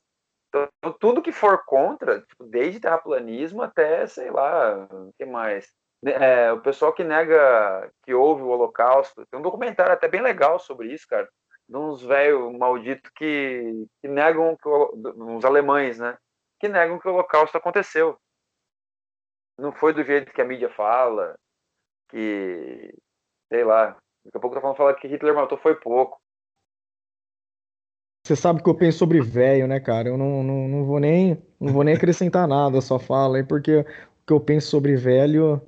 Então, 0.79 0.92
tudo 0.92 1.23
que 1.23 1.33
for 1.33 1.64
contra, 1.64 2.21
tipo, 2.23 2.45
desde 2.45 2.81
terraplanismo 2.81 3.62
até, 3.62 4.07
sei 4.07 4.31
lá, 4.31 4.87
o 4.90 5.12
que 5.19 5.25
mais? 5.25 5.73
É, 6.05 6.53
o 6.53 6.61
pessoal 6.61 6.92
que 6.92 7.03
nega 7.03 7.90
que 8.05 8.14
houve 8.14 8.42
o 8.42 8.49
Holocausto, 8.49 9.27
tem 9.27 9.40
um 9.40 9.42
documentário 9.42 9.92
até 9.92 10.09
bem 10.09 10.21
legal 10.23 10.59
sobre 10.59 10.92
isso, 10.92 11.07
cara, 11.09 11.29
de 11.69 11.77
uns 11.77 12.03
velhos 12.03 12.57
malditos 12.57 13.11
que, 13.16 13.87
que 14.01 14.09
negam, 14.09 14.57
que, 14.57 14.69
uns 14.69 15.45
alemães, 15.45 15.99
né, 15.99 16.16
que 16.61 16.69
negam 16.69 16.99
que 16.99 17.09
o 17.09 17.12
Holocausto 17.12 17.57
aconteceu 17.57 18.16
não 19.59 19.73
foi 19.73 19.92
do 19.92 20.05
jeito 20.05 20.33
que 20.33 20.40
a 20.40 20.45
mídia 20.45 20.69
fala, 20.71 21.38
que, 22.09 22.95
sei 23.49 23.64
lá, 23.64 23.97
daqui 24.25 24.37
a 24.37 24.40
pouco 24.40 24.55
tá 24.55 24.61
falando 24.61 24.77
falar 24.77 24.95
que 24.95 25.09
Hitler 25.09 25.35
matou 25.35 25.59
foi 25.59 25.75
pouco. 25.75 26.21
Você 28.27 28.35
sabe 28.35 28.61
que 28.61 28.69
eu 28.69 28.75
penso 28.75 28.99
sobre 28.99 29.21
velho, 29.21 29.69
né, 29.69 29.79
cara? 29.79 30.09
Eu 30.09 30.19
não, 30.19 30.43
não, 30.43 30.67
não, 30.67 30.85
vou 30.85 30.99
nem 30.99 31.41
não 31.61 31.73
vou 31.73 31.85
nem 31.85 31.95
acrescentar 31.95 32.49
nada, 32.49 32.81
só 32.81 32.99
fala 32.99 33.37
aí, 33.37 33.45
porque 33.45 33.79
o 33.79 33.85
que 34.27 34.33
eu 34.33 34.41
penso 34.41 34.69
sobre 34.69 34.97
velho 34.97 35.62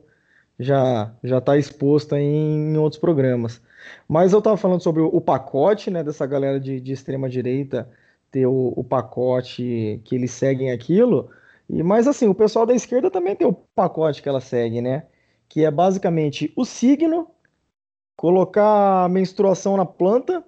já 0.58 1.14
já 1.22 1.40
tá 1.40 1.56
exposto 1.56 2.16
em, 2.16 2.74
em 2.74 2.76
outros 2.78 3.00
programas. 3.00 3.62
Mas 4.08 4.32
eu 4.32 4.42
tava 4.42 4.56
falando 4.56 4.82
sobre 4.82 5.00
o, 5.02 5.06
o 5.06 5.20
pacote, 5.20 5.88
né, 5.90 6.02
dessa 6.02 6.26
galera 6.26 6.58
de, 6.58 6.80
de 6.80 6.92
extrema 6.92 7.28
direita 7.28 7.88
ter 8.30 8.46
o, 8.46 8.72
o 8.76 8.82
pacote 8.84 10.02
que 10.04 10.16
eles 10.16 10.32
seguem 10.32 10.72
aquilo. 10.72 11.30
E, 11.68 11.82
mas 11.82 12.08
assim, 12.08 12.26
o 12.28 12.34
pessoal 12.34 12.66
da 12.66 12.74
esquerda 12.74 13.10
também 13.10 13.36
tem 13.36 13.46
o 13.46 13.52
pacote 13.52 14.20
que 14.22 14.28
ela 14.28 14.40
segue, 14.40 14.80
né? 14.82 15.06
Que 15.48 15.64
é 15.64 15.70
basicamente 15.70 16.52
o 16.56 16.64
signo, 16.64 17.28
colocar 18.16 19.04
a 19.04 19.08
menstruação 19.08 19.76
na 19.76 19.86
planta 19.86 20.44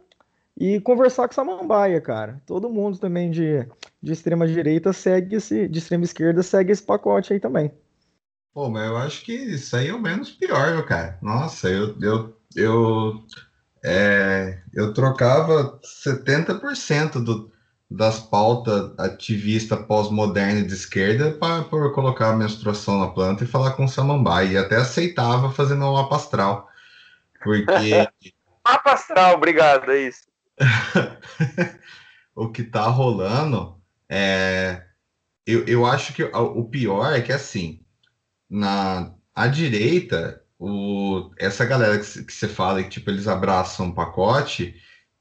e 0.61 0.79
conversar 0.79 1.27
com 1.27 1.35
samambaia, 1.35 1.99
cara. 2.03 2.39
Todo 2.45 2.69
mundo 2.69 2.99
também 2.99 3.31
de, 3.31 3.67
de 4.03 4.13
extrema 4.13 4.47
direita 4.47 4.93
segue 4.93 5.37
esse, 5.37 5.67
de 5.67 5.79
extrema 5.79 6.05
esquerda 6.05 6.43
segue 6.43 6.71
esse 6.71 6.83
pacote 6.83 7.33
aí 7.33 7.41
também. 7.41 7.73
Pô, 8.53 8.69
mas 8.69 8.87
eu 8.87 8.97
acho 8.99 9.25
que 9.25 9.33
isso 9.33 9.75
aí 9.75 9.89
é 9.89 9.95
o 9.95 9.99
menos 9.99 10.31
pior, 10.31 10.73
meu 10.73 10.85
cara. 10.85 11.19
Nossa, 11.23 11.71
eu, 11.71 11.97
eu, 12.03 12.37
eu, 12.55 13.25
é, 13.83 14.59
eu 14.75 14.93
trocava 14.93 15.81
70% 15.83 17.25
do, 17.25 17.51
das 17.91 18.21
pautas 18.21 18.93
ativista 18.99 19.79
pós-moderna 19.79 20.63
de 20.63 20.75
esquerda 20.75 21.31
para 21.33 21.65
colocar 21.65 22.33
a 22.33 22.37
menstruação 22.37 23.01
na 23.01 23.09
planta 23.09 23.45
e 23.45 23.47
falar 23.47 23.71
com 23.73 23.87
o 23.87 23.89
samambaia. 23.89 24.49
E 24.49 24.59
até 24.59 24.77
aceitava 24.77 25.51
fazendo 25.53 25.87
um 25.87 25.95
mapa 25.95 26.17
astral. 26.17 26.69
Porque. 27.43 28.07
mapa 28.63 28.93
astral, 28.93 29.37
obrigado, 29.37 29.91
é 29.91 30.03
isso. 30.03 30.30
o 32.35 32.51
que 32.51 32.63
tá 32.63 32.85
rolando 32.89 33.81
é. 34.09 34.85
Eu, 35.47 35.65
eu 35.67 35.87
acho 35.87 36.13
que 36.13 36.23
o 36.23 36.65
pior 36.65 37.13
é 37.13 37.21
que, 37.21 37.33
assim, 37.33 37.81
na 38.49 39.13
à 39.35 39.47
direita, 39.49 40.43
o, 40.59 41.31
essa 41.39 41.65
galera 41.65 41.99
que, 41.99 42.05
você 42.05 42.47
fala 42.47 42.83
que 42.83 42.91
tipo, 42.91 43.11
eles 43.11 43.27
abraçam 43.27 43.87
um 43.87 43.95
pacote 43.95 44.75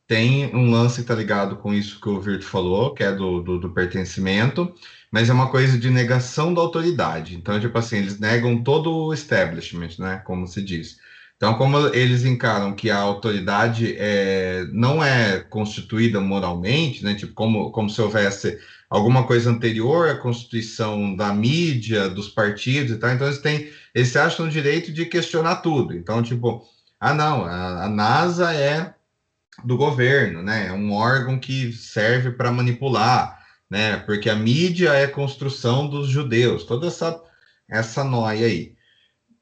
tem 0.09 0.53
um 0.55 0.71
lance 0.71 1.01
que 1.01 1.07
tá 1.07 1.13
ligado 1.13 1.57
com 1.57 1.71
isso 1.71 2.01
que 2.01 2.09
o 2.09 2.19
Virto 2.19 2.43
falou, 2.43 2.95
que 2.95 3.03
é 3.03 3.11
do, 3.11 3.43
do, 3.43 3.59
do, 3.59 3.69
pertencimento, 3.69 4.73
mas 5.11 5.29
é 5.29 5.33
uma 5.33 5.51
coisa 5.51 5.77
de 5.77 5.87
negação 5.91 6.51
da 6.51 6.61
autoridade. 6.61 7.35
Então, 7.35 7.59
tipo 7.59 7.77
assim, 7.77 7.97
eles 7.97 8.19
negam 8.19 8.63
todo 8.63 8.91
o 8.91 9.13
establishment, 9.13 9.99
né? 9.99 10.17
Como 10.25 10.47
se 10.47 10.63
diz. 10.63 10.97
Então, 11.39 11.53
como 11.53 11.77
eles 11.95 12.25
encaram 12.25 12.75
que 12.75 12.91
a 12.91 12.97
autoridade 12.97 13.95
é, 13.97 14.65
não 14.73 15.01
é 15.01 15.39
constituída 15.39 16.19
moralmente, 16.19 17.01
né? 17.01 17.15
Tipo, 17.15 17.33
como, 17.33 17.71
como 17.71 17.89
se 17.89 18.01
houvesse 18.01 18.59
alguma 18.89 19.25
coisa 19.25 19.49
anterior 19.49 20.09
à 20.09 20.17
constituição 20.17 21.15
da 21.15 21.33
mídia, 21.33 22.09
dos 22.09 22.27
partidos 22.27 22.91
e 22.91 22.97
tal, 22.97 23.11
então 23.11 23.25
eles 23.25 23.39
têm, 23.39 23.71
eles 23.95 24.09
se 24.09 24.19
acham 24.19 24.47
no 24.47 24.51
direito 24.51 24.91
de 24.91 25.05
questionar 25.05 25.57
tudo. 25.57 25.95
Então, 25.95 26.21
tipo, 26.21 26.67
ah, 26.99 27.13
não, 27.13 27.45
a, 27.45 27.85
a 27.85 27.89
NASA 27.89 28.53
é 28.53 28.93
do 29.63 29.77
governo, 29.77 30.43
né? 30.43 30.67
É 30.67 30.73
um 30.73 30.91
órgão 30.91 31.39
que 31.39 31.71
serve 31.71 32.31
para 32.31 32.51
manipular, 32.51 33.39
né? 33.69 33.95
Porque 33.99 34.29
a 34.29 34.35
mídia 34.35 34.89
é 34.89 35.07
construção 35.07 35.87
dos 35.87 36.09
judeus, 36.09 36.65
toda 36.65 36.87
essa 36.87 37.17
essa 37.69 38.03
noia 38.03 38.45
aí. 38.47 38.75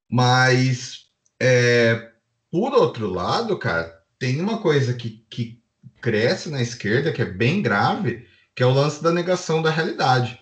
Mas 0.09 1.06
é, 1.39 2.09
por 2.51 2.73
outro 2.73 3.07
lado, 3.07 3.57
cara, 3.57 3.93
tem 4.17 4.41
uma 4.41 4.59
coisa 4.59 4.93
que, 4.93 5.23
que 5.29 5.61
cresce 6.01 6.49
na 6.49 6.61
esquerda 6.61 7.11
que 7.11 7.21
é 7.21 7.25
bem 7.25 7.61
grave, 7.61 8.25
que 8.55 8.63
é 8.63 8.65
o 8.65 8.73
lance 8.73 9.01
da 9.03 9.11
negação 9.11 9.61
da 9.61 9.69
realidade, 9.69 10.39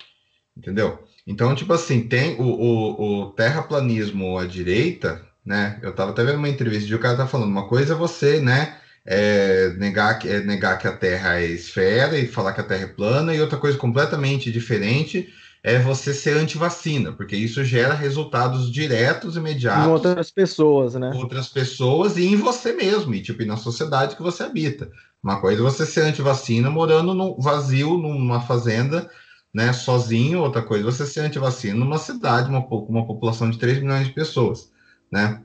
entendeu? 0.55 1.03
Então, 1.27 1.55
tipo 1.55 1.73
assim, 1.73 2.07
tem 2.07 2.39
o, 2.39 2.43
o, 2.43 3.21
o 3.23 3.31
terraplanismo 3.31 4.37
à 4.37 4.45
direita, 4.45 5.25
né? 5.45 5.79
Eu 5.81 5.93
tava 5.93 6.11
até 6.11 6.23
vendo 6.23 6.37
uma 6.37 6.49
entrevista 6.49 6.87
de 6.87 6.95
o 6.95 6.99
cara 6.99 7.17
tá 7.17 7.27
falando, 7.27 7.49
uma 7.49 7.67
coisa 7.67 7.93
é 7.93 7.97
você, 7.97 8.39
né? 8.39 8.77
É 9.05 9.69
negar, 9.77 10.25
é 10.25 10.39
negar 10.41 10.77
que 10.77 10.87
a 10.87 10.95
Terra 10.95 11.39
é 11.39 11.45
esfera 11.45 12.17
e 12.17 12.27
falar 12.27 12.53
que 12.53 12.61
a 12.61 12.63
Terra 12.63 12.83
é 12.83 12.87
plana, 12.87 13.35
e 13.35 13.41
outra 13.41 13.57
coisa 13.57 13.77
completamente 13.77 14.51
diferente 14.51 15.31
é 15.66 15.80
você 15.80 16.13
ser 16.13 16.38
anti-vacina, 16.38 17.11
porque 17.11 17.36
isso 17.36 17.63
gera 17.63 17.95
resultados 17.95 18.72
diretos, 18.72 19.36
imediatos. 19.36 19.88
Em 19.88 19.89
outras 19.89 20.30
pessoas, 20.30 20.93
né? 20.93 21.11
Outras 21.16 21.47
pessoas 21.47 22.18
e 22.18 22.26
em 22.26 22.36
você 22.36 22.72
mesmo, 22.72 23.16
e 23.16 23.22
tipo, 23.22 23.41
e 23.41 23.45
na 23.45 23.57
sociedade 23.57 24.16
que 24.16 24.22
você 24.22 24.43
habita. 24.43 24.91
Uma 25.24 25.41
coisa 25.41 25.61
é 25.61 25.63
você 25.63 25.84
ser 25.84 26.01
anti-vacina 26.01 26.70
morando 26.70 27.16
no 27.16 27.41
vazio, 27.41 27.97
numa 27.97 28.41
fazenda, 28.41 29.09
né, 29.51 29.74
sozinho, 29.74 30.41
outra 30.41 30.61
coisa 30.61 30.88
é 30.88 30.91
você 30.91 31.05
ser 31.05 31.22
anti-vacina 31.22 31.80
numa 31.80 31.97
cidade, 31.97 32.47
uma, 32.47 32.63
uma 32.68 33.07
população 33.07 33.49
de 33.49 33.57
3 33.57 33.80
milhões 33.80 34.05
de 34.05 34.13
pessoas 34.13 34.70
né? 35.11 35.41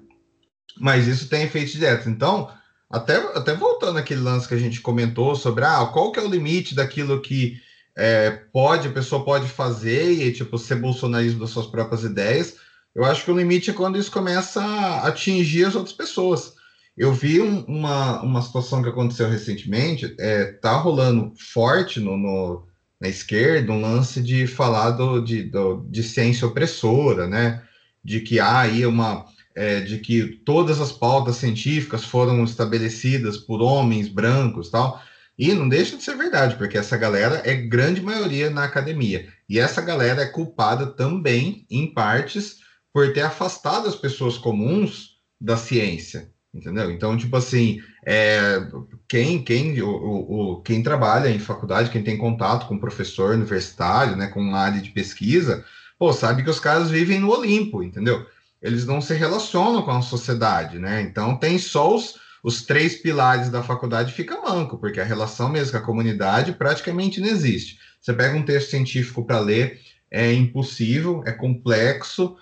Mas 0.79 1.07
isso 1.07 1.29
tem 1.29 1.45
efeitos 1.45 1.73
diretos. 1.73 2.07
Então, 2.07 2.51
até, 2.91 3.16
até 3.37 3.55
voltando 3.55 3.99
aquele 3.99 4.21
lance 4.21 4.49
que 4.49 4.55
a 4.55 4.59
gente 4.59 4.81
comentou 4.81 5.35
sobre 5.35 5.64
ah, 5.64 5.89
qual 5.93 6.12
que 6.12 6.18
é 6.18 6.23
o 6.23 6.29
limite 6.29 6.75
daquilo 6.75 7.21
que 7.21 7.61
é, 7.97 8.30
pode, 8.30 8.88
a 8.88 8.93
pessoa 8.93 9.24
pode 9.24 9.49
fazer 9.49 10.12
e 10.12 10.32
tipo 10.32 10.59
ser 10.59 10.76
bolsonarismo 10.76 11.41
das 11.41 11.51
suas 11.51 11.66
próprias 11.66 12.05
ideias. 12.05 12.57
Eu 12.95 13.05
acho 13.05 13.24
que 13.24 13.30
o 13.30 13.36
limite 13.36 13.70
é 13.70 13.72
quando 13.72 13.99
isso 13.99 14.11
começa 14.11 14.62
a 14.62 15.07
atingir 15.07 15.64
as 15.64 15.74
outras 15.74 15.95
pessoas. 15.95 16.55
Eu 16.97 17.12
vi 17.12 17.41
um, 17.41 17.64
uma, 17.64 18.20
uma 18.22 18.43
situação 18.43 18.82
que 18.82 18.88
aconteceu 18.88 19.28
recentemente, 19.28 20.14
é, 20.18 20.53
tá 20.53 20.76
rolando 20.76 21.32
forte 21.36 22.01
no, 22.01 22.16
no 22.16 22.68
na 23.01 23.09
esquerda 23.09 23.72
um 23.72 23.80
lance 23.80 24.20
de 24.20 24.47
falar 24.47 24.91
do, 24.91 25.20
de, 25.20 25.45
do, 25.45 25.86
de 25.88 26.03
ciência 26.03 26.47
opressora, 26.47 27.26
né? 27.26 27.62
De 28.05 28.20
que 28.20 28.38
há 28.38 28.61
aí 28.61 28.84
uma 28.84 29.24
é, 29.55 29.80
de 29.80 29.99
que 29.99 30.26
todas 30.45 30.80
as 30.80 30.93
pautas 30.93 31.36
científicas 31.36 32.05
foram 32.05 32.45
estabelecidas 32.45 33.36
por 33.38 33.62
homens 33.62 34.09
brancos 34.09 34.70
tal. 34.70 35.03
E 35.41 35.55
não 35.55 35.66
deixa 35.66 35.97
de 35.97 36.03
ser 36.03 36.18
verdade, 36.18 36.57
porque 36.57 36.76
essa 36.76 36.99
galera 36.99 37.41
é 37.47 37.55
grande 37.55 38.03
maioria 38.03 38.51
na 38.51 38.64
academia. 38.64 39.26
E 39.49 39.59
essa 39.59 39.80
galera 39.80 40.20
é 40.20 40.26
culpada 40.26 40.86
também, 40.86 41.64
em 41.70 41.86
partes, 41.86 42.59
por 42.93 43.11
ter 43.14 43.22
afastado 43.22 43.88
as 43.88 43.97
pessoas 43.97 44.36
comuns 44.36 45.12
da 45.41 45.57
ciência. 45.57 46.30
Entendeu? 46.53 46.91
Então, 46.91 47.16
tipo 47.16 47.34
assim, 47.36 47.80
é, 48.05 48.61
quem, 49.09 49.43
quem, 49.43 49.80
o, 49.80 49.88
o, 49.88 50.62
quem 50.62 50.82
trabalha 50.82 51.30
em 51.30 51.38
faculdade, 51.38 51.88
quem 51.88 52.05
tem 52.05 52.18
contato 52.18 52.66
com 52.68 52.78
professor 52.78 53.34
universitário, 53.34 54.16
né, 54.16 54.26
com 54.26 54.55
área 54.55 54.82
de 54.82 54.91
pesquisa, 54.91 55.64
pô, 55.99 56.12
sabe 56.12 56.43
que 56.43 56.51
os 56.51 56.61
caras 56.61 56.91
vivem 56.91 57.18
no 57.18 57.30
Olimpo, 57.30 57.82
entendeu? 57.82 58.26
eles 58.61 58.84
não 58.84 59.01
se 59.01 59.14
relacionam 59.14 59.82
com 59.82 59.91
a 59.91 60.03
sociedade, 60.03 60.78
né? 60.78 61.01
Então 61.01 61.36
tem 61.36 61.59
só 61.59 61.95
os, 61.95 62.16
os 62.43 62.62
três 62.62 62.97
pilares 62.97 63.51
da 63.51 63.62
faculdade 63.62 64.12
fica 64.12 64.41
manco, 64.41 64.78
porque 64.78 65.01
a 65.01 65.05
relação 65.05 65.49
mesmo 65.49 65.72
com 65.72 65.78
a 65.78 65.86
comunidade 65.86 66.53
praticamente 66.53 67.20
não 67.20 67.28
existe. 67.28 67.78
Você 68.01 68.12
pega 68.12 68.36
um 68.36 68.45
texto 68.45 68.70
científico 68.70 69.24
para 69.24 69.38
ler, 69.38 69.80
é 70.11 70.32
impossível, 70.32 71.22
é 71.26 71.32
complexo, 71.32 72.36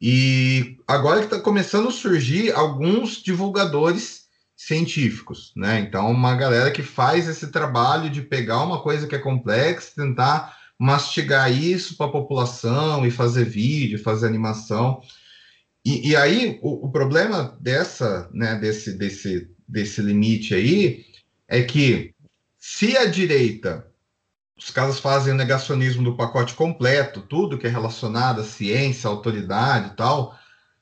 e 0.00 0.76
agora 0.86 1.20
que 1.20 1.26
está 1.26 1.40
começando 1.40 1.88
a 1.88 1.92
surgir 1.92 2.52
alguns 2.52 3.22
divulgadores 3.22 4.24
científicos, 4.56 5.52
né? 5.56 5.80
Então, 5.80 6.10
uma 6.10 6.34
galera 6.34 6.70
que 6.70 6.82
faz 6.82 7.28
esse 7.28 7.48
trabalho 7.48 8.10
de 8.10 8.22
pegar 8.22 8.62
uma 8.62 8.80
coisa 8.80 9.06
que 9.06 9.14
é 9.14 9.18
complexa, 9.18 9.92
tentar 9.96 10.56
mastigar 10.78 11.50
isso 11.52 11.96
para 11.96 12.06
a 12.06 12.12
população 12.12 13.06
e 13.06 13.10
fazer 13.10 13.44
vídeo, 13.44 14.02
fazer 14.02 14.26
animação. 14.26 15.00
E, 15.84 16.10
e 16.10 16.16
aí, 16.16 16.58
o, 16.62 16.86
o, 16.86 16.90
problema 16.90 17.56
dessa, 17.60 18.28
né, 18.32 18.54
desse, 18.56 18.92
desse, 18.92 19.50
desse 19.68 20.00
limite 20.00 20.54
aí 20.54 21.04
é 21.46 21.62
que 21.62 22.14
se 22.58 22.96
a 22.96 23.04
direita, 23.04 23.86
os 24.56 24.70
caras 24.70 24.98
fazem 24.98 25.34
o 25.34 25.36
negacionismo 25.36 26.02
do 26.02 26.16
pacote 26.16 26.54
completo, 26.54 27.20
tudo 27.20 27.58
que 27.58 27.66
é 27.66 27.70
relacionado 27.70 28.40
à 28.40 28.44
ciência, 28.44 29.08
à 29.08 29.12
autoridade 29.12 29.88
e 29.88 29.96
tal, 29.96 30.38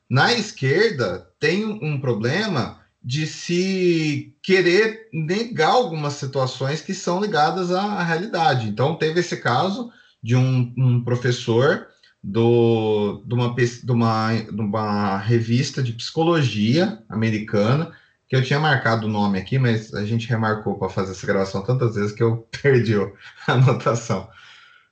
na 0.09 0.33
esquerda 0.33 1.27
tem 1.39 1.65
um 1.65 1.99
problema 1.99 2.79
de 3.03 3.27
se 3.27 4.33
querer 4.41 5.09
negar 5.11 5.71
algumas 5.71 6.13
situações 6.13 6.81
que 6.81 6.93
são 6.93 7.19
ligadas 7.19 7.71
à, 7.71 8.01
realidade. 8.01 8.69
Então, 8.69 8.95
teve 8.95 9.19
esse 9.19 9.35
caso 9.37 9.91
de 10.21 10.37
um, 10.37 10.73
um 10.77 11.03
professor 11.03 11.87
do, 12.23 13.21
de, 13.25 13.33
uma, 13.33 13.53
de, 13.53 13.91
uma, 13.91 14.33
de 14.33 14.61
uma 14.61 15.17
revista 15.17 15.83
de 15.83 15.91
psicologia 15.91 17.03
americana, 17.09 17.91
que 18.29 18.35
eu 18.35 18.43
tinha 18.43 18.59
marcado 18.59 19.05
o 19.05 19.09
nome 19.09 19.37
aqui, 19.37 19.59
mas 19.59 19.93
a 19.93 20.05
gente 20.05 20.29
remarcou 20.29 20.75
para 20.79 20.89
fazer 20.89 21.11
essa 21.11 21.27
gravação 21.27 21.61
tantas 21.61 21.95
vezes 21.95 22.13
que 22.13 22.23
eu 22.23 22.47
perdi 22.61 22.95
a 22.95 23.51
anotação. 23.51 24.29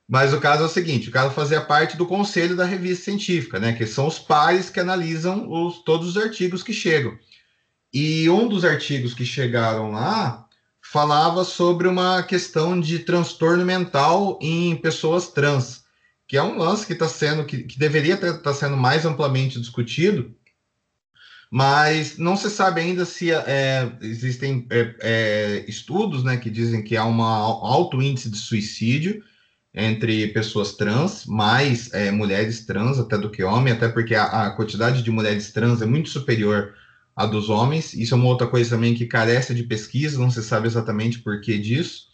Mas 0.08 0.34
o 0.34 0.42
caso 0.42 0.64
é 0.64 0.66
o 0.66 0.70
seguinte: 0.70 1.08
o 1.08 1.12
caso 1.12 1.34
fazia 1.34 1.62
parte 1.62 1.96
do 1.96 2.06
conselho 2.06 2.56
da 2.56 2.66
revista 2.66 3.06
científica, 3.06 3.60
né? 3.60 3.72
Que 3.72 3.88
são 3.88 4.08
os 4.08 4.20
pares 4.20 4.70
que 4.70 4.80
analisam 4.80 5.50
os, 5.50 5.82
todos 5.84 6.10
os 6.10 6.18
artigos 6.18 6.62
que 6.62 6.74
chegam. 6.74 7.18
E 7.94 8.30
um 8.30 8.50
dos 8.50 8.66
artigos 8.66 9.14
que 9.14 9.26
chegaram 9.26 9.92
lá 9.92 10.46
falava 10.82 11.46
sobre 11.46 11.88
uma 11.88 12.24
questão 12.24 12.78
de 12.80 13.00
transtorno 13.00 13.66
mental 13.66 14.38
em 14.42 14.76
pessoas 14.76 15.30
trans 15.30 15.82
que 16.32 16.38
é 16.38 16.42
um 16.42 16.58
lance 16.58 16.88
que 16.88 16.94
está 16.94 17.10
sendo, 17.10 17.44
que, 17.44 17.64
que 17.64 17.78
deveria 17.78 18.14
estar 18.14 18.38
tá 18.38 18.54
sendo 18.54 18.78
mais 18.78 19.06
amplamente 19.06 19.60
discutido, 19.60 20.34
mas 21.52 22.18
não 22.18 22.38
se 22.38 22.50
sabe 22.50 22.80
ainda 22.80 23.04
se 23.04 23.34
é, 23.34 23.92
existem 24.02 24.66
é, 24.70 24.96
é, 25.02 25.66
estudos 25.68 26.24
né, 26.24 26.38
que 26.38 26.50
dizem 26.50 26.82
que 26.86 26.96
há 26.96 27.04
um 27.04 27.22
alto 27.22 28.02
índice 28.02 28.30
de 28.30 28.38
suicídio 28.38 29.22
entre 29.74 30.26
pessoas 30.30 30.72
trans, 30.78 31.26
mais 31.26 31.94
é, 31.94 32.12
mulheres 32.12 32.66
trans 32.66 32.98
até 32.98 33.18
do 33.18 33.30
que 33.30 33.44
homens, 33.44 33.76
até 33.76 33.90
porque 33.90 34.16
a, 34.16 34.24
a, 34.24 34.52
quantidade 34.52 35.04
de 35.04 35.12
mulheres 35.12 35.52
trans 35.52 35.82
é 35.82 35.86
muito 35.86 36.08
superior 36.08 36.74
à 37.14 37.26
dos 37.26 37.50
homens. 37.50 37.94
Isso 37.94 38.14
é 38.14 38.18
uma 38.18 38.28
outra 38.28 38.48
coisa 38.48 38.70
também 38.70 38.96
que 38.96 39.06
carece 39.06 39.54
de 39.54 39.64
pesquisa, 39.64 40.18
não 40.18 40.32
se 40.32 40.42
sabe 40.42 40.66
exatamente 40.66 41.20
por 41.20 41.42
que 41.42 41.58
disso. 41.58 42.06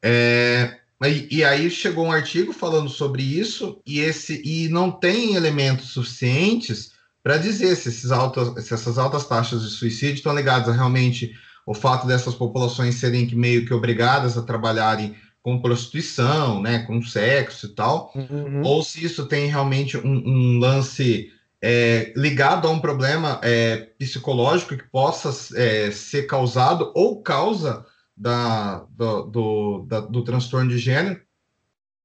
É, 0.00 0.81
e, 1.04 1.28
e, 1.30 1.44
aí 1.44 1.70
chegou 1.70 2.06
um 2.06 2.12
artigo 2.12 2.52
falando 2.52 2.88
sobre 2.88 3.22
isso 3.22 3.80
e 3.86 4.00
esse 4.00 4.42
e 4.44 4.68
não 4.68 4.90
tem 4.90 5.34
elementos 5.34 5.90
suficientes 5.90 6.92
para 7.22 7.38
dizer 7.38 7.76
se, 7.76 7.88
esses 7.88 8.10
altas, 8.10 8.64
se 8.64 8.74
essas 8.74 8.98
altas 8.98 9.26
taxas 9.26 9.62
de 9.62 9.70
suicídio 9.70 10.14
estão 10.14 10.34
ligadas 10.34 10.68
a 10.68 10.72
realmente 10.72 11.32
o 11.66 11.74
fato 11.74 12.06
dessas 12.06 12.34
populações 12.34 12.96
serem 12.96 13.26
que 13.26 13.36
meio 13.36 13.64
que 13.64 13.72
obrigadas 13.72 14.36
a 14.36 14.42
trabalharem 14.42 15.14
com 15.42 15.60
prostituição, 15.60 16.60
né, 16.60 16.80
com 16.80 17.02
sexo 17.02 17.66
e 17.66 17.68
tal, 17.70 18.12
uhum. 18.14 18.62
ou 18.62 18.82
se 18.82 19.04
isso 19.04 19.26
tem 19.26 19.46
realmente 19.46 19.96
um, 19.96 20.22
um 20.24 20.58
lance 20.58 21.32
é, 21.60 22.12
ligado 22.16 22.66
a 22.66 22.70
um 22.70 22.80
problema 22.80 23.40
é, 23.42 23.88
psicológico 23.98 24.76
que 24.76 24.88
possa 24.88 25.30
é, 25.56 25.90
ser 25.90 26.24
causado 26.24 26.92
ou 26.94 27.22
causa 27.22 27.84
da, 28.22 28.86
do, 28.90 29.22
do, 29.24 29.86
da, 29.88 30.00
do 30.00 30.22
transtorno 30.22 30.70
de 30.70 30.78
gênero. 30.78 31.20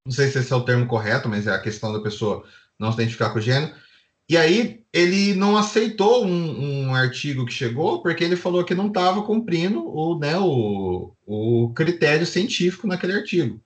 Não 0.03 0.11
sei 0.11 0.27
se 0.27 0.39
esse 0.39 0.51
é 0.51 0.55
o 0.55 0.63
termo 0.63 0.87
correto, 0.87 1.29
mas 1.29 1.45
é 1.45 1.51
a 1.51 1.59
questão 1.59 1.93
da 1.93 1.99
pessoa 1.99 2.43
não 2.79 2.91
se 2.91 2.97
identificar 2.97 3.29
com 3.29 3.37
o 3.37 3.41
gênero. 3.41 3.73
E 4.27 4.35
aí 4.35 4.83
ele 4.91 5.35
não 5.35 5.55
aceitou 5.55 6.25
um, 6.25 6.87
um, 6.87 6.95
artigo 6.95 7.45
que 7.45 7.53
chegou 7.53 8.01
porque 8.01 8.23
ele 8.23 8.35
falou 8.35 8.63
que 8.63 8.73
não 8.73 8.87
estava 8.87 9.21
cumprindo 9.21 9.87
o, 9.87 10.17
né, 10.17 10.37
o, 10.37 11.13
o 11.25 11.71
critério 11.73 12.25
científico 12.25 12.87
naquele 12.87 13.13
artigo. 13.13 13.61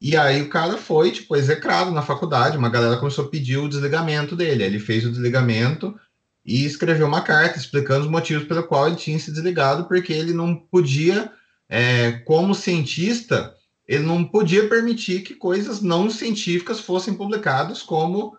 E 0.00 0.14
aí 0.16 0.42
o 0.42 0.50
cara 0.50 0.76
foi, 0.76 1.10
tipo, 1.10 1.34
execrado 1.34 1.90
na 1.90 2.02
faculdade, 2.02 2.58
uma 2.58 2.68
galera 2.68 2.98
começou 2.98 3.24
a 3.24 3.28
pedir 3.28 3.56
o 3.56 3.68
desligamento 3.68 4.36
dele. 4.36 4.62
Ele 4.62 4.78
fez 4.78 5.06
o 5.06 5.10
desligamento 5.10 5.98
e 6.44 6.66
escreveu 6.66 7.06
uma 7.06 7.22
carta 7.22 7.58
explicando 7.58 8.04
os 8.04 8.10
motivos 8.10 8.46
pelo 8.46 8.64
qual 8.64 8.86
ele 8.86 8.96
tinha 8.96 9.18
se 9.18 9.32
desligado, 9.32 9.88
porque 9.88 10.12
ele 10.12 10.34
não 10.34 10.54
podia 10.54 11.32
é, 11.68 12.12
como 12.24 12.54
cientista, 12.54 13.54
ele 13.86 14.04
não 14.04 14.24
podia 14.24 14.68
permitir 14.68 15.22
que 15.22 15.34
coisas 15.34 15.80
não 15.80 16.10
científicas 16.10 16.80
fossem 16.80 17.14
publicadas 17.14 17.82
como, 17.82 18.36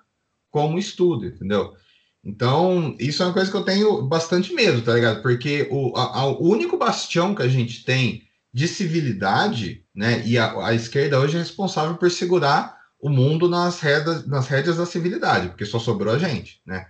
como 0.49 0.79
estudo, 0.79 1.25
entendeu? 1.25 1.73
Então, 2.23 2.95
isso 2.99 3.21
é 3.21 3.27
uma 3.27 3.33
coisa 3.33 3.51
que 3.51 3.57
eu 3.57 3.63
tenho 3.63 4.01
bastante 4.01 4.51
medo, 4.53 4.81
tá 4.81 4.95
ligado? 4.95 5.21
Porque 5.21 5.67
o, 5.69 5.95
a, 5.95 6.21
a, 6.21 6.25
o 6.25 6.49
único 6.49 6.75
bastião 6.75 7.35
que 7.35 7.43
a 7.43 7.47
gente 7.47 7.83
tem 7.83 8.23
de 8.51 8.67
civilidade, 8.67 9.83
né? 9.93 10.25
E 10.25 10.37
a, 10.37 10.67
a 10.67 10.73
esquerda 10.73 11.19
hoje 11.19 11.35
é 11.35 11.39
responsável 11.39 11.95
por 11.97 12.09
segurar 12.09 12.75
o 12.99 13.09
mundo 13.09 13.47
nas 13.47 13.79
rédeas, 13.79 14.25
nas 14.25 14.47
rédeas 14.47 14.77
da 14.77 14.85
civilidade, 14.85 15.49
porque 15.49 15.65
só 15.65 15.77
sobrou 15.77 16.15
a 16.15 16.17
gente, 16.17 16.61
né? 16.65 16.87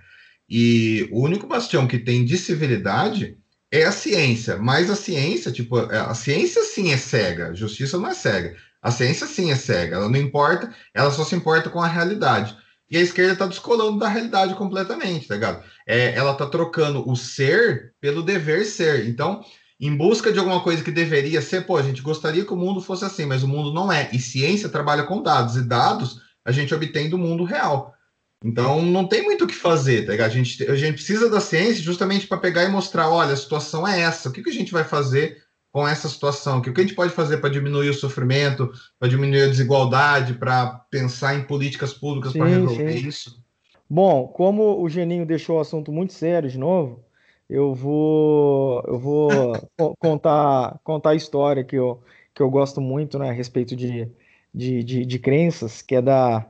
E 0.48 1.10
o 1.12 1.22
único 1.22 1.48
bastião 1.48 1.88
que 1.88 1.98
tem 1.98 2.24
de 2.24 2.38
civilidade 2.38 3.38
é 3.72 3.84
a 3.84 3.91
ciência, 3.91 4.57
mas 4.57 4.89
a 4.89 4.95
ciência, 4.95 5.51
tipo, 5.51 5.80
é, 5.91 5.99
a 5.99 6.13
ciência 6.13 6.63
sim 6.63 6.91
é 6.91 6.97
cega, 6.97 7.53
justiça 7.53 7.97
não 7.97 8.07
é 8.07 8.13
cega. 8.13 8.55
A 8.82 8.91
ciência 8.91 9.26
sim 9.28 9.51
é 9.51 9.55
cega, 9.55 9.95
ela 9.95 10.09
não 10.09 10.20
importa, 10.20 10.74
ela 10.93 11.11
só 11.11 11.24
se 11.24 11.36
importa 11.36 11.70
com 11.70 11.82
a 11.82 11.88
realidade. 11.88 12.55
E 12.89 12.97
a 12.97 13.01
esquerda 13.01 13.34
está 13.34 13.47
descolando 13.47 13.97
da 13.97 14.07
realidade 14.07 14.53
completamente, 14.53 15.28
tá 15.28 15.34
ligado? 15.34 15.63
É, 15.88 16.13
ela 16.13 16.34
está 16.34 16.45
trocando 16.45 17.09
o 17.09 17.16
ser 17.16 17.93
pelo 17.99 18.22
dever 18.22 18.63
ser. 18.63 19.07
Então, 19.07 19.43
em 19.80 19.95
busca 19.95 20.32
de 20.32 20.38
alguma 20.38 20.61
coisa 20.61 20.84
que 20.84 20.91
deveria 20.91 21.41
ser, 21.41 21.66
pô, 21.66 21.78
a 21.78 21.82
gente 21.82 22.01
gostaria 22.01 22.45
que 22.45 22.53
o 22.53 22.57
mundo 22.57 22.80
fosse 22.80 23.03
assim, 23.03 23.26
mas 23.26 23.41
o 23.41 23.47
mundo 23.47 23.74
não 23.74 23.91
é. 23.91 24.09
E 24.13 24.20
ciência 24.20 24.70
trabalha 24.70 25.03
com 25.03 25.22
dados, 25.22 25.55
e 25.55 25.63
dados 25.63 26.22
a 26.45 26.51
gente 26.51 26.74
obtém 26.74 27.09
do 27.09 27.18
mundo 27.18 27.43
real. 27.43 27.95
Então, 28.44 28.82
não 28.82 29.08
tem 29.08 29.24
muito 29.24 29.46
o 29.46 29.48
que 29.48 29.56
fazer, 29.56 30.06
tá 30.06 30.12
ligado? 30.12 30.30
A 30.30 30.34
gente, 30.34 30.64
a 30.70 30.76
gente 30.76 30.94
precisa 30.94 31.30
da 31.30 31.40
ciência 31.40 31.82
justamente 31.82 32.28
para 32.28 32.38
pegar 32.38 32.64
e 32.64 32.70
mostrar: 32.70 33.10
olha, 33.10 33.34
a 33.34 33.38
situação 33.38 33.88
é 33.88 34.02
essa, 34.02 34.30
o 34.30 34.32
que, 34.32 34.44
que 34.44 34.50
a 34.50 34.54
gente 34.54 34.72
vai 34.72 34.84
fazer 34.84 35.38
com 35.72 35.88
essa 35.88 36.08
situação? 36.08 36.60
O 36.60 36.62
que 36.62 36.70
a 36.70 36.84
gente 36.84 36.96
pode 36.96 37.12
fazer 37.12 37.38
para 37.38 37.50
diminuir 37.50 37.90
o 37.90 37.94
sofrimento, 37.94 38.72
para 39.00 39.10
diminuir 39.10 39.44
a 39.44 39.48
desigualdade, 39.48 40.36
para 40.36 40.68
pensar 40.92 41.36
em 41.36 41.44
políticas 41.44 41.94
públicas 41.94 42.34
para 42.34 42.46
resolver 42.46 42.92
sim. 42.94 43.08
isso? 43.08 43.44
Bom, 43.90 44.28
como 44.28 44.82
o 44.82 44.90
Geninho 44.90 45.26
deixou 45.26 45.58
o 45.58 45.62
assunto 45.62 45.92
muito 45.92 46.14
sério 46.14 46.50
de 46.50 46.58
novo, 46.58 47.04
eu 47.50 47.74
vou, 47.74 48.84
eu 48.88 49.00
vou 49.00 49.30
contar, 50.00 50.80
contar 50.84 51.12
a 51.12 51.16
história 51.16 51.64
que 51.64 51.76
eu, 51.76 52.02
que 52.34 52.42
eu 52.42 52.50
gosto 52.50 52.82
muito 52.82 53.20
né, 53.20 53.30
a 53.30 53.34
respeito 53.34 53.76
de, 53.76 54.10
de, 54.54 54.84
de, 54.84 55.06
de 55.06 55.20
crenças, 55.20 55.82
que 55.82 55.96
é 55.96 56.02
da, 56.02 56.46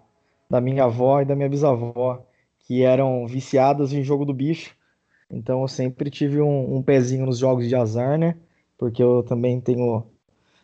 da 0.50 0.62
minha 0.62 0.86
avó 0.86 1.22
e 1.22 1.26
da 1.26 1.36
minha 1.36 1.50
bisavó, 1.50 2.24
que 2.60 2.84
eram 2.84 3.28
viciadas 3.28 3.94
em 3.94 4.04
jogo 4.04 4.26
do 4.26 4.34
bicho. 4.34 4.76
Então 5.30 5.62
eu 5.62 5.68
sempre 5.68 6.10
tive 6.10 6.42
um, 6.42 6.76
um 6.78 6.82
pezinho 6.84 7.26
nos 7.26 7.38
jogos 7.38 7.68
de 7.68 7.76
azar, 7.76 8.18
né? 8.18 8.36
porque 8.78 9.02
eu 9.02 9.24
também 9.24 9.60
tenho 9.60 10.04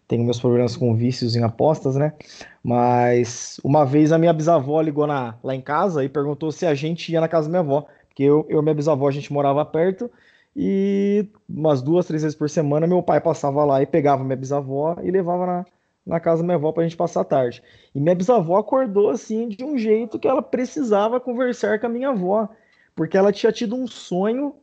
tenho 0.08 0.26
meus 0.26 0.42
problemas 0.42 0.76
com 0.76 0.94
vícios 0.94 1.38
em 1.38 1.44
apostas, 1.44 1.96
né? 1.96 2.14
Mas 2.62 3.62
uma 3.64 3.86
vez 3.86 4.12
a 4.12 4.18
minha 4.18 4.34
bisavó 4.34 4.82
ligou 4.82 5.08
na, 5.08 5.38
lá 5.42 5.56
em 5.56 5.62
casa 5.62 6.04
e 6.04 6.10
perguntou 6.10 6.52
se 6.52 6.66
a 6.66 6.76
gente 6.76 7.14
ia 7.14 7.22
na 7.22 7.30
casa 7.30 7.48
da 7.48 7.52
minha 7.52 7.62
avó, 7.62 7.88
porque 8.10 8.24
eu, 8.24 8.46
eu 8.50 8.60
e 8.60 8.62
minha 8.62 8.76
bisavó 8.76 9.08
a 9.08 9.12
gente 9.12 9.32
morava 9.32 9.64
perto 9.64 10.12
e 10.54 11.26
umas 11.48 11.82
duas, 11.82 12.06
três 12.08 12.24
vezes 12.24 12.38
por 12.38 12.50
semana 12.50 12.86
meu 12.86 13.02
pai 13.02 13.22
passava 13.22 13.64
lá 13.64 13.82
e 13.82 13.86
pegava 13.86 14.22
minha 14.24 14.36
bisavó 14.36 14.98
e 15.02 15.10
levava 15.10 15.46
na, 15.46 15.66
na 16.06 16.20
casa 16.20 16.42
da 16.42 16.46
minha 16.46 16.58
avó 16.58 16.72
para 16.72 16.84
a 16.84 16.88
gente 16.88 16.98
passar 16.98 17.22
a 17.22 17.26
tarde. 17.26 17.62
E 17.94 18.00
minha 18.00 18.16
bisavó 18.16 18.58
acordou 18.58 19.10
assim 19.10 19.48
de 19.48 19.64
um 19.64 19.78
jeito 19.78 20.20
que 20.20 20.28
ela 20.28 20.42
precisava 20.42 21.20
conversar 21.20 21.80
com 21.80 21.88
a 21.88 21.90
minha 21.90 22.10
avó, 22.10 22.50
porque 22.96 23.18
ela 23.18 23.32
tinha 23.32 23.52
tido 23.52 23.76
um 23.76 23.88
sonho 23.88 24.56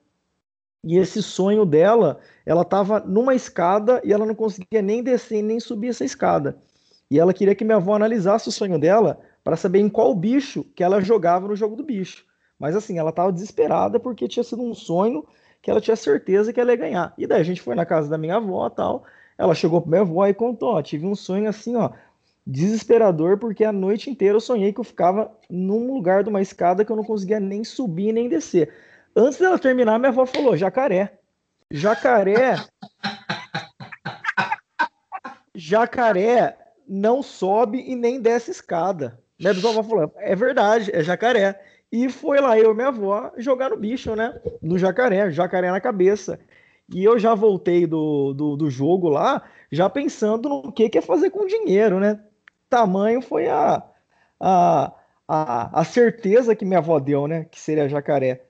e 0.85 0.97
esse 0.97 1.23
sonho 1.23 1.65
dela, 1.65 2.21
ela 2.47 2.63
estava 2.63 3.01
numa 3.01 3.35
escada 3.35 4.01
e 4.05 4.13
ela 4.13 4.25
não 4.25 4.35
conseguia 4.35 4.81
nem 4.81 5.03
descer 5.03 5.43
nem 5.43 5.59
subir 5.59 5.89
essa 5.89 6.05
escada. 6.05 6.57
E 7.11 7.19
ela 7.19 7.35
queria 7.35 7.55
que 7.55 7.65
minha 7.65 7.77
avó 7.77 7.95
analisasse 7.95 8.49
o 8.49 8.53
sonho 8.53 8.79
dela 8.79 9.19
para 9.43 9.57
saber 9.57 9.81
em 9.81 9.89
qual 9.89 10.15
bicho 10.15 10.65
que 10.75 10.85
ela 10.85 11.01
jogava 11.01 11.49
no 11.49 11.57
jogo 11.57 11.75
do 11.75 11.83
bicho. 11.83 12.25
Mas 12.59 12.77
assim, 12.77 12.99
ela 12.99 13.11
estava 13.11 13.33
desesperada 13.33 13.99
porque 13.99 14.29
tinha 14.29 14.45
sido 14.45 14.63
um 14.63 14.75
sonho 14.75 15.25
que 15.63 15.71
ela 15.71 15.81
tinha 15.81 15.97
certeza 15.97 16.53
que 16.53 16.61
ela 16.61 16.71
ia 16.71 16.77
ganhar. 16.77 17.15
E 17.17 17.27
daí 17.27 17.41
a 17.41 17.45
gente 17.45 17.61
foi 17.61 17.75
na 17.75 17.87
casa 17.87 18.09
da 18.09 18.19
minha 18.19 18.37
avó 18.37 18.69
tal. 18.69 19.05
Ela 19.39 19.55
chegou 19.55 19.81
para 19.81 19.91
minha 19.91 20.01
avó 20.03 20.27
e 20.27 20.35
contou: 20.35 20.75
ó, 20.75 20.83
tive 20.83 21.07
um 21.07 21.15
sonho 21.15 21.49
assim, 21.49 21.77
ó, 21.77 21.91
desesperador, 22.45 23.39
porque 23.39 23.65
a 23.65 23.73
noite 23.73 24.11
inteira 24.11 24.35
eu 24.37 24.41
sonhei 24.41 24.73
que 24.73 24.81
eu 24.81 24.85
ficava 24.85 25.31
num 25.49 25.95
lugar 25.95 26.25
de 26.25 26.29
uma 26.29 26.43
escada 26.43 26.85
que 26.85 26.91
eu 26.91 26.97
não 26.97 27.05
conseguia 27.05 27.39
nem 27.39 27.63
subir 27.63 28.13
nem 28.13 28.29
descer. 28.29 28.75
Antes 29.15 29.39
dela 29.39 29.59
terminar, 29.59 29.99
minha 29.99 30.11
avó 30.11 30.27
falou: 30.27 30.57
jacaré. 30.57 31.19
Jacaré. 31.71 32.57
jacaré 35.55 36.57
não 36.89 37.23
sobe 37.23 37.85
e 37.87 37.95
nem 37.95 38.21
desce 38.21 38.51
escada. 38.51 39.21
Minha 39.39 39.53
avó 39.53 39.83
falou: 39.83 40.13
é 40.17 40.35
verdade, 40.35 40.91
é 40.93 41.03
jacaré. 41.03 41.63
E 41.91 42.11
foi 42.11 42.41
lá 42.41 42.59
eu 42.59 42.73
e 42.73 42.75
minha 42.75 42.89
avó 42.89 43.33
jogar 43.39 43.71
no 43.71 43.77
bicho, 43.77 44.15
né? 44.15 44.39
No 44.61 44.79
jacaré, 44.79 45.31
jacaré 45.31 45.71
na 45.71 45.81
cabeça. 45.81 46.39
E 46.93 47.05
eu 47.05 47.19
já 47.19 47.35
voltei 47.35 47.87
do, 47.87 48.33
do, 48.33 48.57
do 48.57 48.71
jogo 48.71 49.09
lá, 49.09 49.43
já 49.71 49.91
pensando 49.91 50.49
no 50.49 50.73
que, 50.73 50.89
que 50.89 50.99
é 50.99 51.03
fazer 51.03 51.31
com 51.31 51.47
dinheiro, 51.47 52.01
né? 52.01 52.23
Tamanho 52.69 53.21
foi 53.21 53.49
a, 53.49 53.83
a, 54.41 54.93
a, 55.27 55.81
a 55.81 55.85
certeza 55.85 56.57
que 56.57 56.65
minha 56.65 56.79
avó 56.79 56.99
deu, 56.99 57.27
né? 57.27 57.45
Que 57.45 57.61
seria 57.61 57.89
jacaré. 57.89 58.45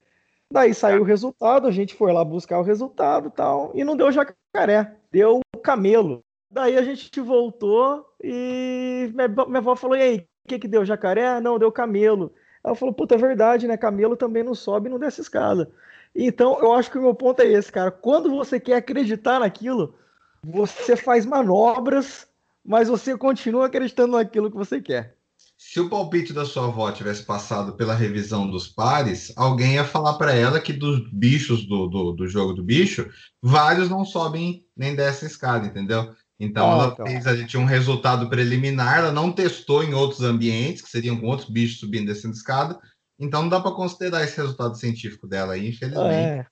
Daí 0.51 0.73
saiu 0.73 1.03
o 1.03 1.05
resultado, 1.05 1.67
a 1.67 1.71
gente 1.71 1.95
foi 1.95 2.13
lá 2.13 2.25
buscar 2.25 2.59
o 2.59 2.63
resultado 2.63 3.31
tal, 3.31 3.71
e 3.75 3.85
não 3.85 3.97
deu 3.97 4.11
jacaré, 4.11 4.97
deu 5.11 5.41
camelo. 5.63 6.25
Daí 6.51 6.79
a 6.79 6.83
gente 6.83 7.21
voltou 7.21 8.07
e 8.23 9.11
minha, 9.15 9.29
minha 9.29 9.59
avó 9.59 9.77
falou: 9.77 9.97
e 9.97 10.03
aí, 10.03 10.19
o 10.45 10.49
que, 10.49 10.59
que 10.59 10.69
deu 10.69 10.85
jacaré? 10.85 11.41
Não, 11.41 11.59
deu 11.59 11.71
camelo. 11.71 12.33
Ela 12.65 12.75
falou: 12.75 12.95
puta, 12.95 13.15
é 13.15 13.19
verdade, 13.19 13.69
né? 13.69 13.77
Camelo 13.77 14.17
também 14.17 14.43
não 14.43 14.55
sobe 14.55 14.89
e 14.89 14.91
não 14.91 14.99
desce 14.99 15.21
escada. 15.21 15.71
Então 16.15 16.59
eu 16.61 16.73
acho 16.73 16.91
que 16.91 16.99
o 16.99 17.03
meu 17.03 17.15
ponto 17.15 17.41
é 17.41 17.47
esse, 17.47 17.71
cara. 17.71 17.91
Quando 17.91 18.31
você 18.31 18.59
quer 18.59 18.77
acreditar 18.77 19.41
naquilo, 19.41 19.95
você 20.43 20.97
faz 20.97 21.27
manobras, 21.27 22.27
mas 22.65 22.89
você 22.89 23.17
continua 23.17 23.67
acreditando 23.67 24.17
naquilo 24.17 24.51
que 24.51 24.57
você 24.57 24.81
quer. 24.81 25.17
Se 25.57 25.81
o 25.81 25.89
palpite 25.89 26.33
da 26.33 26.45
sua 26.45 26.67
avó 26.67 26.91
tivesse 26.93 27.25
passado 27.25 27.73
pela 27.73 27.95
revisão 27.95 28.49
dos 28.49 28.69
pares, 28.69 29.33
alguém 29.37 29.75
ia 29.75 29.85
falar 29.85 30.15
para 30.15 30.33
ela 30.33 30.61
que 30.61 30.73
dos 30.73 31.11
bichos 31.13 31.67
do, 31.67 31.89
do, 31.89 32.13
do, 32.13 32.29
jogo 32.29 32.53
do 32.53 32.63
bicho, 32.63 33.11
vários 33.43 33.89
não 33.89 34.05
sobem 34.05 34.65
nem 34.77 34.95
dessa 34.95 35.27
escada, 35.27 35.67
entendeu? 35.67 36.15
Então 36.39 36.71
ah, 36.71 36.75
ela 36.75 36.93
então. 36.93 37.07
fez, 37.07 37.27
a 37.27 37.35
gente 37.35 37.59
um 37.59 37.65
resultado 37.65 38.29
preliminar, 38.29 38.99
ela 38.99 39.13
não 39.13 39.33
testou 39.33 39.83
em 39.83 39.95
outros 39.95 40.23
ambientes, 40.23 40.81
que 40.81 40.89
seriam 40.89 41.17
com 41.17 41.27
outros 41.27 41.51
bichos 41.51 41.81
subindo 41.81 42.05
e 42.05 42.15
descendo 42.15 42.35
escada, 42.35 42.79
então 43.19 43.43
não 43.43 43.49
dá 43.49 43.61
para 43.61 43.73
considerar 43.73 44.23
esse 44.23 44.37
resultado 44.37 44.77
científico 44.77 45.27
dela 45.27 45.55
aí, 45.55 45.69
infelizmente. 45.69 46.13
É. 46.15 46.47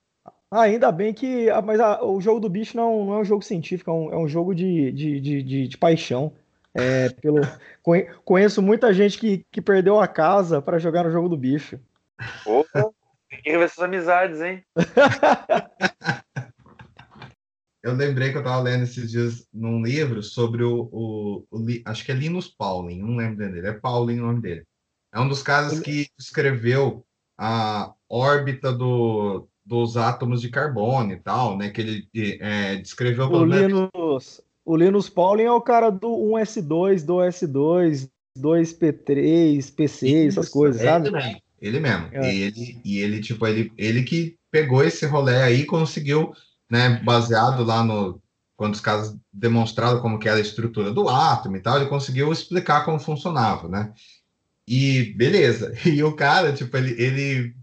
Ah, 0.50 0.62
ainda 0.62 0.92
bem 0.92 1.12
que. 1.12 1.50
Ah, 1.50 1.60
mas 1.60 1.80
a, 1.80 2.02
o 2.04 2.20
jogo 2.20 2.40
do 2.40 2.48
bicho 2.48 2.76
não, 2.76 3.04
não 3.04 3.14
é 3.14 3.18
um 3.18 3.24
jogo 3.24 3.42
científico, 3.42 3.90
é 3.90 3.92
um, 3.92 4.12
é 4.12 4.16
um 4.16 4.28
jogo 4.28 4.54
de, 4.54 4.92
de, 4.92 5.20
de, 5.20 5.42
de, 5.42 5.68
de 5.68 5.76
paixão. 5.76 6.32
É, 6.74 7.08
pelo, 7.08 7.40
conheço 8.24 8.60
muita 8.60 8.92
gente 8.92 9.18
que, 9.18 9.44
que 9.50 9.62
perdeu 9.62 9.98
a 9.98 10.06
casa 10.06 10.60
para 10.60 10.78
jogar 10.78 11.04
no 11.04 11.10
jogo 11.10 11.28
do 11.28 11.36
bicho. 11.36 11.80
Opa, 12.44 12.90
tem 13.28 13.42
que 13.42 13.50
rever 13.50 13.68
suas 13.68 13.84
amizades, 13.84 14.40
hein? 14.40 14.62
eu 17.82 17.94
lembrei 17.94 18.30
que 18.30 18.36
eu 18.36 18.42
estava 18.42 18.62
lendo 18.62 18.84
esses 18.84 19.10
dias 19.10 19.48
num 19.52 19.82
livro 19.82 20.22
sobre 20.22 20.62
o, 20.64 20.88
o, 20.92 21.46
o, 21.50 21.66
acho 21.86 22.04
que 22.04 22.12
é 22.12 22.14
Linus 22.14 22.48
Pauling, 22.48 23.00
não 23.00 23.16
lembro 23.16 23.36
dele, 23.36 23.66
é 23.66 23.72
Pauling 23.72 24.20
o 24.20 24.26
nome 24.26 24.42
dele. 24.42 24.64
É 25.16 25.20
um 25.20 25.28
dos 25.28 25.42
caras 25.42 25.80
que 25.80 26.08
escreveu 26.18 27.02
a 27.38 27.94
órbita 28.06 28.70
do, 28.70 29.48
dos 29.64 29.96
átomos 29.96 30.42
de 30.42 30.50
carbono 30.50 31.10
e 31.10 31.16
tal, 31.16 31.56
né? 31.56 31.70
Que 31.70 31.80
ele 31.80 32.08
é, 32.38 32.76
descreveu 32.76 33.26
o 33.26 33.44
Linus, 33.46 34.42
o 34.62 34.76
Linus 34.76 35.08
Pauling 35.08 35.44
é 35.44 35.50
o 35.50 35.60
cara 35.62 35.88
do 35.88 36.08
1S2, 36.08 37.06
2S2, 37.06 38.10
2P3, 38.38 39.74
PC, 39.74 40.06
Isso, 40.06 40.38
essas 40.38 40.50
coisas, 40.50 40.82
ele 40.82 40.90
sabe? 40.90 41.10
Mesmo, 41.10 41.40
ele 41.62 41.80
mesmo. 41.80 42.08
É. 42.12 42.34
E 42.34 42.42
ele, 42.42 42.80
e 42.84 42.98
ele, 42.98 43.20
tipo, 43.22 43.46
ele, 43.46 43.72
ele 43.78 44.02
que 44.02 44.36
pegou 44.50 44.84
esse 44.84 45.06
rolê 45.06 45.40
aí 45.40 45.60
e 45.60 45.66
conseguiu, 45.66 46.30
né, 46.70 47.00
baseado 47.02 47.64
lá 47.64 47.82
no. 47.82 48.20
Quando 48.54 48.74
os 48.74 48.80
caras 48.80 49.16
demonstraram 49.32 50.00
como 50.00 50.18
que 50.18 50.28
era 50.28 50.38
a 50.38 50.42
estrutura 50.42 50.90
do 50.90 51.08
átomo 51.08 51.56
e 51.56 51.60
tal, 51.60 51.76
ele 51.76 51.90
conseguiu 51.90 52.30
explicar 52.32 52.84
como 52.84 52.98
funcionava, 52.98 53.66
né? 53.68 53.92
E 54.68 55.14
beleza. 55.14 55.74
E 55.86 56.02
o 56.02 56.14
cara, 56.14 56.52
tipo, 56.52 56.76
ele, 56.76 57.00
ele 57.00 57.56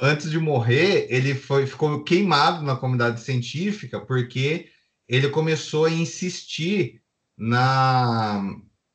antes 0.00 0.30
de 0.30 0.38
morrer, 0.38 1.06
ele 1.10 1.34
foi, 1.34 1.66
ficou 1.66 2.02
queimado 2.04 2.64
na 2.64 2.76
comunidade 2.76 3.20
científica 3.20 4.00
porque 4.00 4.70
ele 5.08 5.28
começou 5.28 5.84
a 5.86 5.90
insistir 5.90 7.02
na 7.36 8.42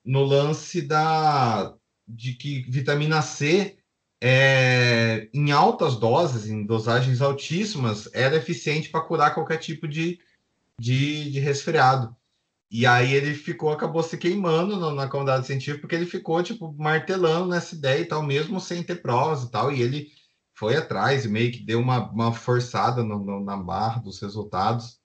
no 0.04 0.24
lance 0.24 0.82
da 0.82 1.76
de 2.08 2.34
que 2.34 2.62
vitamina 2.70 3.22
C 3.22 3.78
é, 4.22 5.28
em 5.34 5.52
altas 5.52 5.98
doses, 5.98 6.48
em 6.48 6.66
dosagens 6.66 7.22
altíssimas, 7.22 8.10
era 8.14 8.38
eficiente 8.38 8.90
para 8.90 9.02
curar 9.02 9.34
qualquer 9.34 9.58
tipo 9.58 9.88
de, 9.88 10.20
de, 10.80 11.32
de, 11.32 11.40
resfriado. 11.40 12.16
E 12.70 12.86
aí 12.86 13.14
ele 13.14 13.34
ficou, 13.34 13.72
acabou 13.72 14.02
se 14.02 14.18
queimando 14.18 14.76
no, 14.78 14.92
na 14.92 15.08
comunidade 15.08 15.46
científica, 15.46 15.82
porque 15.82 15.96
ele 15.96 16.06
ficou, 16.06 16.42
tipo, 16.42 16.74
martelando 16.78 17.50
nessa 17.50 17.76
ideia 17.76 18.02
e 18.02 18.06
tal, 18.06 18.24
mesmo 18.24 18.60
sem 18.60 18.84
ter 18.84 19.02
provas 19.02 19.44
e 19.44 19.52
tal, 19.52 19.72
e 19.72 19.82
ele 19.82 20.08
foi 20.56 20.76
atrás 20.76 21.26
e 21.26 21.28
meio 21.28 21.52
que 21.52 21.64
deu 21.64 21.80
uma, 21.80 22.10
uma 22.10 22.34
forçada 22.34 23.04
no, 23.04 23.20
no, 23.20 23.44
na 23.44 23.58
barra 23.58 24.02
dos 24.02 24.20
resultados. 24.20 25.00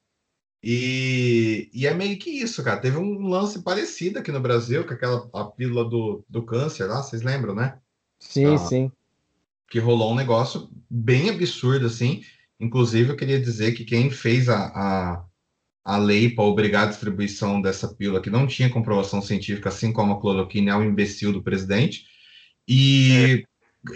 E, 0.63 1.71
e 1.73 1.87
é 1.87 1.95
meio 1.95 2.19
que 2.19 2.31
isso, 2.31 2.63
cara. 2.63 2.81
Teve 2.81 2.99
um 2.99 3.29
lance 3.29 3.63
parecido 3.63 4.19
aqui 4.19 4.31
no 4.31 4.41
Brasil, 4.41 4.87
com 4.87 4.93
aquela 4.93 5.29
a 5.33 5.45
pílula 5.45 5.89
do, 5.89 6.25
do 6.29 6.43
câncer 6.43 6.87
lá, 6.87 7.03
vocês 7.03 7.23
lembram, 7.23 7.55
né? 7.55 7.79
Sim, 8.19 8.55
ah, 8.55 8.59
sim. 8.59 8.93
Que 9.71 9.79
rolou 9.79 10.13
um 10.13 10.17
negócio 10.17 10.71
bem 10.89 11.31
absurdo, 11.31 11.87
assim. 11.87 12.23
Inclusive, 12.59 13.11
eu 13.11 13.17
queria 13.17 13.41
dizer 13.41 13.73
que 13.73 13.85
quem 13.85 14.11
fez 14.11 14.49
a, 14.49 14.67
a, 14.67 15.25
a 15.91 15.97
lei 15.97 16.30
para 16.30 16.45
obrigar 16.45 16.84
a 16.84 16.91
distribuição 16.91 17.61
dessa 17.61 17.88
pílula, 17.88 18.20
que 18.20 18.30
não 18.30 18.47
tinha 18.47 18.70
comprovação 18.70 19.20
científica, 19.20 19.70
assim 19.70 19.93
como 19.93 20.12
a 20.12 20.20
cloroquina, 20.20 20.70
é 20.70 20.76
um 20.76 20.84
imbecil 20.84 21.32
do 21.32 21.43
presidente. 21.43 22.07
E, 22.68 23.45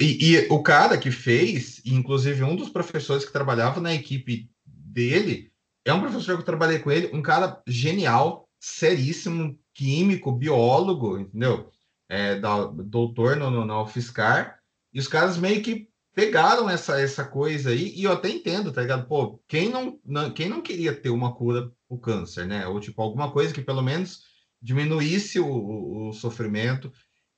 e, 0.00 0.32
e 0.32 0.46
o 0.50 0.60
cara 0.60 0.98
que 0.98 1.12
fez, 1.12 1.80
inclusive 1.86 2.42
um 2.42 2.56
dos 2.56 2.68
professores 2.68 3.24
que 3.24 3.32
trabalhava 3.32 3.80
na 3.80 3.94
equipe 3.94 4.50
dele, 4.66 5.52
é 5.84 5.92
um 5.92 6.00
professor 6.00 6.34
que 6.34 6.40
eu 6.40 6.46
trabalhei 6.46 6.80
com 6.80 6.90
ele, 6.90 7.10
um 7.12 7.22
cara 7.22 7.62
genial, 7.64 8.48
seríssimo, 8.58 9.56
químico, 9.72 10.32
biólogo, 10.32 11.16
entendeu? 11.16 11.70
É, 12.08 12.40
da, 12.40 12.64
doutor 12.64 13.36
no, 13.36 13.52
no, 13.52 13.64
na 13.64 13.80
UFSCar, 13.82 14.58
e 14.92 14.98
os 14.98 15.06
caras 15.06 15.38
meio 15.38 15.62
que 15.62 15.88
pegaram 16.14 16.70
essa, 16.70 17.00
essa 17.00 17.24
coisa 17.24 17.70
aí, 17.70 17.92
e 17.94 18.04
eu 18.04 18.12
até 18.12 18.28
entendo, 18.28 18.72
tá 18.72 18.80
ligado? 18.80 19.06
Pô, 19.06 19.42
quem 19.48 19.68
não, 19.68 19.98
não, 20.04 20.32
quem 20.32 20.48
não 20.48 20.62
queria 20.62 20.94
ter 20.94 21.10
uma 21.10 21.34
cura 21.34 21.70
o 21.88 21.98
câncer, 21.98 22.46
né? 22.46 22.66
Ou 22.66 22.80
tipo, 22.80 23.02
alguma 23.02 23.30
coisa 23.32 23.52
que 23.52 23.62
pelo 23.62 23.82
menos 23.82 24.22
diminuísse 24.62 25.38
o, 25.40 26.08
o, 26.08 26.12
sofrimento. 26.12 26.92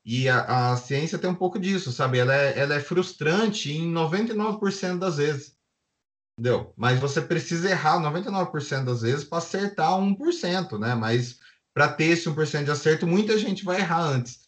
E 0.05 0.29
a, 0.29 0.73
a, 0.73 0.77
ciência 0.77 1.19
tem 1.19 1.29
um 1.29 1.35
pouco 1.35 1.59
disso, 1.59 1.91
sabe? 1.91 2.19
Ela 2.19 2.35
é, 2.35 2.59
ela 2.59 2.75
é 2.75 2.81
frustrante 2.81 3.73
em 3.73 3.93
99% 3.93 4.99
das 4.99 5.17
vezes. 5.17 5.57
Entendeu? 6.39 6.73
Mas 6.77 7.01
você 7.01 7.21
precisa 7.21 7.71
errar 7.71 7.99
99% 7.99 8.85
das 8.85 9.01
vezes 9.03 9.25
para 9.25 9.39
acertar 9.39 9.91
1%, 9.93 10.79
né? 10.79 10.95
Mas 10.95 11.39
para 11.75 11.89
ter 11.89 12.05
esse 12.05 12.29
1% 12.29 12.65
de 12.65 12.71
acerto, 12.71 13.07
muita 13.07 13.37
gente 13.39 13.65
vai 13.65 13.81
errar 13.81 14.03
antes. 14.03 14.46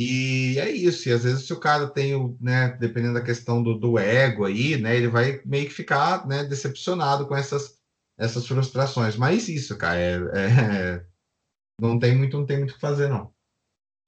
E 0.00 0.56
é 0.60 0.70
isso. 0.70 1.08
E 1.08 1.12
às 1.12 1.24
vezes, 1.24 1.44
se 1.44 1.52
o 1.52 1.58
cara 1.58 1.88
tem 1.88 2.14
o, 2.14 2.36
né, 2.40 2.68
dependendo 2.78 3.14
da 3.14 3.20
questão 3.20 3.60
do, 3.60 3.76
do 3.76 3.98
ego 3.98 4.44
aí, 4.44 4.80
né, 4.80 4.96
ele 4.96 5.08
vai 5.08 5.42
meio 5.44 5.66
que 5.66 5.74
ficar, 5.74 6.24
né, 6.24 6.44
decepcionado 6.44 7.26
com 7.26 7.34
essas, 7.34 7.80
essas 8.16 8.46
frustrações. 8.46 9.16
Mas 9.16 9.48
isso, 9.48 9.76
cara, 9.76 9.98
é, 9.98 10.14
é, 10.14 11.04
não 11.82 11.98
tem 11.98 12.16
muito, 12.16 12.38
não 12.38 12.46
tem 12.46 12.58
muito 12.58 12.70
o 12.70 12.74
que 12.74 12.80
fazer, 12.80 13.08
não. 13.08 13.32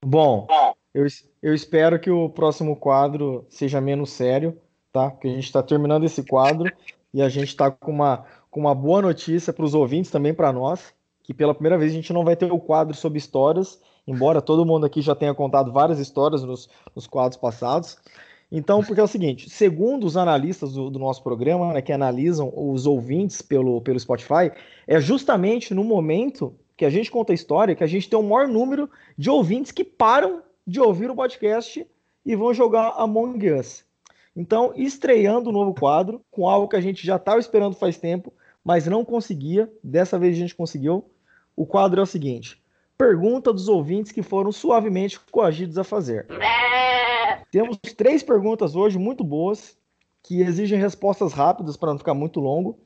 Bom, 0.05 0.47
eu, 0.95 1.09
eu 1.43 1.53
espero 1.53 1.99
que 1.99 2.09
o 2.09 2.31
próximo 2.31 2.77
quadro 2.77 3.45
seja 3.51 3.81
menos 3.81 4.11
sério, 4.11 4.57
tá? 4.93 5.11
Porque 5.11 5.27
a 5.27 5.33
gente 5.33 5.47
está 5.47 5.61
terminando 5.61 6.05
esse 6.05 6.23
quadro 6.23 6.73
e 7.13 7.21
a 7.21 7.29
gente 7.29 7.49
está 7.49 7.69
com 7.69 7.91
uma, 7.91 8.25
com 8.49 8.61
uma 8.61 8.77
boa 8.77 9.03
notícia 9.03 9.53
para 9.53 9.65
os 9.65 9.75
ouvintes, 9.75 10.13
também 10.13 10.33
para 10.33 10.53
nós, 10.53 10.95
que 11.25 11.35
pela 11.35 11.53
primeira 11.53 11.77
vez 11.77 11.91
a 11.91 11.95
gente 11.97 12.13
não 12.13 12.25
vai 12.25 12.37
ter 12.37 12.53
o 12.53 12.61
quadro 12.61 12.95
sobre 12.95 13.19
histórias, 13.19 13.81
embora 14.11 14.43
todo 14.43 14.67
mundo 14.67 14.85
aqui 14.85 15.01
já 15.01 15.15
tenha 15.15 15.33
contado 15.33 15.71
várias 15.71 16.01
histórias 16.01 16.43
nos, 16.43 16.69
nos 16.95 17.07
quadros 17.07 17.41
passados. 17.41 17.97
Então, 18.51 18.83
porque 18.83 19.01
é 19.01 19.05
o 19.05 19.07
seguinte, 19.07 19.49
segundo 19.49 20.05
os 20.05 20.17
analistas 20.17 20.73
do, 20.73 20.91
do 20.91 20.99
nosso 20.99 21.23
programa, 21.23 21.73
né, 21.73 21.81
que 21.81 21.93
analisam 21.93 22.53
os 22.57 22.85
ouvintes 22.85 23.41
pelo, 23.41 23.81
pelo 23.81 24.01
Spotify, 24.01 24.51
é 24.89 25.01
justamente 25.01 25.73
no 25.73 25.85
momento 25.85 26.53
que 26.77 26.85
a 26.85 26.91
gente 26.91 27.11
conta 27.11 27.33
a 27.33 27.35
história 27.35 27.77
que 27.77 27.85
a 27.85 27.87
gente 27.87 28.09
tem 28.09 28.19
o 28.19 28.23
maior 28.23 28.49
número 28.49 28.91
de 29.17 29.31
ouvintes 29.31 29.71
que 29.71 29.85
param 29.85 30.43
de 30.67 30.81
ouvir 30.81 31.11
o 31.11 31.15
podcast 31.15 31.87
e 32.27 32.35
vão 32.35 32.53
jogar 32.53 32.95
Among 32.97 33.53
Us. 33.53 33.85
Então, 34.35 34.73
estreando 34.75 35.49
o 35.49 35.53
um 35.53 35.55
novo 35.55 35.75
quadro, 35.75 36.21
com 36.31 36.49
algo 36.49 36.67
que 36.67 36.77
a 36.77 36.81
gente 36.81 37.07
já 37.07 37.17
estava 37.17 37.39
esperando 37.39 37.77
faz 37.77 37.99
tempo, 37.99 38.33
mas 38.65 38.87
não 38.87 39.05
conseguia, 39.05 39.73
dessa 39.83 40.19
vez 40.19 40.35
a 40.35 40.41
gente 40.41 40.55
conseguiu. 40.55 41.05
O 41.55 41.65
quadro 41.65 42.01
é 42.01 42.03
o 42.03 42.07
seguinte: 42.07 42.61
pergunta 43.01 43.51
dos 43.51 43.67
ouvintes 43.67 44.13
que 44.13 44.23
foram 44.23 44.53
suavemente 44.53 45.19
coagidos 45.31 45.79
a 45.79 45.85
fazer. 45.85 46.27
Temos 47.51 47.79
três 47.97 48.23
perguntas 48.23 48.77
hoje 48.77 48.99
muito 48.99 49.25
boas, 49.25 49.75
que 50.23 50.43
exigem 50.43 50.79
respostas 50.79 51.33
rápidas 51.33 51.79
para 51.79 51.93
não 51.93 51.99
ficar 51.99 52.13
muito 52.13 52.41
longo. 52.41 52.79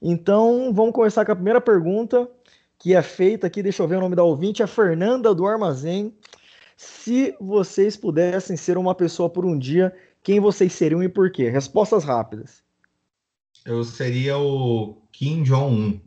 Então, 0.00 0.72
vamos 0.72 0.94
começar 0.94 1.22
com 1.26 1.32
a 1.32 1.36
primeira 1.36 1.60
pergunta, 1.60 2.26
que 2.78 2.94
é 2.94 3.02
feita 3.02 3.46
aqui, 3.46 3.62
deixa 3.62 3.82
eu 3.82 3.86
ver 3.86 3.96
o 3.96 4.00
nome 4.00 4.16
da 4.16 4.24
ouvinte, 4.24 4.62
é 4.62 4.66
Fernanda 4.66 5.34
do 5.34 5.46
Armazém. 5.46 6.14
Se 6.74 7.36
vocês 7.38 7.94
pudessem 7.94 8.56
ser 8.56 8.78
uma 8.78 8.94
pessoa 8.94 9.28
por 9.28 9.44
um 9.44 9.58
dia, 9.58 9.94
quem 10.22 10.40
vocês 10.40 10.72
seriam 10.72 11.02
e 11.02 11.10
por 11.10 11.30
quê? 11.30 11.50
Respostas 11.50 12.04
rápidas. 12.04 12.62
Eu 13.66 13.84
seria 13.84 14.38
o 14.38 14.96
Kim 15.12 15.42
Jong-un, 15.42 16.00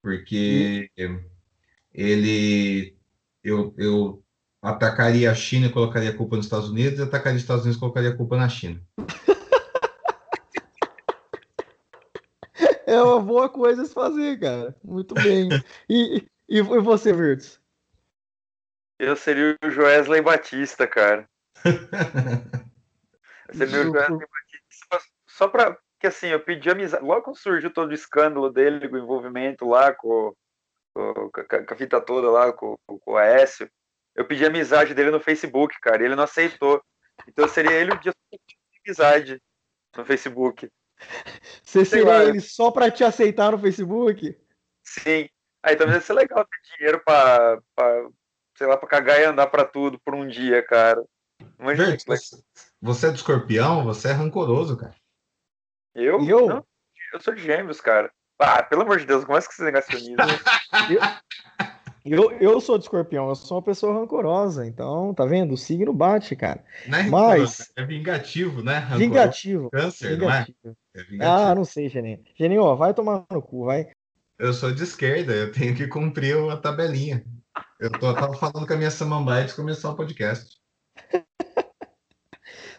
porque 0.00 0.88
e... 0.96 1.29
ele. 1.92 2.96
Eu, 3.42 3.74
eu 3.76 4.22
atacaria 4.62 5.30
a 5.30 5.34
China 5.34 5.66
e 5.66 5.72
colocaria 5.72 6.10
a 6.10 6.16
culpa 6.16 6.36
nos 6.36 6.46
Estados 6.46 6.68
Unidos, 6.68 6.98
e 6.98 7.02
atacaria 7.02 7.36
os 7.36 7.42
Estados 7.42 7.64
Unidos 7.64 7.76
e 7.76 7.80
colocaria 7.80 8.10
a 8.10 8.16
culpa 8.16 8.36
na 8.36 8.48
China. 8.48 8.80
É 12.86 13.00
uma 13.00 13.20
boa 13.20 13.48
coisa 13.48 13.84
se 13.84 13.94
fazer, 13.94 14.40
cara. 14.40 14.74
Muito 14.82 15.14
bem. 15.14 15.48
E, 15.88 16.26
e, 16.48 16.58
e 16.58 16.60
você, 16.60 17.12
Virtus? 17.12 17.60
Eu 18.98 19.14
seria 19.14 19.56
o 19.64 19.70
Joesley 19.70 20.20
Batista, 20.20 20.88
cara. 20.88 21.30
Você 23.52 23.66
meu 23.66 23.92
só 25.26 25.48
para 25.48 25.78
que 25.98 26.06
assim, 26.06 26.28
eu 26.28 26.40
pedi 26.40 26.68
amizade. 26.68 27.04
Logo 27.04 27.22
quando 27.22 27.36
surgiu 27.36 27.72
todo 27.72 27.90
o 27.90 27.94
escândalo 27.94 28.50
dele, 28.50 28.88
com 28.88 28.96
o 28.96 28.98
envolvimento 28.98 29.68
lá 29.68 29.92
com, 29.92 30.34
com, 30.94 31.30
com 31.30 31.74
a 31.74 31.76
fita 31.76 32.00
toda 32.00 32.30
lá, 32.30 32.52
com, 32.52 32.76
com 32.86 33.12
o 33.12 33.16
Aécio, 33.16 33.70
eu 34.14 34.26
pedi 34.26 34.44
amizade 34.44 34.94
dele 34.94 35.10
no 35.10 35.20
Facebook, 35.20 35.78
cara, 35.80 36.02
e 36.02 36.06
ele 36.06 36.16
não 36.16 36.24
aceitou. 36.24 36.82
Então 37.28 37.48
seria 37.48 37.72
ele 37.72 37.92
o 37.92 38.00
dia 38.00 38.12
de 38.32 38.56
amizade 38.86 39.42
no 39.96 40.04
Facebook. 40.04 40.70
Você 41.62 41.84
Sei 41.84 42.00
seria 42.00 42.18
lá. 42.18 42.24
ele 42.24 42.40
só 42.40 42.70
para 42.70 42.90
te 42.90 43.04
aceitar 43.04 43.52
no 43.52 43.58
Facebook? 43.58 44.36
Sim. 44.84 45.28
Aí 45.62 45.76
também 45.76 45.94
deve 45.94 46.04
ser 46.04 46.14
legal 46.14 46.44
ter 46.44 46.76
dinheiro 46.76 47.02
pra, 47.04 47.60
pra 47.74 48.08
sei 48.56 48.66
lá, 48.66 48.76
pra 48.76 48.88
cagar 48.88 49.20
e 49.20 49.24
andar 49.24 49.46
pra 49.46 49.64
tudo 49.64 49.98
por 50.00 50.14
um 50.14 50.26
dia, 50.26 50.62
cara. 50.62 51.02
Imagina, 51.58 51.96
você 52.80 53.06
é 53.06 53.10
do 53.10 53.16
escorpião, 53.16 53.84
você 53.84 54.08
é 54.08 54.12
rancoroso, 54.12 54.76
cara. 54.76 54.94
Eu? 55.94 56.22
Eu? 56.24 56.46
Não, 56.46 56.66
eu 57.12 57.20
sou 57.20 57.34
de 57.34 57.42
gêmeos, 57.42 57.80
cara. 57.80 58.12
Ah, 58.40 58.62
pelo 58.62 58.82
amor 58.82 58.98
de 58.98 59.06
Deus, 59.06 59.24
como 59.24 59.36
é 59.36 59.40
que 59.40 59.54
você 59.54 59.62
é 59.62 59.66
negacionismo? 59.66 60.16
eu, 62.04 62.32
eu 62.32 62.60
sou 62.60 62.78
de 62.78 62.84
escorpião, 62.84 63.28
eu 63.28 63.34
sou 63.34 63.58
uma 63.58 63.62
pessoa 63.62 63.92
rancorosa, 63.92 64.66
então, 64.66 65.12
tá 65.12 65.26
vendo? 65.26 65.52
O 65.52 65.58
signo 65.58 65.92
bate, 65.92 66.34
cara. 66.34 66.64
Não 66.88 66.98
é 66.98 67.02
Mas... 67.02 67.70
É 67.76 67.84
vingativo, 67.84 68.62
né? 68.62 68.78
Rancoroso. 68.78 68.98
Vingativo. 68.98 69.70
Câncer, 69.70 70.18
vingativo. 70.18 70.58
não 70.64 70.70
é? 70.70 71.00
é 71.00 71.04
vingativo. 71.04 71.22
Ah, 71.30 71.54
não 71.54 71.64
sei, 71.66 71.88
Geninho. 71.90 72.20
Geninho, 72.34 72.76
vai 72.76 72.94
tomar 72.94 73.26
no 73.30 73.42
cu, 73.42 73.66
vai. 73.66 73.88
Eu 74.38 74.54
sou 74.54 74.72
de 74.72 74.82
esquerda, 74.82 75.34
eu 75.34 75.52
tenho 75.52 75.76
que 75.76 75.86
cumprir 75.86 76.34
a 76.50 76.56
tabelinha. 76.56 77.22
Eu 77.78 77.90
tô, 77.90 78.14
tava 78.14 78.32
falando 78.34 78.66
com 78.66 78.72
a 78.72 78.76
minha 78.76 78.90
samambaia 78.90 79.44
de 79.44 79.54
começar 79.54 79.90
o 79.90 79.96
podcast. 79.96 80.58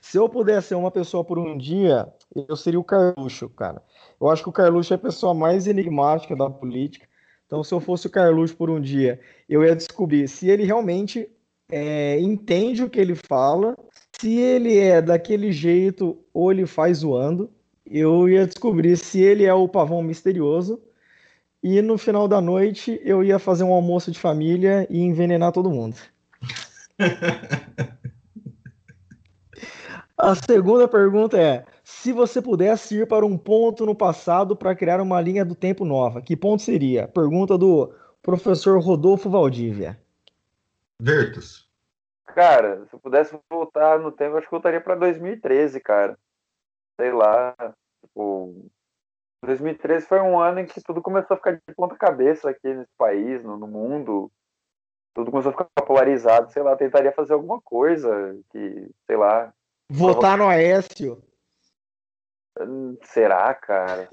Se 0.02 0.18
eu 0.18 0.28
pudesse 0.28 0.70
ser 0.70 0.76
uma 0.76 0.92
pessoa 0.92 1.24
por 1.24 1.40
um 1.40 1.58
dia, 1.58 2.12
eu 2.36 2.56
seria 2.56 2.80
o 2.80 2.84
Carluxo, 2.84 3.48
cara. 3.50 3.82
Eu 4.22 4.30
acho 4.30 4.44
que 4.44 4.50
o 4.50 4.54
Carluxo 4.54 4.94
é 4.94 4.96
a 4.96 5.00
pessoa 5.00 5.34
mais 5.34 5.66
enigmática 5.66 6.36
da 6.36 6.48
política. 6.48 7.08
Então, 7.48 7.64
se 7.64 7.74
eu 7.74 7.80
fosse 7.80 8.06
o 8.06 8.10
Carluxo 8.10 8.56
por 8.56 8.70
um 8.70 8.80
dia, 8.80 9.20
eu 9.50 9.64
ia 9.64 9.76
descobrir 9.76 10.28
se 10.28 10.48
ele 10.48 10.64
realmente 10.64 11.28
é, 11.72 12.20
entende 12.20 12.84
o 12.84 12.90
que 12.90 13.00
ele 13.00 13.16
fala, 13.16 13.76
se 14.20 14.38
ele 14.38 14.78
é 14.78 15.02
daquele 15.02 15.52
jeito 15.52 16.24
ou 16.32 16.52
ele 16.52 16.68
faz 16.68 17.00
zoando. 17.00 17.50
Eu 17.84 18.30
ia 18.30 18.46
descobrir 18.46 18.96
se 18.96 19.20
ele 19.20 19.44
é 19.44 19.54
o 19.54 19.68
pavão 19.68 20.04
misterioso. 20.04 20.80
E 21.64 21.82
no 21.82 21.98
final 21.98 22.28
da 22.28 22.40
noite, 22.40 23.02
eu 23.04 23.24
ia 23.24 23.40
fazer 23.40 23.64
um 23.64 23.74
almoço 23.74 24.12
de 24.12 24.20
família 24.20 24.86
e 24.90 25.02
envenenar 25.02 25.52
todo 25.52 25.72
mundo. 25.72 25.96
A 30.16 30.36
segunda 30.36 30.88
pergunta 30.88 31.40
é: 31.40 31.66
se 31.92 32.12
você 32.12 32.42
pudesse 32.42 33.00
ir 33.00 33.08
para 33.08 33.26
um 33.26 33.38
ponto 33.38 33.86
no 33.86 33.96
passado 33.96 34.56
para 34.56 34.76
criar 34.76 35.02
uma 35.02 35.20
linha 35.20 35.44
do 35.44 35.54
tempo 35.54 35.86
nova, 35.86 36.22
que 36.22 36.36
ponto 36.36 36.62
seria? 36.62 37.08
Pergunta 37.08 37.58
do 37.58 37.94
professor 38.22 38.80
Rodolfo 38.80 39.30
Valdívia. 39.30 40.00
Vertus. 41.00 41.70
Cara, 42.28 42.86
se 42.88 42.96
eu 42.96 43.00
pudesse 43.00 43.38
voltar 43.50 44.00
no 44.00 44.12
tempo, 44.12 44.38
acho 44.38 44.48
que 44.48 44.52
voltaria 44.52 44.80
para 44.80 44.96
2013, 44.96 45.80
cara. 45.82 46.18
Sei 47.00 47.12
lá. 47.12 47.56
Tipo, 48.02 48.56
2013 49.44 50.06
foi 50.06 50.22
um 50.22 50.40
ano 50.40 50.60
em 50.60 50.66
que 50.66 50.82
tudo 50.82 51.02
começou 51.02 51.36
a 51.36 51.38
ficar 51.38 51.52
de 51.54 51.76
ponta 51.76 51.96
cabeça 51.96 52.50
aqui 52.50 52.74
nesse 52.74 52.92
país, 52.98 53.44
no, 53.44 53.58
no 53.58 53.68
mundo. 53.68 54.32
Tudo 55.14 55.30
começou 55.30 55.50
a 55.50 55.54
ficar 55.54 55.86
polarizado. 55.86 56.52
Sei 56.52 56.64
lá, 56.64 56.76
tentaria 56.76 57.12
fazer 57.12 57.34
alguma 57.34 57.60
coisa 57.62 58.40
que, 58.50 58.90
sei 59.06 59.18
lá, 59.18 59.54
Votar 59.94 60.38
no 60.38 60.48
Aécio. 60.48 61.22
Será, 63.04 63.54
cara? 63.54 64.10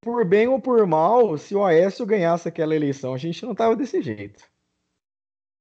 Por 0.00 0.24
bem 0.24 0.48
ou 0.48 0.60
por 0.60 0.86
mal, 0.86 1.36
se 1.36 1.54
o 1.54 1.64
Aécio 1.64 2.06
ganhasse 2.06 2.48
aquela 2.48 2.74
eleição, 2.74 3.14
a 3.14 3.18
gente 3.18 3.44
não 3.44 3.54
tava 3.54 3.76
desse 3.76 4.00
jeito. 4.00 4.44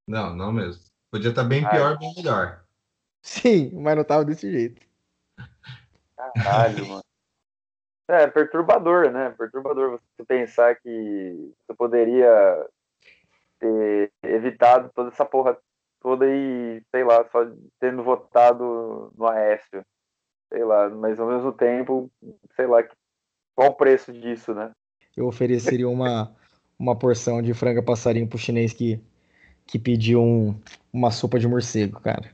Não, 0.07 0.33
não 0.33 0.51
mesmo. 0.51 0.83
Podia 1.11 1.29
estar 1.29 1.43
tá 1.43 1.47
bem 1.47 1.67
pior, 1.67 1.97
bem 1.97 2.13
melhor. 2.15 2.63
Sim, 3.21 3.71
mas 3.81 3.95
não 3.97 4.03
tava 4.03 4.23
desse 4.23 4.49
jeito. 4.49 4.81
Caralho, 6.15 6.87
mano. 6.87 7.03
É, 8.07 8.25
perturbador, 8.27 9.11
né? 9.11 9.29
Perturbador 9.37 9.99
você 10.17 10.25
pensar 10.25 10.75
que 10.75 11.53
você 11.59 11.73
poderia 11.75 12.67
ter 13.59 14.11
evitado 14.23 14.89
toda 14.95 15.09
essa 15.09 15.25
porra 15.25 15.57
toda 15.99 16.25
e, 16.27 16.81
sei 16.89 17.03
lá, 17.03 17.27
só 17.29 17.45
tendo 17.79 18.03
votado 18.03 19.13
no 19.15 19.27
Aécio. 19.27 19.85
Sei 20.51 20.63
lá, 20.63 20.89
mas 20.89 21.19
ao 21.19 21.27
mesmo 21.27 21.51
tempo, 21.51 22.09
sei 22.55 22.65
lá, 22.65 22.83
qual 23.55 23.69
o 23.69 23.75
preço 23.75 24.11
disso, 24.11 24.53
né? 24.53 24.71
Eu 25.15 25.27
ofereceria 25.27 25.87
uma, 25.87 26.33
uma 26.77 26.95
porção 26.95 27.41
de 27.41 27.53
franga 27.53 27.83
passarinho 27.83 28.27
pro 28.27 28.37
chinês 28.37 28.73
que, 28.73 28.99
que 29.67 29.77
pediu 29.77 30.21
um, 30.21 30.55
uma 30.91 31.11
sopa 31.11 31.39
de 31.39 31.47
morcego, 31.47 31.99
cara. 31.99 32.31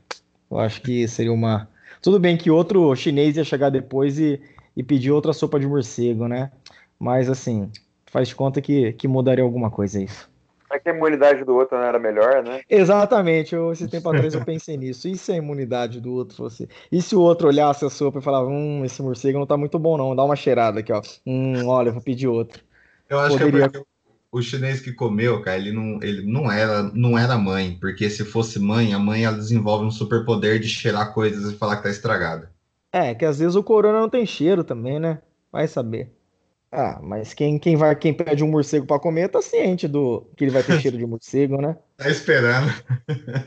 Eu 0.50 0.58
acho 0.58 0.80
que 0.80 1.06
seria 1.08 1.32
uma. 1.32 1.68
Tudo 2.00 2.20
bem 2.20 2.36
que 2.36 2.50
outro 2.50 2.94
chinês 2.94 3.36
ia 3.36 3.44
chegar 3.44 3.70
depois 3.70 4.18
e, 4.18 4.40
e 4.76 4.82
pedir 4.82 5.10
outra 5.10 5.32
sopa 5.32 5.58
de 5.58 5.66
morcego, 5.66 6.28
né? 6.28 6.52
Mas 6.98 7.28
assim, 7.28 7.70
faz 8.06 8.28
de 8.28 8.36
conta 8.36 8.62
que, 8.62 8.92
que 8.92 9.08
mudaria 9.08 9.44
alguma 9.44 9.70
coisa 9.70 10.00
isso. 10.00 10.30
É 10.72 10.78
que 10.78 10.88
a 10.88 10.94
imunidade 10.94 11.44
do 11.44 11.54
outro 11.54 11.78
não 11.78 11.84
era 11.84 11.98
melhor, 11.98 12.42
né? 12.42 12.60
Exatamente, 12.68 13.54
eu, 13.54 13.72
esse 13.72 13.88
tempo 13.88 14.08
atrás 14.08 14.34
eu 14.34 14.44
pensei 14.44 14.76
nisso. 14.76 15.08
E 15.08 15.16
se 15.16 15.32
a 15.32 15.36
imunidade 15.36 16.00
do 16.00 16.12
outro 16.12 16.36
fosse. 16.36 16.68
E 16.90 17.00
se 17.00 17.14
o 17.14 17.20
outro 17.20 17.48
olhasse 17.48 17.84
a 17.84 17.90
sopa 17.90 18.18
e 18.18 18.22
falava, 18.22 18.48
hum, 18.48 18.84
esse 18.84 19.00
morcego 19.02 19.38
não 19.38 19.46
tá 19.46 19.56
muito 19.56 19.78
bom, 19.78 19.96
não. 19.96 20.16
Dá 20.16 20.24
uma 20.24 20.36
cheirada 20.36 20.80
aqui, 20.80 20.92
ó. 20.92 21.00
Hum, 21.24 21.66
olha, 21.66 21.90
eu 21.90 21.92
vou 21.92 22.02
pedir 22.02 22.26
outro. 22.26 22.62
Eu 23.08 23.20
acho 23.20 23.38
Poderia... 23.38 23.68
que 23.68 23.76
é 23.76 23.80
porque 23.80 23.86
o 24.32 24.42
chinês 24.42 24.80
que 24.80 24.92
comeu, 24.92 25.40
cara, 25.40 25.56
ele 25.56 25.72
não, 25.72 26.02
ele 26.02 26.30
não 26.30 26.50
era, 26.50 26.82
não 26.82 27.18
era 27.18 27.38
mãe, 27.38 27.78
porque 27.80 28.10
se 28.10 28.24
fosse 28.24 28.58
mãe, 28.58 28.92
a 28.92 28.98
mãe 28.98 29.24
ela 29.24 29.36
desenvolve 29.36 29.86
um 29.86 29.90
superpoder 29.90 30.58
de 30.58 30.68
cheirar 30.68 31.14
coisas 31.14 31.52
e 31.52 31.56
falar 31.56 31.76
que 31.76 31.84
tá 31.84 31.90
estragada. 31.90 32.50
É, 32.92 33.14
que 33.14 33.24
às 33.24 33.38
vezes 33.38 33.54
o 33.54 33.62
corona 33.62 34.00
não 34.00 34.08
tem 34.08 34.26
cheiro 34.26 34.64
também, 34.64 34.98
né? 34.98 35.20
Vai 35.50 35.68
saber. 35.68 36.15
Ah, 36.70 36.98
mas 37.02 37.32
quem, 37.32 37.58
quem 37.58 37.76
vai, 37.76 37.94
quem 37.94 38.12
pede 38.12 38.42
um 38.42 38.50
morcego 38.50 38.86
para 38.86 38.98
comer 38.98 39.28
tá 39.28 39.40
ciente 39.40 39.86
do 39.86 40.26
que 40.36 40.44
ele 40.44 40.50
vai 40.50 40.62
ter 40.62 40.80
cheiro 40.80 40.98
de 40.98 41.06
morcego, 41.06 41.60
né? 41.60 41.76
Tá 41.96 42.10
esperando. 42.10 42.70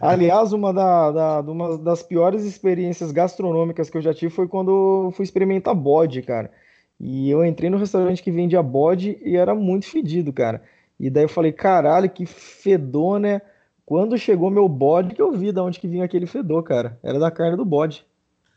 Aliás, 0.02 0.54
uma, 0.54 0.74
da, 0.74 1.12
da, 1.12 1.42
uma 1.42 1.78
das 1.78 2.02
piores 2.02 2.44
experiências 2.44 3.12
gastronômicas 3.12 3.92
que 3.92 3.98
eu 3.98 4.02
já 4.02 4.12
tive 4.12 4.34
foi 4.34 4.48
quando 4.48 5.12
fui 5.16 5.24
experimentar 5.24 5.76
bode, 5.76 6.24
cara. 6.24 6.50
E 7.00 7.30
eu 7.30 7.46
entrei 7.46 7.70
no 7.70 7.78
restaurante 7.78 8.24
que 8.24 8.32
vendia 8.32 8.64
bode 8.64 9.20
e 9.24 9.38
era 9.38 9.54
muito 9.54 9.86
fedido, 9.86 10.34
cara. 10.34 10.64
E 11.00 11.12
daí 11.12 11.26
eu 11.26 11.30
falei, 11.30 11.52
caralho, 11.52 12.10
que 12.10 12.26
fedor, 12.26 13.20
né? 13.20 13.40
Quando 13.86 14.18
chegou 14.18 14.50
meu 14.50 14.68
bode, 14.68 15.14
que 15.14 15.22
eu 15.22 15.32
vi 15.32 15.52
de 15.52 15.60
onde 15.60 15.80
que 15.80 15.88
vinha 15.88 16.06
aquele 16.06 16.26
fedor, 16.26 16.64
cara. 16.64 17.00
Era 17.04 17.20
da 17.20 17.30
carne 17.30 17.56
do 17.56 17.66
bode. 17.66 18.04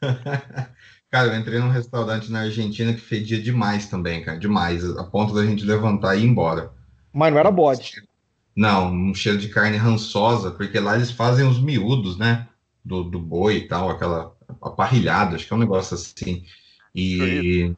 cara, 1.12 1.28
eu 1.28 1.38
entrei 1.38 1.60
num 1.60 1.68
restaurante 1.68 2.32
na 2.32 2.40
Argentina 2.40 2.94
que 2.94 3.00
fedia 3.00 3.40
demais 3.40 3.86
também, 3.86 4.24
cara. 4.24 4.38
Demais. 4.38 4.82
A 4.96 5.04
ponto 5.04 5.34
da 5.34 5.44
gente 5.44 5.62
levantar 5.62 6.16
e 6.16 6.22
ir 6.22 6.26
embora. 6.26 6.72
Mas 7.12 7.30
não 7.30 7.38
era 7.38 7.50
bode. 7.50 8.02
Não, 8.56 8.90
um 8.90 9.14
cheiro 9.14 9.36
de 9.36 9.48
carne 9.48 9.76
rançosa, 9.76 10.50
porque 10.50 10.80
lá 10.80 10.96
eles 10.96 11.10
fazem 11.10 11.46
os 11.46 11.60
miúdos, 11.60 12.16
né? 12.16 12.48
Do, 12.82 13.04
do 13.04 13.20
boi 13.20 13.58
e 13.58 13.68
tal, 13.68 13.90
aquela 13.90 14.34
aparrilhada, 14.60 15.36
acho 15.36 15.46
que 15.46 15.52
é 15.52 15.56
um 15.56 15.60
negócio 15.60 15.94
assim. 15.94 16.44
E 16.94 17.74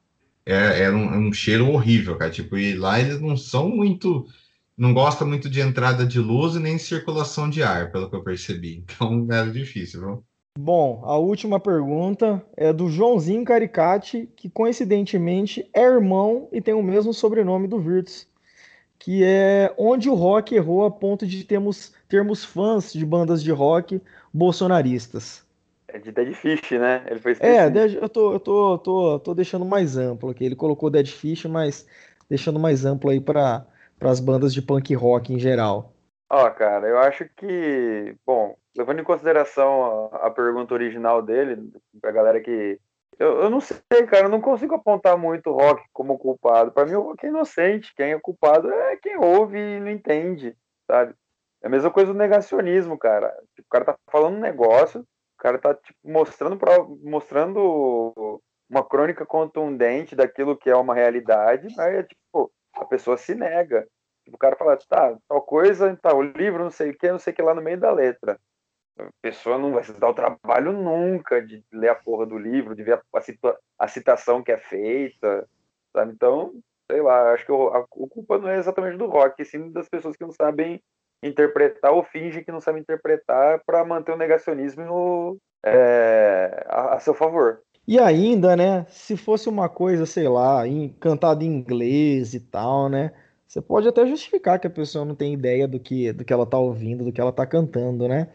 é, 0.47 0.83
era 0.83 0.97
um, 0.97 1.29
um, 1.29 1.33
cheiro 1.33 1.69
horrível, 1.69 2.17
cara. 2.17 2.31
Tipo, 2.31 2.57
e 2.57 2.75
lá 2.75 3.01
eles 3.01 3.21
não 3.21 3.37
são 3.37 3.69
muito. 3.69 4.29
Não 4.77 4.95
gosta 4.95 5.25
muito 5.25 5.51
de 5.51 5.61
entrada 5.61 6.07
de 6.07 6.21
luz 6.21 6.55
e 6.55 6.61
nem 6.61 6.79
circulação 6.79 7.51
de 7.51 7.63
ar, 7.63 7.91
pelo 7.91 8.09
que 8.09 8.15
eu 8.15 8.23
percebi. 8.23 8.85
Então 8.95 9.27
era 9.31 9.51
difícil, 9.51 10.01
viu? 10.01 10.25
Bom, 10.57 11.03
a 11.05 11.19
última 11.19 11.59
pergunta 11.59 12.41
é 12.57 12.73
do 12.73 12.89
Joãozinho 12.89 13.45
Caricati, 13.45 14.29
que 14.37 14.49
coincidentemente 14.49 15.69
é 15.75 15.83
irmão 15.83 16.49
e 16.53 16.61
tem 16.61 16.73
o 16.73 16.83
mesmo 16.83 17.13
sobrenome 17.13 17.67
do 17.67 17.81
Virtus, 17.81 18.25
que 18.97 19.25
é 19.25 19.75
onde 19.77 20.09
o 20.09 20.15
rock 20.15 20.55
errou 20.55 20.85
a 20.85 20.91
ponto 20.93 21.27
de 21.27 21.43
termos, 21.43 21.93
termos 22.09 22.45
fãs 22.45 22.93
de 22.93 23.05
bandas 23.05 23.43
de 23.43 23.51
rock 23.51 24.01
bolsonaristas. 24.33 25.45
É 25.89 25.99
de 25.99 26.13
Dead 26.13 26.33
Fish, 26.33 26.71
né? 26.71 27.05
Ele 27.11 27.19
foi 27.19 27.37
É, 27.41 27.67
eu 28.01 28.09
tô, 28.09 28.33
eu 28.35 28.41
tô, 28.41 28.79
tô, 28.79 29.19
tô 29.19 29.35
deixando 29.35 29.65
mais 29.65 29.97
amplo 29.97 30.31
aqui. 30.31 30.45
Ele 30.45 30.55
colocou 30.55 30.89
Dead 30.89 31.09
Fish, 31.09 31.47
mas 31.47 31.85
deixando 32.31 32.61
mais 32.61 32.85
amplo 32.85 33.11
aí 33.11 33.21
para 33.21 33.67
as 34.01 34.21
bandas 34.21 34.55
de 34.55 34.63
punk 34.63 34.95
rock 34.95 35.33
em 35.33 35.39
geral. 35.39 35.94
Ó, 36.31 36.51
cara, 36.51 36.89
eu 36.89 36.99
acho 36.99 37.29
que, 37.37 38.17
bom, 38.27 38.57
levando 38.77 39.01
em 39.01 39.05
consideração 39.05 40.11
a, 40.13 40.27
a 40.27 40.31
pergunta 40.31 40.75
original 40.75 41.23
dele, 41.23 41.71
pra 42.01 42.13
galera 42.13 42.41
que. 42.41 42.81
Eu, 43.19 43.43
eu 43.43 43.51
não 43.51 43.61
sei, 43.61 43.79
cara, 44.09 44.27
eu 44.27 44.29
não 44.29 44.41
consigo 44.41 44.75
apontar 44.75 45.17
muito 45.17 45.51
o 45.51 45.53
rock 45.53 45.85
como 45.93 46.19
culpado. 46.19 46.73
Para 46.73 46.87
mim, 46.87 46.95
o 46.95 47.03
rock 47.03 47.25
é 47.25 47.29
inocente. 47.29 47.95
Quem 47.95 48.13
é 48.13 48.19
culpado 48.19 48.73
é 48.73 48.97
quem 48.97 49.17
ouve 49.17 49.57
e 49.57 49.81
não 49.81 49.91
entende, 49.91 50.57
sabe? 50.91 51.15
É 51.63 51.69
a 51.69 51.71
mesma 51.71 51.91
coisa 51.91 52.13
do 52.13 52.19
negacionismo, 52.19 52.99
cara. 52.99 53.33
O 53.59 53.65
cara 53.71 53.85
tá 53.85 53.97
falando 54.11 54.37
um 54.37 54.41
negócio, 54.41 55.07
cara 55.45 55.59
tá 55.59 55.75
tipo, 55.75 55.99
mostrando, 56.03 56.59
mostrando 57.03 58.41
uma 58.69 58.83
crônica 58.83 59.27
contundente 59.27 60.17
daquilo 60.17 60.57
que 60.57 60.71
é 60.71 60.77
uma 60.77 60.95
realidade, 60.95 61.69
mas 61.77 61.95
é 61.95 62.03
tipo, 62.03 62.51
a 62.73 62.85
pessoa 62.87 63.19
se 63.19 63.35
nega. 63.35 63.87
Tipo, 64.25 64.37
o 64.37 64.39
cara 64.39 64.57
fala, 64.57 64.77
tá, 64.89 65.17
tal 65.29 65.43
coisa, 65.43 65.97
tá, 66.01 66.15
o 66.15 66.23
livro, 66.23 66.65
não 66.65 66.71
sei 66.71 66.91
o 66.91 66.97
que, 66.97 67.11
não 67.11 67.19
sei 67.19 67.33
o 67.33 67.37
que 67.37 67.43
lá 67.43 67.55
no 67.55 67.63
meio 67.63 67.79
da 67.79 67.93
letra. 67.93 68.39
A 68.99 69.09
pessoa 69.21 69.59
não 69.59 69.73
vai 69.73 69.83
se 69.85 69.93
dar 69.93 70.09
o 70.09 70.15
trabalho 70.15 70.73
nunca 70.73 71.43
de 71.43 71.63
ler 71.73 71.89
a 71.89 71.95
porra 71.95 72.25
do 72.25 72.39
livro, 72.39 72.75
de 72.75 72.83
ver 72.83 72.95
a, 72.95 73.03
a, 73.19 73.57
a 73.81 73.89
citação 73.89 74.43
que 74.43 74.53
é 74.53 74.57
feita, 74.57 75.49
sabe? 75.93 76.13
Então, 76.13 76.55
sei 76.91 77.03
lá, 77.03 77.33
acho 77.33 77.45
que 77.45 77.53
o, 77.53 77.69
a, 77.69 77.85
o 77.91 78.09
culpa 78.09 78.39
não 78.39 78.49
é 78.49 78.57
exatamente 78.57 78.97
do 78.97 79.07
rock, 79.07 79.45
sim 79.45 79.71
das 79.71 79.89
pessoas 79.89 80.17
que 80.17 80.25
não 80.25 80.33
sabem 80.33 80.81
interpretar 81.23 81.93
ou 81.93 82.05
finge 82.05 82.45
que 82.45 82.53
não 82.53 82.61
sabe 82.61 82.81
interpretar 82.81 83.63
para 83.65 83.85
manter 83.85 84.13
o 84.13 84.17
negacionismo 84.17 85.39
é, 85.65 86.65
a, 86.69 86.95
a, 86.95 87.01
seu 87.01 87.15
favor. 87.15 87.63
E 87.87 87.99
ainda, 87.99 88.57
né, 88.57 88.87
se 88.89 89.17
fosse 89.17 89.49
uma 89.49 89.69
coisa, 89.69 90.07
sei 90.07 90.29
lá, 90.29 90.63
cantada 91.01 91.45
em 91.45 91.49
inglês 91.49 92.35
e 92.35 92.41
tal, 92.41 92.89
né, 92.89 93.13
você 93.55 93.63
pode 93.63 93.87
até 93.87 94.05
justificar 94.05 94.59
que 94.59 94.67
a 94.67 94.71
pessoa 94.71 95.05
não 95.05 95.15
tem 95.15 95.33
ideia 95.33 95.69
do 95.69 95.79
que, 95.79 96.13
do 96.13 96.25
que 96.25 96.33
ela 96.33 96.45
tá 96.45 96.59
ouvindo, 96.59 97.05
do 97.05 97.13
que 97.13 97.21
ela 97.21 97.31
tá 97.31 97.47
cantando, 97.47 98.09
né? 98.09 98.27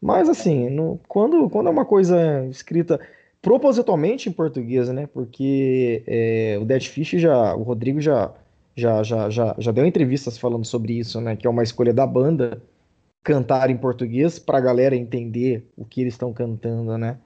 Mas 0.00 0.28
assim, 0.28 0.70
no, 0.70 1.00
quando, 1.08 1.50
quando 1.50 1.66
é 1.66 1.70
uma 1.70 1.84
coisa 1.84 2.46
escrita 2.46 3.00
propositalmente 3.40 4.28
em 4.28 4.32
português, 4.32 4.88
né? 4.90 5.08
Porque 5.08 6.04
é, 6.06 6.58
o 6.62 6.64
Dead 6.64 6.84
Fish 6.86 7.20
já, 7.20 7.56
o 7.56 7.64
Rodrigo 7.64 8.00
já 8.00 8.32
já, 8.76 9.02
já, 9.02 9.28
já, 9.28 9.56
já 9.58 9.72
deu 9.72 9.84
entrevistas 9.84 10.38
falando 10.38 10.64
sobre 10.64 10.92
isso, 10.92 11.20
né? 11.20 11.34
Que 11.34 11.48
é 11.48 11.50
uma 11.50 11.64
escolha 11.64 11.92
da 11.92 12.06
banda 12.06 12.62
cantar 13.24 13.68
em 13.68 13.76
português 13.76 14.38
para 14.38 14.58
a 14.58 14.60
galera 14.60 14.94
entender 14.94 15.68
o 15.76 15.84
que 15.84 16.02
eles 16.02 16.14
estão 16.14 16.32
cantando, 16.32 16.96
né? 16.96 17.18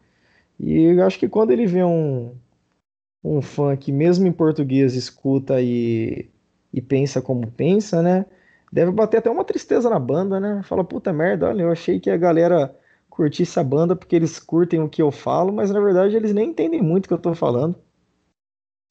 E 0.59 0.85
eu 0.85 1.05
acho 1.07 1.19
que 1.19 1.29
quando 1.29 1.51
ele 1.51 1.67
vê 1.67 1.85
um, 1.85 2.35
um 3.23 3.43
fã 3.43 3.77
que 3.77 3.93
mesmo 3.93 4.27
em 4.27 4.33
português 4.33 4.95
escuta 4.95 5.61
e, 5.61 6.31
e 6.77 6.83
pensa 6.83 7.23
como 7.23 7.51
pensa, 7.51 8.03
né? 8.03 8.27
Deve 8.71 8.93
bater 8.93 9.17
até 9.17 9.31
uma 9.31 9.45
tristeza 9.45 9.89
na 9.89 9.99
banda, 9.99 10.39
né? 10.39 10.63
Fala, 10.63 10.85
puta 10.85 11.11
merda, 11.11 11.49
olha, 11.49 11.63
eu 11.63 11.73
achei 11.73 11.99
que 11.99 12.11
a 12.11 12.19
galera 12.19 12.77
curtisse 13.09 13.59
a 13.59 13.65
banda 13.65 13.97
porque 13.97 14.15
eles 14.15 14.39
curtem 14.39 14.83
o 14.83 14.89
que 14.89 15.01
eu 15.01 15.11
falo, 15.11 15.51
mas 15.51 15.71
na 15.71 15.81
verdade 15.81 16.15
eles 16.15 16.35
nem 16.35 16.51
entendem 16.51 16.83
muito 16.83 17.07
o 17.07 17.09
que 17.09 17.15
eu 17.15 17.19
tô 17.19 17.35
falando. 17.35 17.75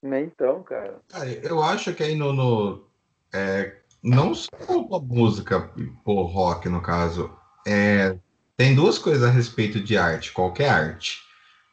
Nem 0.02 0.26
então, 0.26 0.64
cara. 0.64 1.00
eu 1.44 1.62
acho 1.62 1.94
que 1.94 2.02
aí 2.02 2.16
no. 2.16 2.34
no 2.34 2.88
é, 3.32 3.76
não 4.04 4.34
só 4.34 4.50
a 4.92 5.00
música, 5.00 5.72
por 6.04 6.24
rock, 6.26 6.68
no 6.68 6.82
caso. 6.82 7.30
É, 7.68 8.18
tem 8.58 8.74
duas 8.74 8.98
coisas 8.98 9.24
a 9.24 9.32
respeito 9.32 9.80
de 9.80 9.98
arte, 9.98 10.32
qualquer 10.32 10.70
arte. 10.70 11.20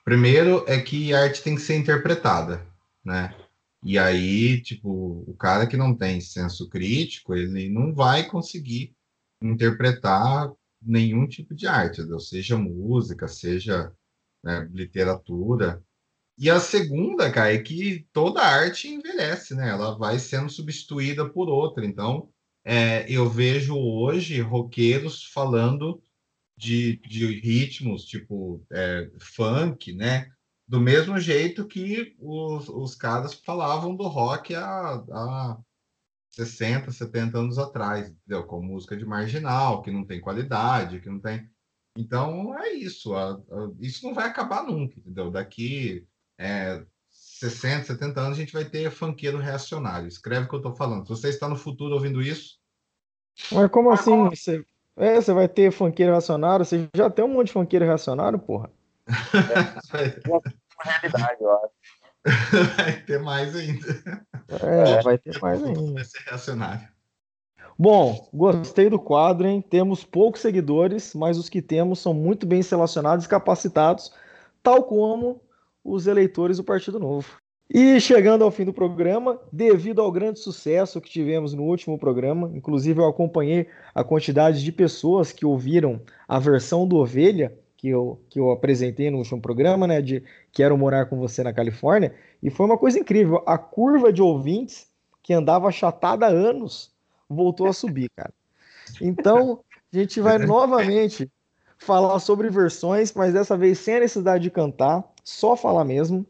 Primeiro 0.05 0.65
é 0.67 0.79
que 0.79 1.15
a 1.15 1.23
arte 1.23 1.43
tem 1.43 1.55
que 1.55 1.61
ser 1.61 1.77
interpretada, 1.77 2.67
né? 3.05 3.35
E 3.85 3.99
aí, 3.99 4.61
tipo, 4.63 5.25
o 5.27 5.35
cara 5.37 5.67
que 5.67 5.77
não 5.77 5.97
tem 5.97 6.21
senso 6.21 6.69
crítico, 6.69 7.35
ele 7.35 7.69
não 7.69 7.93
vai 7.93 8.29
conseguir 8.29 8.95
interpretar 9.43 10.53
nenhum 10.81 11.27
tipo 11.27 11.55
de 11.55 11.67
arte, 11.67 12.01
seja 12.21 12.57
música, 12.57 13.27
seja 13.27 13.93
né, 14.43 14.69
literatura. 14.73 15.83
E 16.39 16.49
a 16.51 16.59
segunda, 16.61 17.31
cara, 17.31 17.53
é 17.55 17.59
que 17.59 18.07
toda 18.13 18.41
arte 18.41 18.89
envelhece, 18.89 19.55
né? 19.55 19.69
Ela 19.69 19.97
vai 19.97 20.19
sendo 20.19 20.49
substituída 20.49 21.29
por 21.29 21.49
outra. 21.49 21.85
Então, 21.85 22.29
é, 22.65 23.05
eu 23.11 23.29
vejo 23.29 23.77
hoje 23.77 24.41
roqueiros 24.41 25.25
falando 25.25 26.03
de, 26.57 26.97
de 27.09 27.27
ritmos 27.41 28.05
tipo 28.05 28.65
é, 28.73 29.11
funk, 29.21 29.93
né? 29.93 30.31
Do 30.73 30.81
mesmo 30.81 31.19
jeito 31.19 31.67
que 31.67 32.17
os, 32.19 32.67
os 32.67 32.95
caras 32.95 33.35
falavam 33.35 33.95
do 33.95 34.05
rock 34.05 34.55
há, 34.55 35.05
há 35.13 35.59
60, 36.31 36.91
70 36.91 37.37
anos 37.37 37.59
atrás, 37.59 38.09
entendeu? 38.09 38.45
Com 38.45 38.63
música 38.63 38.97
de 38.97 39.05
marginal, 39.05 39.83
que 39.83 39.91
não 39.91 40.03
tem 40.03 40.19
qualidade, 40.19 41.01
que 41.01 41.11
não 41.11 41.21
tem. 41.21 41.47
Então 41.95 42.59
é 42.59 42.73
isso. 42.73 43.15
A, 43.15 43.33
a, 43.33 43.71
isso 43.81 44.07
não 44.07 44.15
vai 44.15 44.27
acabar 44.27 44.65
nunca, 44.65 44.99
entendeu? 44.99 45.31
Daqui 45.31 46.07
é, 46.39 46.83
60, 47.11 47.89
70 47.89 48.19
anos 48.19 48.39
a 48.39 48.41
gente 48.41 48.55
vai 48.55 48.65
ter 48.65 48.91
funkeiro 48.91 49.37
reacionário. 49.37 50.09
Escreve 50.09 50.47
o 50.47 50.49
que 50.49 50.55
eu 50.55 50.61
estou 50.61 50.75
falando. 50.75 51.03
Se 51.03 51.11
você 51.11 51.29
está 51.29 51.51
no 51.51 51.57
futuro 51.57 51.93
ouvindo 51.93 52.23
isso. 52.23 52.59
Mas 53.53 53.71
como 53.71 53.91
assim? 53.91 54.11
Como... 54.11 54.31
Você, 54.31 54.65
é, 54.97 55.21
você 55.21 55.35
vai 55.35 55.51
ter 55.51 55.71
funkeiro 55.71 56.13
reacionário? 56.13 56.65
Você 56.65 56.89
já 56.97 57.11
tem 57.11 57.27
um 57.27 57.29
monte 57.29 57.49
de 57.49 57.53
funkeiro 57.53 57.85
reacionário, 57.85 58.39
porra? 58.39 58.71
É, 59.95 60.62
realidade, 60.83 61.37
eu 61.41 61.53
acho. 61.53 61.73
Vai 62.77 62.93
ter 63.03 63.19
mais 63.21 63.57
ainda. 63.57 64.25
É, 64.49 65.03
vai 65.03 65.19
ter 65.19 65.41
mais 65.41 65.63
ainda. 65.63 65.93
Vai 65.93 66.05
ser 66.05 66.21
reacionário. 66.21 66.89
Bom, 67.77 68.29
gostei 68.33 68.89
do 68.89 68.99
quadro, 68.99 69.49
hein? 69.49 69.61
Temos 69.61 70.05
poucos 70.05 70.41
seguidores, 70.41 71.15
mas 71.15 71.37
os 71.37 71.49
que 71.49 71.61
temos 71.61 71.99
são 71.99 72.15
muito 72.15 72.47
bem 72.47 72.63
selecionados 72.63 73.25
e 73.25 73.29
capacitados, 73.29 74.13
tal 74.63 74.85
como 74.85 75.41
os 75.83 76.07
eleitores 76.07 76.59
do 76.59 76.65
Partido 76.65 77.01
Novo. 77.01 77.43
E 77.75 77.99
chegando 78.01 78.45
ao 78.45 78.51
fim 78.51 78.67
do 78.67 78.73
programa, 78.73 79.41
devido 79.51 80.03
ao 80.03 80.13
grande 80.13 80.39
sucesso 80.39 81.01
que 81.01 81.09
tivemos 81.09 81.55
no 81.55 81.63
último 81.63 81.99
programa, 81.99 82.51
inclusive 82.55 83.01
eu 83.01 83.09
acompanhei 83.09 83.67
a 83.95 84.05
quantidade 84.05 84.63
de 84.63 84.71
pessoas 84.71 85.33
que 85.33 85.47
ouviram 85.47 86.01
a 86.29 86.39
versão 86.39 86.87
do 86.87 86.97
Ovelha, 86.97 87.59
que 87.83 87.89
eu, 87.89 88.21
que 88.31 88.39
eu 88.39 88.53
apresentei 88.53 89.11
no 89.11 89.19
último 89.19 89.43
programa, 89.43 89.89
né, 89.89 90.01
de 90.01 90.23
Quero 90.53 90.79
Morar 90.79 91.07
com 91.07 91.19
Você 91.19 91.43
na 91.43 91.53
Califórnia, 91.53 92.15
e 92.41 92.49
foi 92.49 92.65
uma 92.65 92.79
coisa 92.79 92.97
incrível. 92.97 93.43
A 93.45 93.59
curva 93.59 94.13
de 94.13 94.23
ouvintes, 94.23 94.87
que 95.21 95.35
andava 95.35 95.67
achatada 95.67 96.27
há 96.27 96.29
anos, 96.29 96.93
voltou 97.29 97.67
a 97.67 97.73
subir, 97.73 98.09
cara. 98.15 98.33
Então, 99.01 99.65
a 99.93 99.99
gente 99.99 100.21
vai 100.21 100.39
novamente 100.47 101.29
falar 101.77 102.21
sobre 102.21 102.49
versões, 102.49 103.13
mas 103.15 103.33
dessa 103.33 103.57
vez 103.57 103.81
sem 103.81 103.97
a 103.97 104.01
necessidade 104.01 104.45
de 104.45 104.51
cantar, 104.53 105.03
só 105.25 105.57
falar 105.57 105.85
mesmo. 105.85 106.25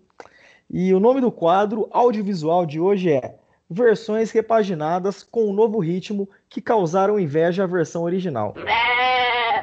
E 0.71 0.95
o 0.95 1.01
nome 1.01 1.21
do 1.21 1.31
quadro 1.31 1.87
audiovisual 1.93 2.65
de 2.65 2.81
hoje 2.81 3.13
é 3.13 3.37
Versões 3.69 4.31
repaginadas 4.31 5.23
com 5.23 5.49
um 5.49 5.53
novo 5.53 5.79
ritmo 5.79 6.29
que 6.49 6.61
causaram 6.61 7.19
inveja 7.19 7.65
à 7.65 7.67
versão 7.67 8.03
original. 8.03 8.55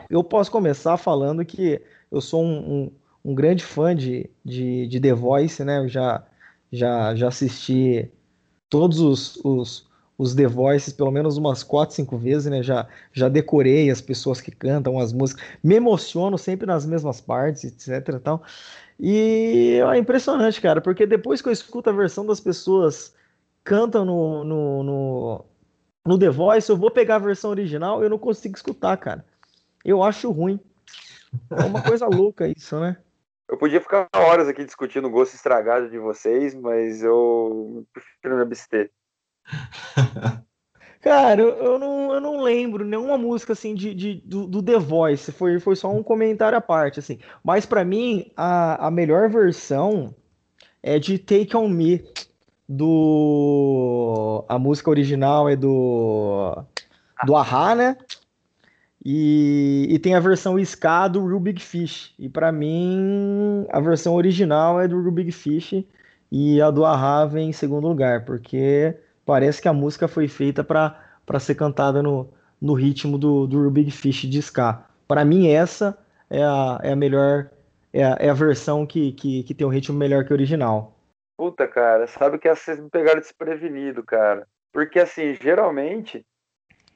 Eu 0.10 0.24
posso 0.24 0.52
começar 0.52 0.98
falando 0.98 1.46
que 1.46 1.82
eu 2.12 2.20
sou 2.22 2.44
um, 2.44 2.58
um, 3.26 3.32
um 3.32 3.36
grande 3.36 3.64
fã 3.64 3.96
de, 3.96 4.30
de, 4.44 4.88
de, 4.88 5.00
The 5.00 5.14
Voice, 5.14 5.64
né? 5.64 5.80
Eu 5.80 5.88
já, 5.88 6.24
já, 6.72 7.16
já 7.16 7.28
assisti 7.28 8.12
todos 8.70 9.00
os, 9.00 9.38
os, 9.44 9.88
os 10.18 10.36
The 10.36 10.48
Voices 10.48 10.94
pelo 10.94 11.12
menos 11.12 11.38
umas 11.38 11.64
4, 11.64 11.96
5 11.96 12.18
vezes, 12.18 12.52
né? 12.52 12.64
Já, 12.64 12.88
já 13.14 13.30
decorei 13.30 13.90
as 13.92 14.02
pessoas 14.02 14.42
que 14.42 14.52
cantam 14.52 15.00
as 15.00 15.14
músicas, 15.14 15.44
me 15.64 15.76
emociono 15.76 16.38
sempre 16.38 16.66
nas 16.66 16.86
mesmas 16.86 17.22
partes, 17.22 17.64
etc. 17.66 18.20
Tal. 18.20 18.42
E 19.00 19.80
é 19.82 19.98
impressionante, 19.98 20.60
cara, 20.60 20.82
porque 20.82 21.06
depois 21.06 21.42
que 21.42 21.48
eu 21.50 21.54
escuto 21.54 21.90
a 21.90 21.94
versão 21.94 22.26
das 22.26 22.40
pessoas 22.40 23.14
cantam 23.64 24.04
no, 24.06 24.44
no, 24.44 24.84
no, 24.84 25.46
no 26.06 26.20
The 26.20 26.30
Voice, 26.30 26.70
eu 26.70 26.78
vou 26.78 26.92
pegar 26.92 27.16
a 27.16 27.20
versão 27.20 27.52
original 27.52 28.02
e 28.02 28.06
eu 28.06 28.10
não 28.10 28.18
consigo 28.20 28.56
escutar, 28.56 28.98
cara. 28.98 29.26
Eu 29.84 30.04
acho 30.04 30.32
ruim. 30.32 30.60
É 31.50 31.64
uma 31.64 31.82
coisa 31.82 32.06
louca 32.08 32.48
isso, 32.48 32.80
né? 32.80 32.98
Eu 33.48 33.58
podia 33.58 33.82
ficar 33.82 34.08
horas 34.16 34.48
aqui 34.48 34.64
discutindo 34.64 35.08
o 35.08 35.12
gosto 35.12 35.34
estragado 35.34 35.90
de 35.90 35.98
vocês, 35.98 36.54
mas 36.54 37.02
eu 37.02 37.86
prefiro 37.92 38.36
me 38.36 38.44
abster. 38.44 38.92
Cara, 41.02 41.42
eu, 41.42 41.50
eu, 41.50 41.80
não, 41.80 42.14
eu 42.14 42.22
não 42.22 42.42
lembro 42.42 42.84
nenhuma 42.84 43.18
música 43.18 43.54
assim 43.54 43.74
de, 43.74 43.94
de 43.96 44.16
do, 44.26 44.46
do, 44.46 44.62
The 44.62 44.78
Voice. 44.78 45.32
Foi, 45.32 45.60
foi 45.60 45.76
só 45.76 45.90
um 45.92 46.04
comentário 46.04 46.58
à 46.58 46.62
parte, 46.62 47.00
assim. 47.00 47.20
Mas 47.44 47.66
para 47.66 47.86
mim, 47.86 48.32
a, 48.36 48.88
a 48.88 48.92
melhor 48.92 49.30
versão 49.30 50.14
é 50.84 51.00
de 51.00 51.18
Take 51.18 51.56
On 51.56 51.70
Me. 51.70 52.06
Do. 52.72 54.46
A 54.48 54.60
música 54.60 54.92
original 54.92 55.50
é 55.50 55.56
do. 55.56 56.64
Do 57.26 57.36
Ahá, 57.36 57.74
né? 57.74 57.98
E, 59.04 59.88
e 59.90 60.00
tem 60.00 60.14
a 60.16 60.20
versão 60.20 60.60
ska 60.60 61.08
do 61.08 61.26
Real 61.26 61.40
Big 61.40 61.62
Fish. 61.62 62.14
E 62.20 62.28
para 62.28 62.52
mim, 62.52 63.66
a 63.70 63.80
versão 63.80 64.16
original 64.16 64.80
é 64.80 64.88
do 64.88 65.02
Real 65.02 65.12
Big 65.12 65.32
Fish. 65.32 65.86
E 66.32 66.62
a 66.62 66.70
do 66.70 66.86
Ahá 66.86 67.26
vem 67.26 67.50
em 67.50 67.54
segundo 67.54 67.88
lugar, 67.88 68.24
porque 68.26 68.96
parece 69.26 69.62
que 69.62 69.68
a 69.68 69.74
música 69.74 70.08
foi 70.08 70.28
feita 70.28 70.64
para 70.64 71.40
ser 71.40 71.56
cantada 71.56 72.04
no, 72.04 72.30
no 72.62 72.74
ritmo 72.74 73.18
do, 73.18 73.48
do 73.48 73.70
Big 73.72 73.90
Fish 73.90 74.28
de 74.28 74.40
ska. 74.40 74.84
Para 75.08 75.26
mim, 75.26 75.48
essa 75.48 75.98
é 76.30 76.44
a, 76.44 76.80
é 76.84 76.92
a 76.92 76.96
melhor, 76.96 77.50
é 77.92 78.04
a, 78.04 78.18
é 78.20 78.30
a 78.30 78.34
versão 78.34 78.86
que, 78.86 79.12
que, 79.14 79.44
que 79.44 79.54
tem 79.54 79.66
um 79.66 79.72
ritmo 79.72 79.98
melhor 79.98 80.24
que 80.24 80.32
o 80.32 80.36
original. 80.36 80.96
Puta, 81.36 81.68
cara, 81.68 82.06
sabe 82.06 82.38
que 82.38 82.54
vocês 82.54 82.80
me 82.80 82.90
pegaram 82.90 83.20
desprevenido, 83.20 84.04
cara. 84.04 84.46
Porque, 84.72 85.00
assim, 85.00 85.36
geralmente, 85.42 86.24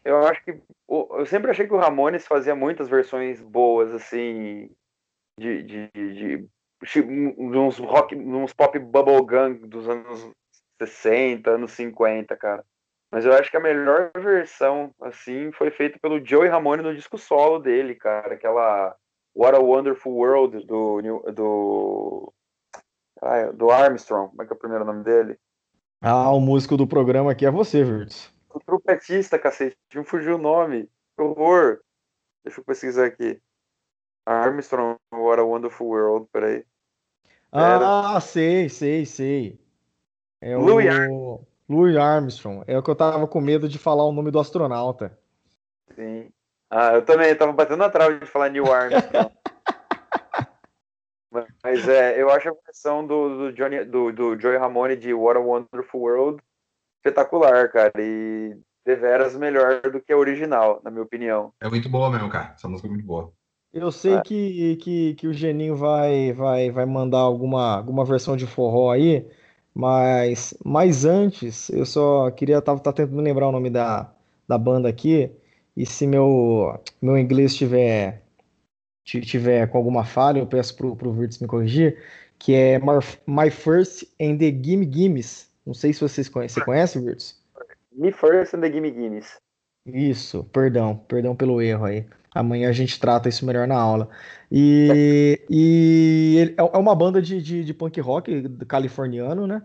eu 0.03 0.25
acho 0.27 0.43
que. 0.43 0.59
Eu 0.89 1.25
sempre 1.25 1.51
achei 1.51 1.65
que 1.65 1.73
o 1.73 1.77
Ramones 1.77 2.27
fazia 2.27 2.55
muitas 2.55 2.89
versões 2.89 3.41
boas, 3.41 3.93
assim, 3.93 4.69
de, 5.39 5.63
de, 5.63 5.89
de, 5.93 6.37
de 6.37 7.57
uns 7.57 7.77
rock, 7.77 8.15
uns 8.15 8.53
pop 8.53 8.77
bubblegum 8.77 9.67
dos 9.67 9.87
anos 9.87 10.29
60, 10.81 11.49
anos 11.49 11.71
50, 11.71 12.35
cara. 12.35 12.63
Mas 13.11 13.25
eu 13.25 13.33
acho 13.33 13.49
que 13.49 13.57
a 13.57 13.61
melhor 13.61 14.11
versão, 14.15 14.91
assim, 15.01 15.51
foi 15.51 15.69
feita 15.69 15.99
pelo 15.99 16.23
Joey 16.23 16.49
Ramone 16.49 16.81
no 16.81 16.95
disco 16.95 17.17
solo 17.17 17.59
dele, 17.59 17.95
cara. 17.95 18.33
Aquela 18.33 18.95
What 19.35 19.55
a 19.55 19.59
Wonderful 19.59 20.13
World 20.13 20.65
do. 20.65 21.01
do, 21.31 22.33
do 23.53 23.69
Armstrong. 23.71 24.29
Como 24.29 24.41
é 24.41 24.45
que 24.45 24.53
é 24.53 24.55
o 24.55 24.59
primeiro 24.59 24.83
nome 24.83 25.03
dele? 25.03 25.37
Ah, 26.01 26.31
o 26.31 26.39
músico 26.41 26.75
do 26.75 26.85
programa 26.85 27.31
aqui 27.31 27.45
é 27.45 27.51
você, 27.51 27.83
Virtus. 27.83 28.33
O 28.53 28.59
trompetista, 28.59 29.39
cacete. 29.39 29.75
Não 29.93 30.03
fugiu 30.03 30.35
o 30.35 30.37
nome. 30.37 30.89
Que 31.15 31.23
horror. 31.23 31.79
Deixa 32.43 32.59
eu 32.59 32.63
pesquisar 32.63 33.05
aqui. 33.05 33.41
Armstrong, 34.25 34.97
What 35.11 35.39
a 35.39 35.43
Wonderful 35.43 35.87
World. 35.87 36.27
Peraí. 36.31 36.63
Ah, 37.51 38.19
sei, 38.21 38.69
sei, 38.69 39.05
sei. 39.05 39.59
É 40.39 40.55
Louis, 40.55 40.85
o... 40.85 40.89
Armstrong. 40.89 41.47
Louis 41.69 41.97
Armstrong. 41.97 42.63
É 42.67 42.77
o 42.77 42.83
que 42.83 42.89
eu 42.89 42.95
tava 42.95 43.27
com 43.27 43.41
medo 43.41 43.67
de 43.67 43.79
falar 43.79 44.05
o 44.05 44.11
nome 44.11 44.31
do 44.31 44.39
astronauta. 44.39 45.17
Sim. 45.95 46.29
Ah, 46.69 46.93
eu 46.93 47.05
também 47.05 47.35
tava 47.35 47.53
batendo 47.53 47.77
na 47.77 47.89
trave 47.89 48.19
de 48.19 48.25
falar 48.25 48.49
Neil 48.49 48.71
Armstrong. 48.71 49.31
Mas 51.63 51.87
é, 51.87 52.21
eu 52.21 52.29
acho 52.29 52.49
a 52.49 52.53
versão 52.65 53.05
do, 53.05 53.37
do, 53.37 53.53
Johnny, 53.53 53.83
do, 53.85 54.11
do 54.11 54.39
Joey 54.39 54.57
Ramone 54.57 54.95
de 54.95 55.13
What 55.13 55.37
a 55.37 55.41
Wonderful 55.41 56.01
World 56.01 56.43
espetacular, 57.03 57.69
cara. 57.69 57.93
E 57.99 58.55
deveras 58.85 59.35
melhor 59.35 59.81
do 59.81 60.01
que 60.01 60.13
a 60.13 60.17
original, 60.17 60.81
na 60.83 60.89
minha 60.89 61.03
opinião. 61.03 61.53
É 61.59 61.67
muito 61.67 61.89
boa 61.89 62.09
mesmo, 62.09 62.29
cara. 62.29 62.53
Essa 62.55 62.67
música 62.67 62.87
é 62.87 62.91
muito 62.91 63.05
boa. 63.05 63.31
Eu 63.73 63.91
sei 63.91 64.15
é. 64.15 64.21
que, 64.21 64.75
que, 64.77 65.15
que 65.15 65.27
o 65.27 65.33
Geninho 65.33 65.75
vai, 65.75 66.31
vai, 66.31 66.69
vai 66.69 66.85
mandar 66.85 67.19
alguma, 67.19 67.77
alguma 67.77 68.05
versão 68.05 68.37
de 68.37 68.45
forró 68.45 68.91
aí. 68.91 69.27
Mas, 69.73 70.53
mas 70.63 71.03
antes, 71.03 71.69
eu 71.69 71.85
só 71.85 72.29
queria 72.29 72.61
tava, 72.61 72.79
tá 72.79 72.93
tentando 72.93 73.21
lembrar 73.21 73.47
o 73.47 73.51
nome 73.51 73.71
da, 73.71 74.13
da 74.47 74.57
banda 74.57 74.87
aqui. 74.87 75.31
E 75.75 75.85
se 75.85 76.05
meu, 76.05 76.79
meu 77.01 77.17
inglês 77.17 77.55
tiver, 77.55 78.21
tiver 79.03 79.67
com 79.67 79.79
alguma 79.79 80.05
falha, 80.05 80.39
eu 80.39 80.45
peço 80.45 80.77
pro, 80.77 80.95
pro 80.95 81.11
Virtus 81.11 81.39
me 81.39 81.47
corrigir. 81.47 81.97
Que 82.37 82.53
é 82.53 82.79
My 83.25 83.49
First 83.49 84.03
and 84.21 84.37
the 84.37 84.51
Gimme 84.51 84.87
Gimmes. 84.91 85.52
Não 85.65 85.73
sei 85.73 85.93
se 85.93 86.01
vocês 86.01 86.27
conhecem. 86.29 86.55
Você 86.55 86.65
conhece, 86.65 86.99
Virtus? 86.99 87.41
Me 87.91 88.11
First 88.11 88.53
and 88.53 88.61
the 88.61 88.71
Gimme 88.71 88.91
Gimmes. 88.91 89.37
Isso, 89.85 90.43
perdão, 90.45 90.95
perdão 91.07 91.35
pelo 91.35 91.61
erro 91.61 91.85
aí. 91.85 92.05
Amanhã 92.33 92.69
a 92.69 92.73
gente 92.73 92.99
trata 92.99 93.29
isso 93.29 93.45
melhor 93.45 93.67
na 93.67 93.75
aula. 93.75 94.09
E, 94.51 95.39
e 95.49 96.53
é, 96.57 96.61
é 96.61 96.77
uma 96.77 96.95
banda 96.95 97.21
de, 97.21 97.41
de, 97.41 97.63
de 97.63 97.73
punk 97.73 97.99
rock 98.01 98.49
californiano, 98.67 99.45
né? 99.45 99.61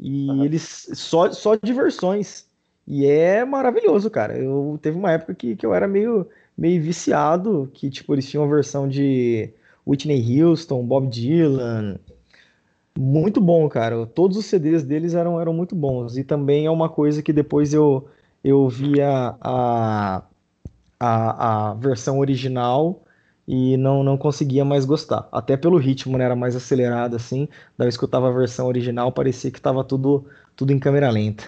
E 0.00 0.30
uhum. 0.30 0.44
eles 0.44 0.88
só, 0.94 1.30
só 1.32 1.56
diversões. 1.56 2.46
E 2.86 3.06
é 3.06 3.44
maravilhoso, 3.44 4.10
cara. 4.10 4.38
Eu 4.38 4.78
teve 4.80 4.96
uma 4.96 5.12
época 5.12 5.34
que, 5.34 5.56
que 5.56 5.66
eu 5.66 5.74
era 5.74 5.86
meio, 5.86 6.26
meio 6.56 6.80
viciado, 6.80 7.70
que 7.74 7.90
tipo, 7.90 8.14
eles 8.14 8.28
tinham 8.28 8.44
a 8.44 8.48
versão 8.48 8.88
de 8.88 9.50
Whitney 9.86 10.42
Houston, 10.42 10.86
Bob 10.86 11.08
Dylan. 11.08 11.98
Muito 13.00 13.40
bom, 13.40 13.68
cara. 13.68 14.04
Todos 14.06 14.36
os 14.36 14.46
CDs 14.46 14.82
deles 14.82 15.14
eram, 15.14 15.40
eram 15.40 15.52
muito 15.52 15.72
bons. 15.76 16.16
E 16.16 16.24
também 16.24 16.66
é 16.66 16.70
uma 16.70 16.88
coisa 16.88 17.22
que 17.22 17.32
depois 17.32 17.72
eu, 17.72 18.08
eu 18.42 18.68
via 18.68 19.36
a, 19.40 20.24
a, 20.98 21.70
a 21.70 21.74
versão 21.74 22.18
original 22.18 23.00
e 23.46 23.76
não, 23.76 24.02
não 24.02 24.18
conseguia 24.18 24.64
mais 24.64 24.84
gostar. 24.84 25.28
Até 25.30 25.56
pelo 25.56 25.76
ritmo, 25.76 26.18
né? 26.18 26.24
Era 26.24 26.34
mais 26.34 26.56
acelerado 26.56 27.14
assim. 27.14 27.48
Daí 27.78 27.86
eu 27.86 27.88
escutava 27.88 28.30
a 28.30 28.32
versão 28.32 28.66
original, 28.66 29.12
parecia 29.12 29.52
que 29.52 29.60
estava 29.60 29.84
tudo, 29.84 30.26
tudo 30.56 30.72
em 30.72 30.80
câmera 30.80 31.08
lenta. 31.08 31.44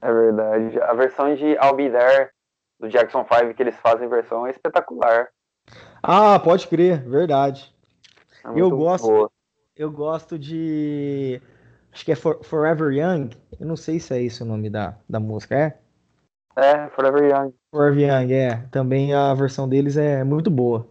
É 0.00 0.12
verdade. 0.12 0.80
A 0.82 0.94
versão 0.94 1.34
de 1.34 1.54
I'll 1.54 1.74
Be 1.74 1.90
There 1.90 2.30
do 2.78 2.88
Jackson 2.88 3.26
5 3.28 3.54
que 3.54 3.62
eles 3.64 3.74
fazem 3.80 4.08
versão 4.08 4.46
é 4.46 4.50
espetacular. 4.50 5.30
Ah, 6.00 6.38
pode 6.38 6.68
crer, 6.68 7.02
verdade. 7.02 7.74
É 8.44 8.60
eu 8.60 8.70
gosto, 8.70 9.08
boa. 9.08 9.35
Eu 9.76 9.90
gosto 9.90 10.38
de 10.38 11.40
acho 11.92 12.04
que 12.04 12.12
é 12.12 12.16
For- 12.16 12.42
Forever 12.42 12.92
Young. 12.92 13.30
Eu 13.58 13.66
não 13.66 13.76
sei 13.76 14.00
se 14.00 14.14
é 14.14 14.22
esse 14.22 14.42
o 14.42 14.46
nome 14.46 14.70
da, 14.70 14.96
da 15.08 15.20
música, 15.20 15.54
é? 15.54 15.78
É, 16.58 16.88
Forever 16.90 17.24
Young. 17.30 17.52
Forever 17.70 18.08
Young, 18.08 18.32
é. 18.32 18.56
Também 18.70 19.12
a 19.12 19.32
versão 19.34 19.68
deles 19.68 19.96
é 19.96 20.24
muito 20.24 20.50
boa. 20.50 20.88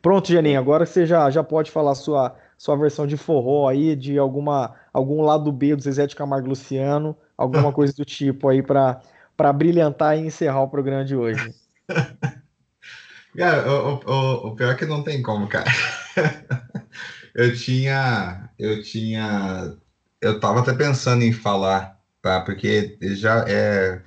Pronto, 0.00 0.30
Janinho, 0.32 0.58
agora 0.60 0.86
você 0.86 1.04
já, 1.04 1.28
já 1.30 1.42
pode 1.42 1.70
falar 1.70 1.94
sua 1.94 2.36
sua 2.56 2.76
versão 2.76 3.06
de 3.06 3.16
forró 3.16 3.68
aí, 3.68 3.94
de 3.94 4.18
alguma 4.18 4.74
algum 4.92 5.22
lado 5.22 5.52
B 5.52 5.76
do 5.76 5.82
Zezé 5.82 6.06
de 6.08 6.16
Camargo 6.16 6.48
Luciano, 6.48 7.16
alguma 7.36 7.72
coisa 7.72 7.92
do 7.94 8.04
tipo 8.04 8.48
aí 8.48 8.62
para 8.62 9.00
para 9.36 9.52
brilhantar 9.52 10.16
e 10.18 10.26
encerrar 10.26 10.62
o 10.62 10.68
programa 10.68 11.04
de 11.04 11.14
hoje. 11.16 11.54
Cara, 13.36 13.70
o, 13.70 13.94
o- 13.94 14.00
o- 14.10 14.46
o 14.48 14.56
pior 14.56 14.72
é 14.72 14.74
que 14.74 14.86
não 14.86 15.02
tem 15.04 15.22
como, 15.22 15.46
cara. 15.46 15.64
Eu 17.38 17.54
tinha, 17.56 18.50
eu 18.58 18.82
tinha, 18.82 19.76
eu 20.20 20.40
tava 20.40 20.60
até 20.60 20.74
pensando 20.74 21.22
em 21.24 21.32
falar, 21.32 22.00
tá? 22.22 22.40
Porque 22.42 22.98
já 23.16 23.44
é, 23.48 24.02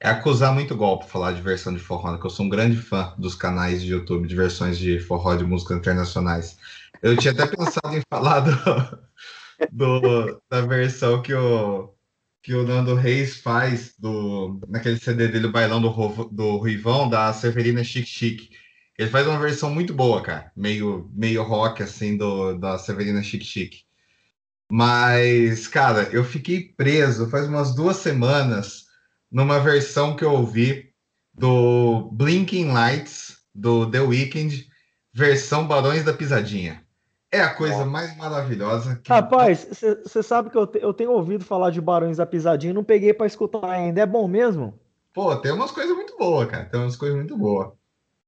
é 0.00 0.08
acusar 0.10 0.54
muito 0.54 0.76
golpe 0.76 1.06
falar 1.10 1.32
de 1.32 1.42
versão 1.42 1.74
de 1.74 1.80
forró, 1.80 2.12
né? 2.12 2.18
Que 2.18 2.26
eu 2.26 2.30
sou 2.30 2.46
um 2.46 2.50
grande 2.50 2.76
fã 2.78 3.14
dos 3.18 3.34
canais 3.36 3.82
de 3.82 3.92
YouTube 3.92 4.28
de 4.28 4.36
versões 4.36 4.78
de 4.78 5.00
forró 5.00 5.36
de 5.36 5.44
músicas 5.44 5.78
internacionais. 5.78 6.58
Eu 7.02 7.16
tinha 7.18 7.32
até 7.34 7.46
pensado 7.46 7.96
em 7.96 8.02
falar 8.10 8.40
do, 8.40 8.52
do- 9.70 10.42
da 10.50 10.60
versão 10.62 11.22
que 11.22 11.34
o, 11.34 11.94
que 12.42 12.54
o 12.54 12.64
Nando 12.66 12.94
Reis 12.94 13.38
faz 13.38 13.94
do, 13.98 14.60
naquele 14.68 14.98
CD 14.98 15.28
dele, 15.28 15.46
o 15.46 15.52
Bailão 15.52 15.80
do, 15.80 15.90
do 16.30 16.56
Ruivão, 16.56 17.08
da 17.08 17.32
Severina 17.32 17.84
Chic 17.84 18.06
Chic. 18.06 18.50
Ele 19.02 19.10
faz 19.10 19.26
uma 19.26 19.38
versão 19.38 19.68
muito 19.68 19.92
boa, 19.92 20.22
cara. 20.22 20.52
Meio, 20.56 21.10
meio 21.12 21.42
rock, 21.42 21.82
assim, 21.82 22.16
do, 22.16 22.54
da 22.56 22.78
Severina 22.78 23.20
Chic 23.22 23.42
Chic. 23.42 23.82
Mas, 24.70 25.66
cara, 25.66 26.08
eu 26.12 26.24
fiquei 26.24 26.72
preso 26.76 27.28
faz 27.28 27.46
umas 27.48 27.74
duas 27.74 27.96
semanas 27.96 28.86
numa 29.30 29.58
versão 29.58 30.14
que 30.14 30.24
eu 30.24 30.32
ouvi 30.32 30.92
do 31.34 32.10
Blinking 32.12 32.72
Lights, 32.72 33.38
do 33.54 33.90
The 33.90 34.00
Weeknd, 34.00 34.66
versão 35.12 35.66
Barões 35.66 36.04
da 36.04 36.12
Pisadinha. 36.12 36.82
É 37.30 37.40
a 37.40 37.52
coisa 37.54 37.84
mais 37.84 38.16
maravilhosa 38.16 39.00
que. 39.02 39.10
Rapaz, 39.10 39.66
você 40.04 40.22
sabe 40.22 40.48
que 40.50 40.56
eu, 40.56 40.66
te- 40.66 40.80
eu 40.80 40.94
tenho 40.94 41.10
ouvido 41.10 41.44
falar 41.44 41.70
de 41.70 41.80
Barões 41.80 42.18
da 42.18 42.26
Pisadinha, 42.26 42.70
e 42.70 42.74
não 42.74 42.84
peguei 42.84 43.12
para 43.12 43.26
escutar 43.26 43.68
ainda. 43.68 44.00
É 44.00 44.06
bom 44.06 44.28
mesmo? 44.28 44.78
Pô, 45.12 45.34
tem 45.36 45.50
umas 45.50 45.70
coisas 45.70 45.94
muito 45.94 46.16
boas, 46.16 46.48
cara. 46.48 46.66
Tem 46.66 46.78
umas 46.78 46.96
coisas 46.96 47.16
muito 47.16 47.36
boas. 47.36 47.72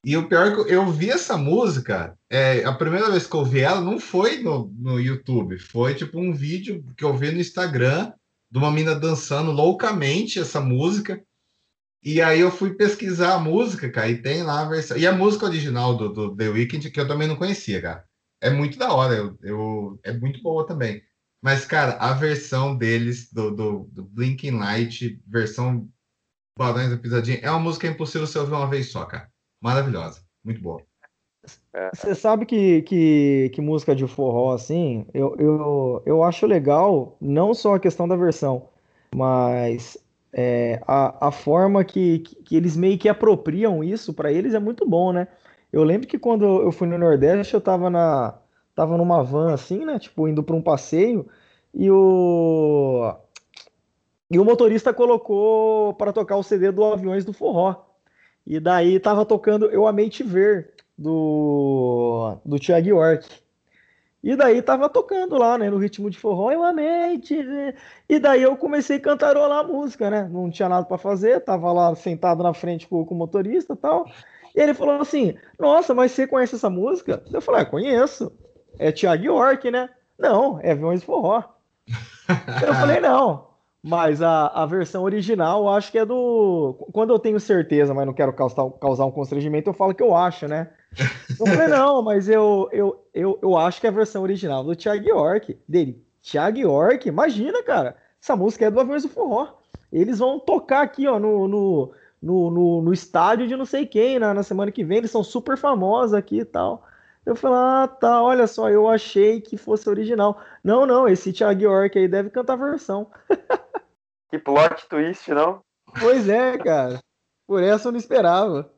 E 0.04 0.16
o 0.16 0.28
pior 0.28 0.46
é 0.48 0.54
que 0.64 0.72
eu- 0.74 0.90
vi 0.92 1.10
essa 1.10 1.36
música, 1.36 2.16
é, 2.30 2.64
a 2.64 2.72
primeira 2.72 3.10
vez 3.10 3.26
que 3.26 3.34
eu 3.34 3.44
vi 3.44 3.60
ela 3.60 3.80
não 3.80 3.98
foi 3.98 4.38
no, 4.42 4.70
no 4.78 5.00
YouTube, 5.00 5.58
foi 5.58 5.94
tipo 5.94 6.18
um 6.20 6.32
vídeo 6.32 6.84
que 6.96 7.04
eu 7.04 7.16
vi 7.16 7.30
no 7.32 7.40
Instagram 7.40 8.12
de 8.50 8.58
uma 8.58 8.70
mina 8.70 8.94
dançando 8.94 9.50
loucamente 9.50 10.38
essa 10.38 10.60
música. 10.60 11.22
E 12.02 12.20
aí 12.20 12.40
eu 12.40 12.50
fui 12.50 12.74
pesquisar 12.74 13.34
a 13.34 13.38
música, 13.40 13.90
cara, 13.90 14.10
e 14.10 14.20
tem 14.20 14.42
lá 14.42 14.60
a 14.62 14.68
versão. 14.68 14.96
E 14.96 15.06
a 15.06 15.12
música 15.12 15.46
original 15.46 15.96
do, 15.96 16.12
do 16.12 16.36
The 16.36 16.48
Weeknd, 16.50 16.90
que 16.90 17.00
eu 17.00 17.08
também 17.08 17.26
não 17.26 17.36
conhecia, 17.36 17.80
cara. 17.80 18.04
É 18.42 18.50
muito 18.50 18.78
da 18.78 18.92
hora, 18.92 19.14
eu, 19.14 19.38
eu- 19.42 20.00
é 20.04 20.12
muito 20.12 20.42
boa 20.42 20.66
também. 20.66 21.02
Mas, 21.42 21.64
cara, 21.64 21.92
a 21.98 22.12
versão 22.14 22.76
deles, 22.76 23.32
do, 23.32 23.50
do, 23.54 23.88
do 23.92 24.04
Blinking 24.04 24.52
Light, 24.58 25.20
versão 25.26 25.88
Barões 26.58 26.90
da 26.90 26.98
Pisadinha, 26.98 27.38
é 27.42 27.50
uma 27.50 27.60
música 27.60 27.86
impossível 27.88 28.26
você 28.26 28.38
ouvir 28.38 28.52
uma 28.54 28.68
vez 28.70 28.90
só, 28.92 29.04
cara. 29.06 29.30
Maravilhosa, 29.64 30.20
muito 30.44 30.60
boa. 30.60 30.82
Você 31.94 32.14
sabe 32.14 32.44
que, 32.44 32.82
que, 32.82 33.50
que 33.54 33.62
música 33.62 33.96
de 33.96 34.06
forró, 34.06 34.52
assim, 34.52 35.06
eu, 35.14 35.34
eu, 35.38 36.02
eu 36.04 36.22
acho 36.22 36.46
legal, 36.46 37.16
não 37.18 37.54
só 37.54 37.74
a 37.74 37.80
questão 37.80 38.06
da 38.06 38.14
versão, 38.14 38.68
mas 39.14 39.96
é, 40.34 40.82
a, 40.86 41.28
a 41.28 41.30
forma 41.30 41.82
que, 41.82 42.18
que, 42.18 42.54
eles 42.54 42.76
meio 42.76 42.98
que 42.98 43.08
apropriam 43.08 43.82
isso 43.82 44.12
para 44.12 44.30
eles 44.30 44.52
é 44.52 44.58
muito 44.58 44.86
bom, 44.86 45.14
né? 45.14 45.28
Eu 45.72 45.82
lembro 45.82 46.06
que 46.06 46.18
quando 46.18 46.44
eu 46.44 46.70
fui 46.70 46.86
no 46.86 46.98
Nordeste, 46.98 47.54
eu 47.54 47.60
tava 47.60 47.88
na, 47.88 48.38
tava 48.74 48.98
numa 48.98 49.22
van 49.22 49.54
assim, 49.54 49.86
né? 49.86 49.98
Tipo, 49.98 50.28
indo 50.28 50.42
para 50.42 50.54
um 50.54 50.62
passeio, 50.62 51.26
e 51.72 51.90
o, 51.90 53.14
e 54.30 54.38
o 54.38 54.44
motorista 54.44 54.92
colocou 54.92 55.94
para 55.94 56.12
tocar 56.12 56.36
o 56.36 56.42
CD 56.42 56.70
do 56.70 56.84
Aviões 56.84 57.24
do 57.24 57.32
Forró. 57.32 57.93
E 58.46 58.60
daí 58.60 59.00
tava 59.00 59.24
tocando 59.24 59.66
Eu 59.66 59.86
Amei 59.86 60.10
Te 60.10 60.22
Ver, 60.22 60.74
do, 60.96 62.36
do 62.44 62.58
Thiago 62.58 62.88
York. 62.88 63.28
E 64.22 64.34
daí 64.36 64.62
tava 64.62 64.88
tocando 64.88 65.36
lá, 65.36 65.58
né, 65.58 65.68
no 65.68 65.76
ritmo 65.76 66.08
de 66.08 66.18
forró, 66.18 66.50
Eu 66.50 66.64
Amei 66.64 67.18
Te 67.18 67.42
Ver. 67.42 67.76
E 68.08 68.18
daí 68.18 68.42
eu 68.42 68.56
comecei 68.56 68.96
a 68.96 69.00
cantarolar 69.00 69.60
a 69.60 69.64
música, 69.64 70.08
né? 70.08 70.28
Não 70.30 70.50
tinha 70.50 70.68
nada 70.68 70.86
para 70.86 70.96
fazer, 70.96 71.40
tava 71.40 71.70
lá 71.72 71.94
sentado 71.94 72.42
na 72.42 72.54
frente 72.54 72.86
com, 72.86 73.04
com 73.04 73.14
o 73.14 73.18
motorista 73.18 73.74
e 73.74 73.76
tal. 73.76 74.06
E 74.54 74.60
ele 74.60 74.72
falou 74.72 75.00
assim: 75.00 75.36
Nossa, 75.58 75.92
mas 75.92 76.12
você 76.12 76.26
conhece 76.26 76.54
essa 76.54 76.70
música? 76.70 77.22
Eu 77.30 77.42
falei: 77.42 77.62
ah, 77.62 77.66
Conheço. 77.66 78.32
É 78.78 78.90
Thiago 78.90 79.24
York, 79.24 79.70
né? 79.70 79.90
Não, 80.18 80.58
é 80.60 80.72
Aviões 80.72 81.02
Forró. 81.02 81.42
Eu 82.66 82.74
falei: 82.74 83.00
Não. 83.00 83.53
Mas 83.86 84.22
a, 84.22 84.46
a 84.46 84.64
versão 84.64 85.02
original, 85.02 85.64
eu 85.64 85.68
acho 85.68 85.92
que 85.92 85.98
é 85.98 86.06
do. 86.06 86.72
Quando 86.90 87.12
eu 87.12 87.18
tenho 87.18 87.38
certeza, 87.38 87.92
mas 87.92 88.06
não 88.06 88.14
quero 88.14 88.32
causar, 88.32 88.70
causar 88.80 89.04
um 89.04 89.10
constrangimento, 89.10 89.68
eu 89.68 89.74
falo 89.74 89.94
que 89.94 90.02
eu 90.02 90.16
acho, 90.16 90.48
né? 90.48 90.70
Eu 91.38 91.44
falei, 91.46 91.68
não, 91.68 92.00
mas 92.00 92.26
eu, 92.26 92.66
eu, 92.72 93.04
eu, 93.12 93.38
eu 93.42 93.58
acho 93.58 93.82
que 93.82 93.86
é 93.86 93.90
a 93.90 93.92
versão 93.92 94.22
original 94.22 94.64
do 94.64 94.74
Thiago 94.74 95.06
York. 95.06 95.58
Dele, 95.68 96.02
Thiago 96.22 96.56
York? 96.56 97.06
Imagina, 97.06 97.62
cara. 97.62 97.94
Essa 98.22 98.34
música 98.34 98.64
é 98.64 98.70
do 98.70 98.80
Aviões 98.80 99.02
do 99.02 99.10
Forró. 99.10 99.48
Eles 99.92 100.18
vão 100.18 100.40
tocar 100.40 100.80
aqui, 100.80 101.06
ó, 101.06 101.18
no, 101.18 101.46
no, 101.46 101.92
no, 102.22 102.50
no, 102.50 102.82
no 102.82 102.92
estádio 102.94 103.46
de 103.46 103.54
não 103.54 103.66
sei 103.66 103.84
quem, 103.84 104.18
na, 104.18 104.32
na 104.32 104.42
semana 104.42 104.72
que 104.72 104.82
vem. 104.82 104.96
Eles 104.96 105.10
são 105.10 105.22
super 105.22 105.58
famosos 105.58 106.14
aqui 106.14 106.38
e 106.38 106.44
tal. 106.46 106.82
Eu 107.26 107.34
falei, 107.34 107.56
ah, 107.58 107.88
tá, 107.88 108.22
olha 108.22 108.46
só, 108.46 108.68
eu 108.68 108.88
achei 108.88 109.40
que 109.40 109.56
fosse 109.56 109.88
original. 109.88 110.38
Não, 110.62 110.84
não, 110.84 111.08
esse 111.08 111.32
Thiago 111.32 111.62
York 111.62 111.98
aí 111.98 112.06
deve 112.06 112.30
cantar 112.30 112.54
a 112.54 112.56
versão. 112.56 113.10
Que 114.30 114.38
plot 114.38 114.88
twist, 114.88 115.30
não? 115.30 115.60
Pois 116.00 116.28
é, 116.28 116.58
cara. 116.58 116.98
Por 117.46 117.62
essa 117.62 117.86
eu 117.88 117.92
não 117.92 117.98
esperava. 118.00 118.68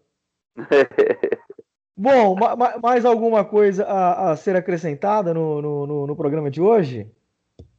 Bom, 1.96 2.36
ma- 2.36 2.54
ma- 2.54 2.78
mais 2.78 3.06
alguma 3.06 3.42
coisa 3.42 3.86
a, 3.86 4.32
a 4.32 4.36
ser 4.36 4.54
acrescentada 4.54 5.32
no, 5.32 5.62
no, 5.62 5.86
no- 5.86 6.06
no 6.08 6.16
programa 6.16 6.50
de 6.50 6.60
hoje? 6.60 7.10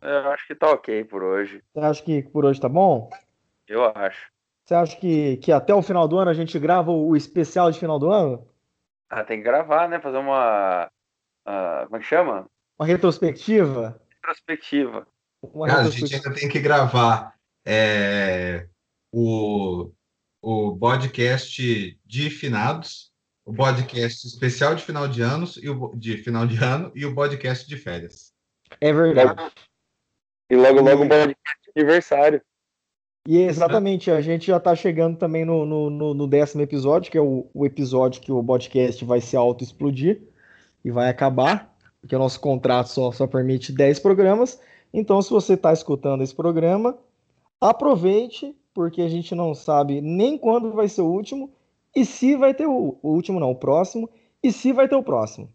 Eu 0.01 0.31
acho 0.31 0.47
que 0.47 0.55
tá 0.55 0.71
ok 0.71 1.03
por 1.03 1.21
hoje. 1.21 1.61
Você 1.71 1.79
acha 1.79 2.03
que 2.03 2.23
por 2.23 2.45
hoje 2.45 2.59
tá 2.59 2.67
bom? 2.67 3.09
Eu 3.67 3.83
acho. 3.85 4.31
Você 4.65 4.73
acha 4.73 4.97
que, 4.97 5.37
que 5.37 5.51
até 5.51 5.73
o 5.75 5.83
final 5.83 6.07
do 6.07 6.17
ano 6.17 6.31
a 6.31 6.33
gente 6.33 6.57
grava 6.57 6.89
o 6.91 7.15
especial 7.15 7.69
de 7.71 7.79
final 7.79 7.99
do 7.99 8.09
ano? 8.11 8.43
Ah, 9.09 9.23
tem 9.23 9.37
que 9.37 9.43
gravar, 9.43 9.87
né? 9.87 9.99
Fazer 9.99 10.17
uma. 10.17 10.89
ah, 11.45 11.83
como 11.85 11.97
é 11.97 11.99
que 11.99 12.05
chama? 12.05 12.49
Uma 12.79 12.87
retrospectiva? 12.87 13.99
Retrospectiva. 14.09 15.07
Uma 15.41 15.67
Cara, 15.67 15.81
a 15.81 15.83
gente 15.85 15.93
retrospectiva. 16.01 16.29
ainda 16.29 16.39
tem 16.39 16.49
que 16.49 16.59
gravar 16.59 17.35
é, 17.65 18.67
o, 19.11 19.91
o 20.41 20.77
podcast 20.77 21.99
de 22.05 22.29
finados, 22.29 23.11
o 23.45 23.53
podcast 23.53 24.27
especial 24.27 24.75
de 24.75 24.83
final 24.83 25.07
de 25.07 25.21
anos 25.21 25.57
e 25.57 25.69
o 25.69 25.95
de 25.95 26.17
final 26.17 26.45
de 26.45 26.61
ano 26.61 26.91
e 26.93 27.05
o 27.05 27.15
podcast 27.15 27.67
de 27.67 27.77
férias. 27.77 28.33
É 28.81 28.91
verdade. 28.91 29.51
E 30.49 30.55
logo, 30.55 30.81
logo 30.81 31.03
um 31.03 31.09
podcast 31.09 31.57
de 31.63 31.81
aniversário. 31.81 32.41
E 33.27 33.37
exatamente, 33.39 34.09
a 34.09 34.21
gente 34.21 34.47
já 34.47 34.57
tá 34.57 34.73
chegando 34.73 35.17
também 35.17 35.43
no, 35.43 35.65
no, 35.65 35.89
no- 35.89 36.13
no 36.13 36.27
décimo 36.27 36.61
episódio, 36.61 37.11
que 37.11 37.17
é 37.17 37.21
o, 37.21 37.45
o 37.53 37.65
episódio 37.65 38.21
que 38.21 38.31
o 38.31 38.41
podcast 38.41 39.03
vai 39.03 39.19
se 39.19 39.35
auto-explodir 39.35 40.21
e 40.83 40.89
vai 40.91 41.09
acabar, 41.09 41.75
porque 41.99 42.15
o 42.15 42.19
nosso 42.19 42.39
contrato 42.39 42.87
só, 42.87 43.11
só 43.11 43.27
permite 43.27 43.73
10 43.73 43.99
programas. 43.99 44.61
Então, 44.93 45.21
se 45.21 45.29
você 45.29 45.55
está 45.55 45.73
escutando 45.73 46.23
esse 46.23 46.33
programa, 46.33 46.97
aproveite, 47.59 48.55
porque 48.73 49.01
a 49.01 49.09
gente 49.09 49.35
não 49.35 49.53
sabe 49.53 49.99
nem 49.99 50.37
quando 50.37 50.71
vai 50.71 50.87
ser 50.87 51.01
o 51.01 51.07
último, 51.11 51.51
e 51.93 52.05
se 52.05 52.35
vai 52.37 52.53
ter 52.53 52.67
o, 52.67 52.97
o 53.01 53.09
último, 53.09 53.39
não, 53.41 53.51
o 53.51 53.55
próximo, 53.55 54.09
e 54.41 54.53
se 54.53 54.71
vai 54.71 54.87
ter 54.87 54.95
o 54.95 55.03
próximo. 55.03 55.49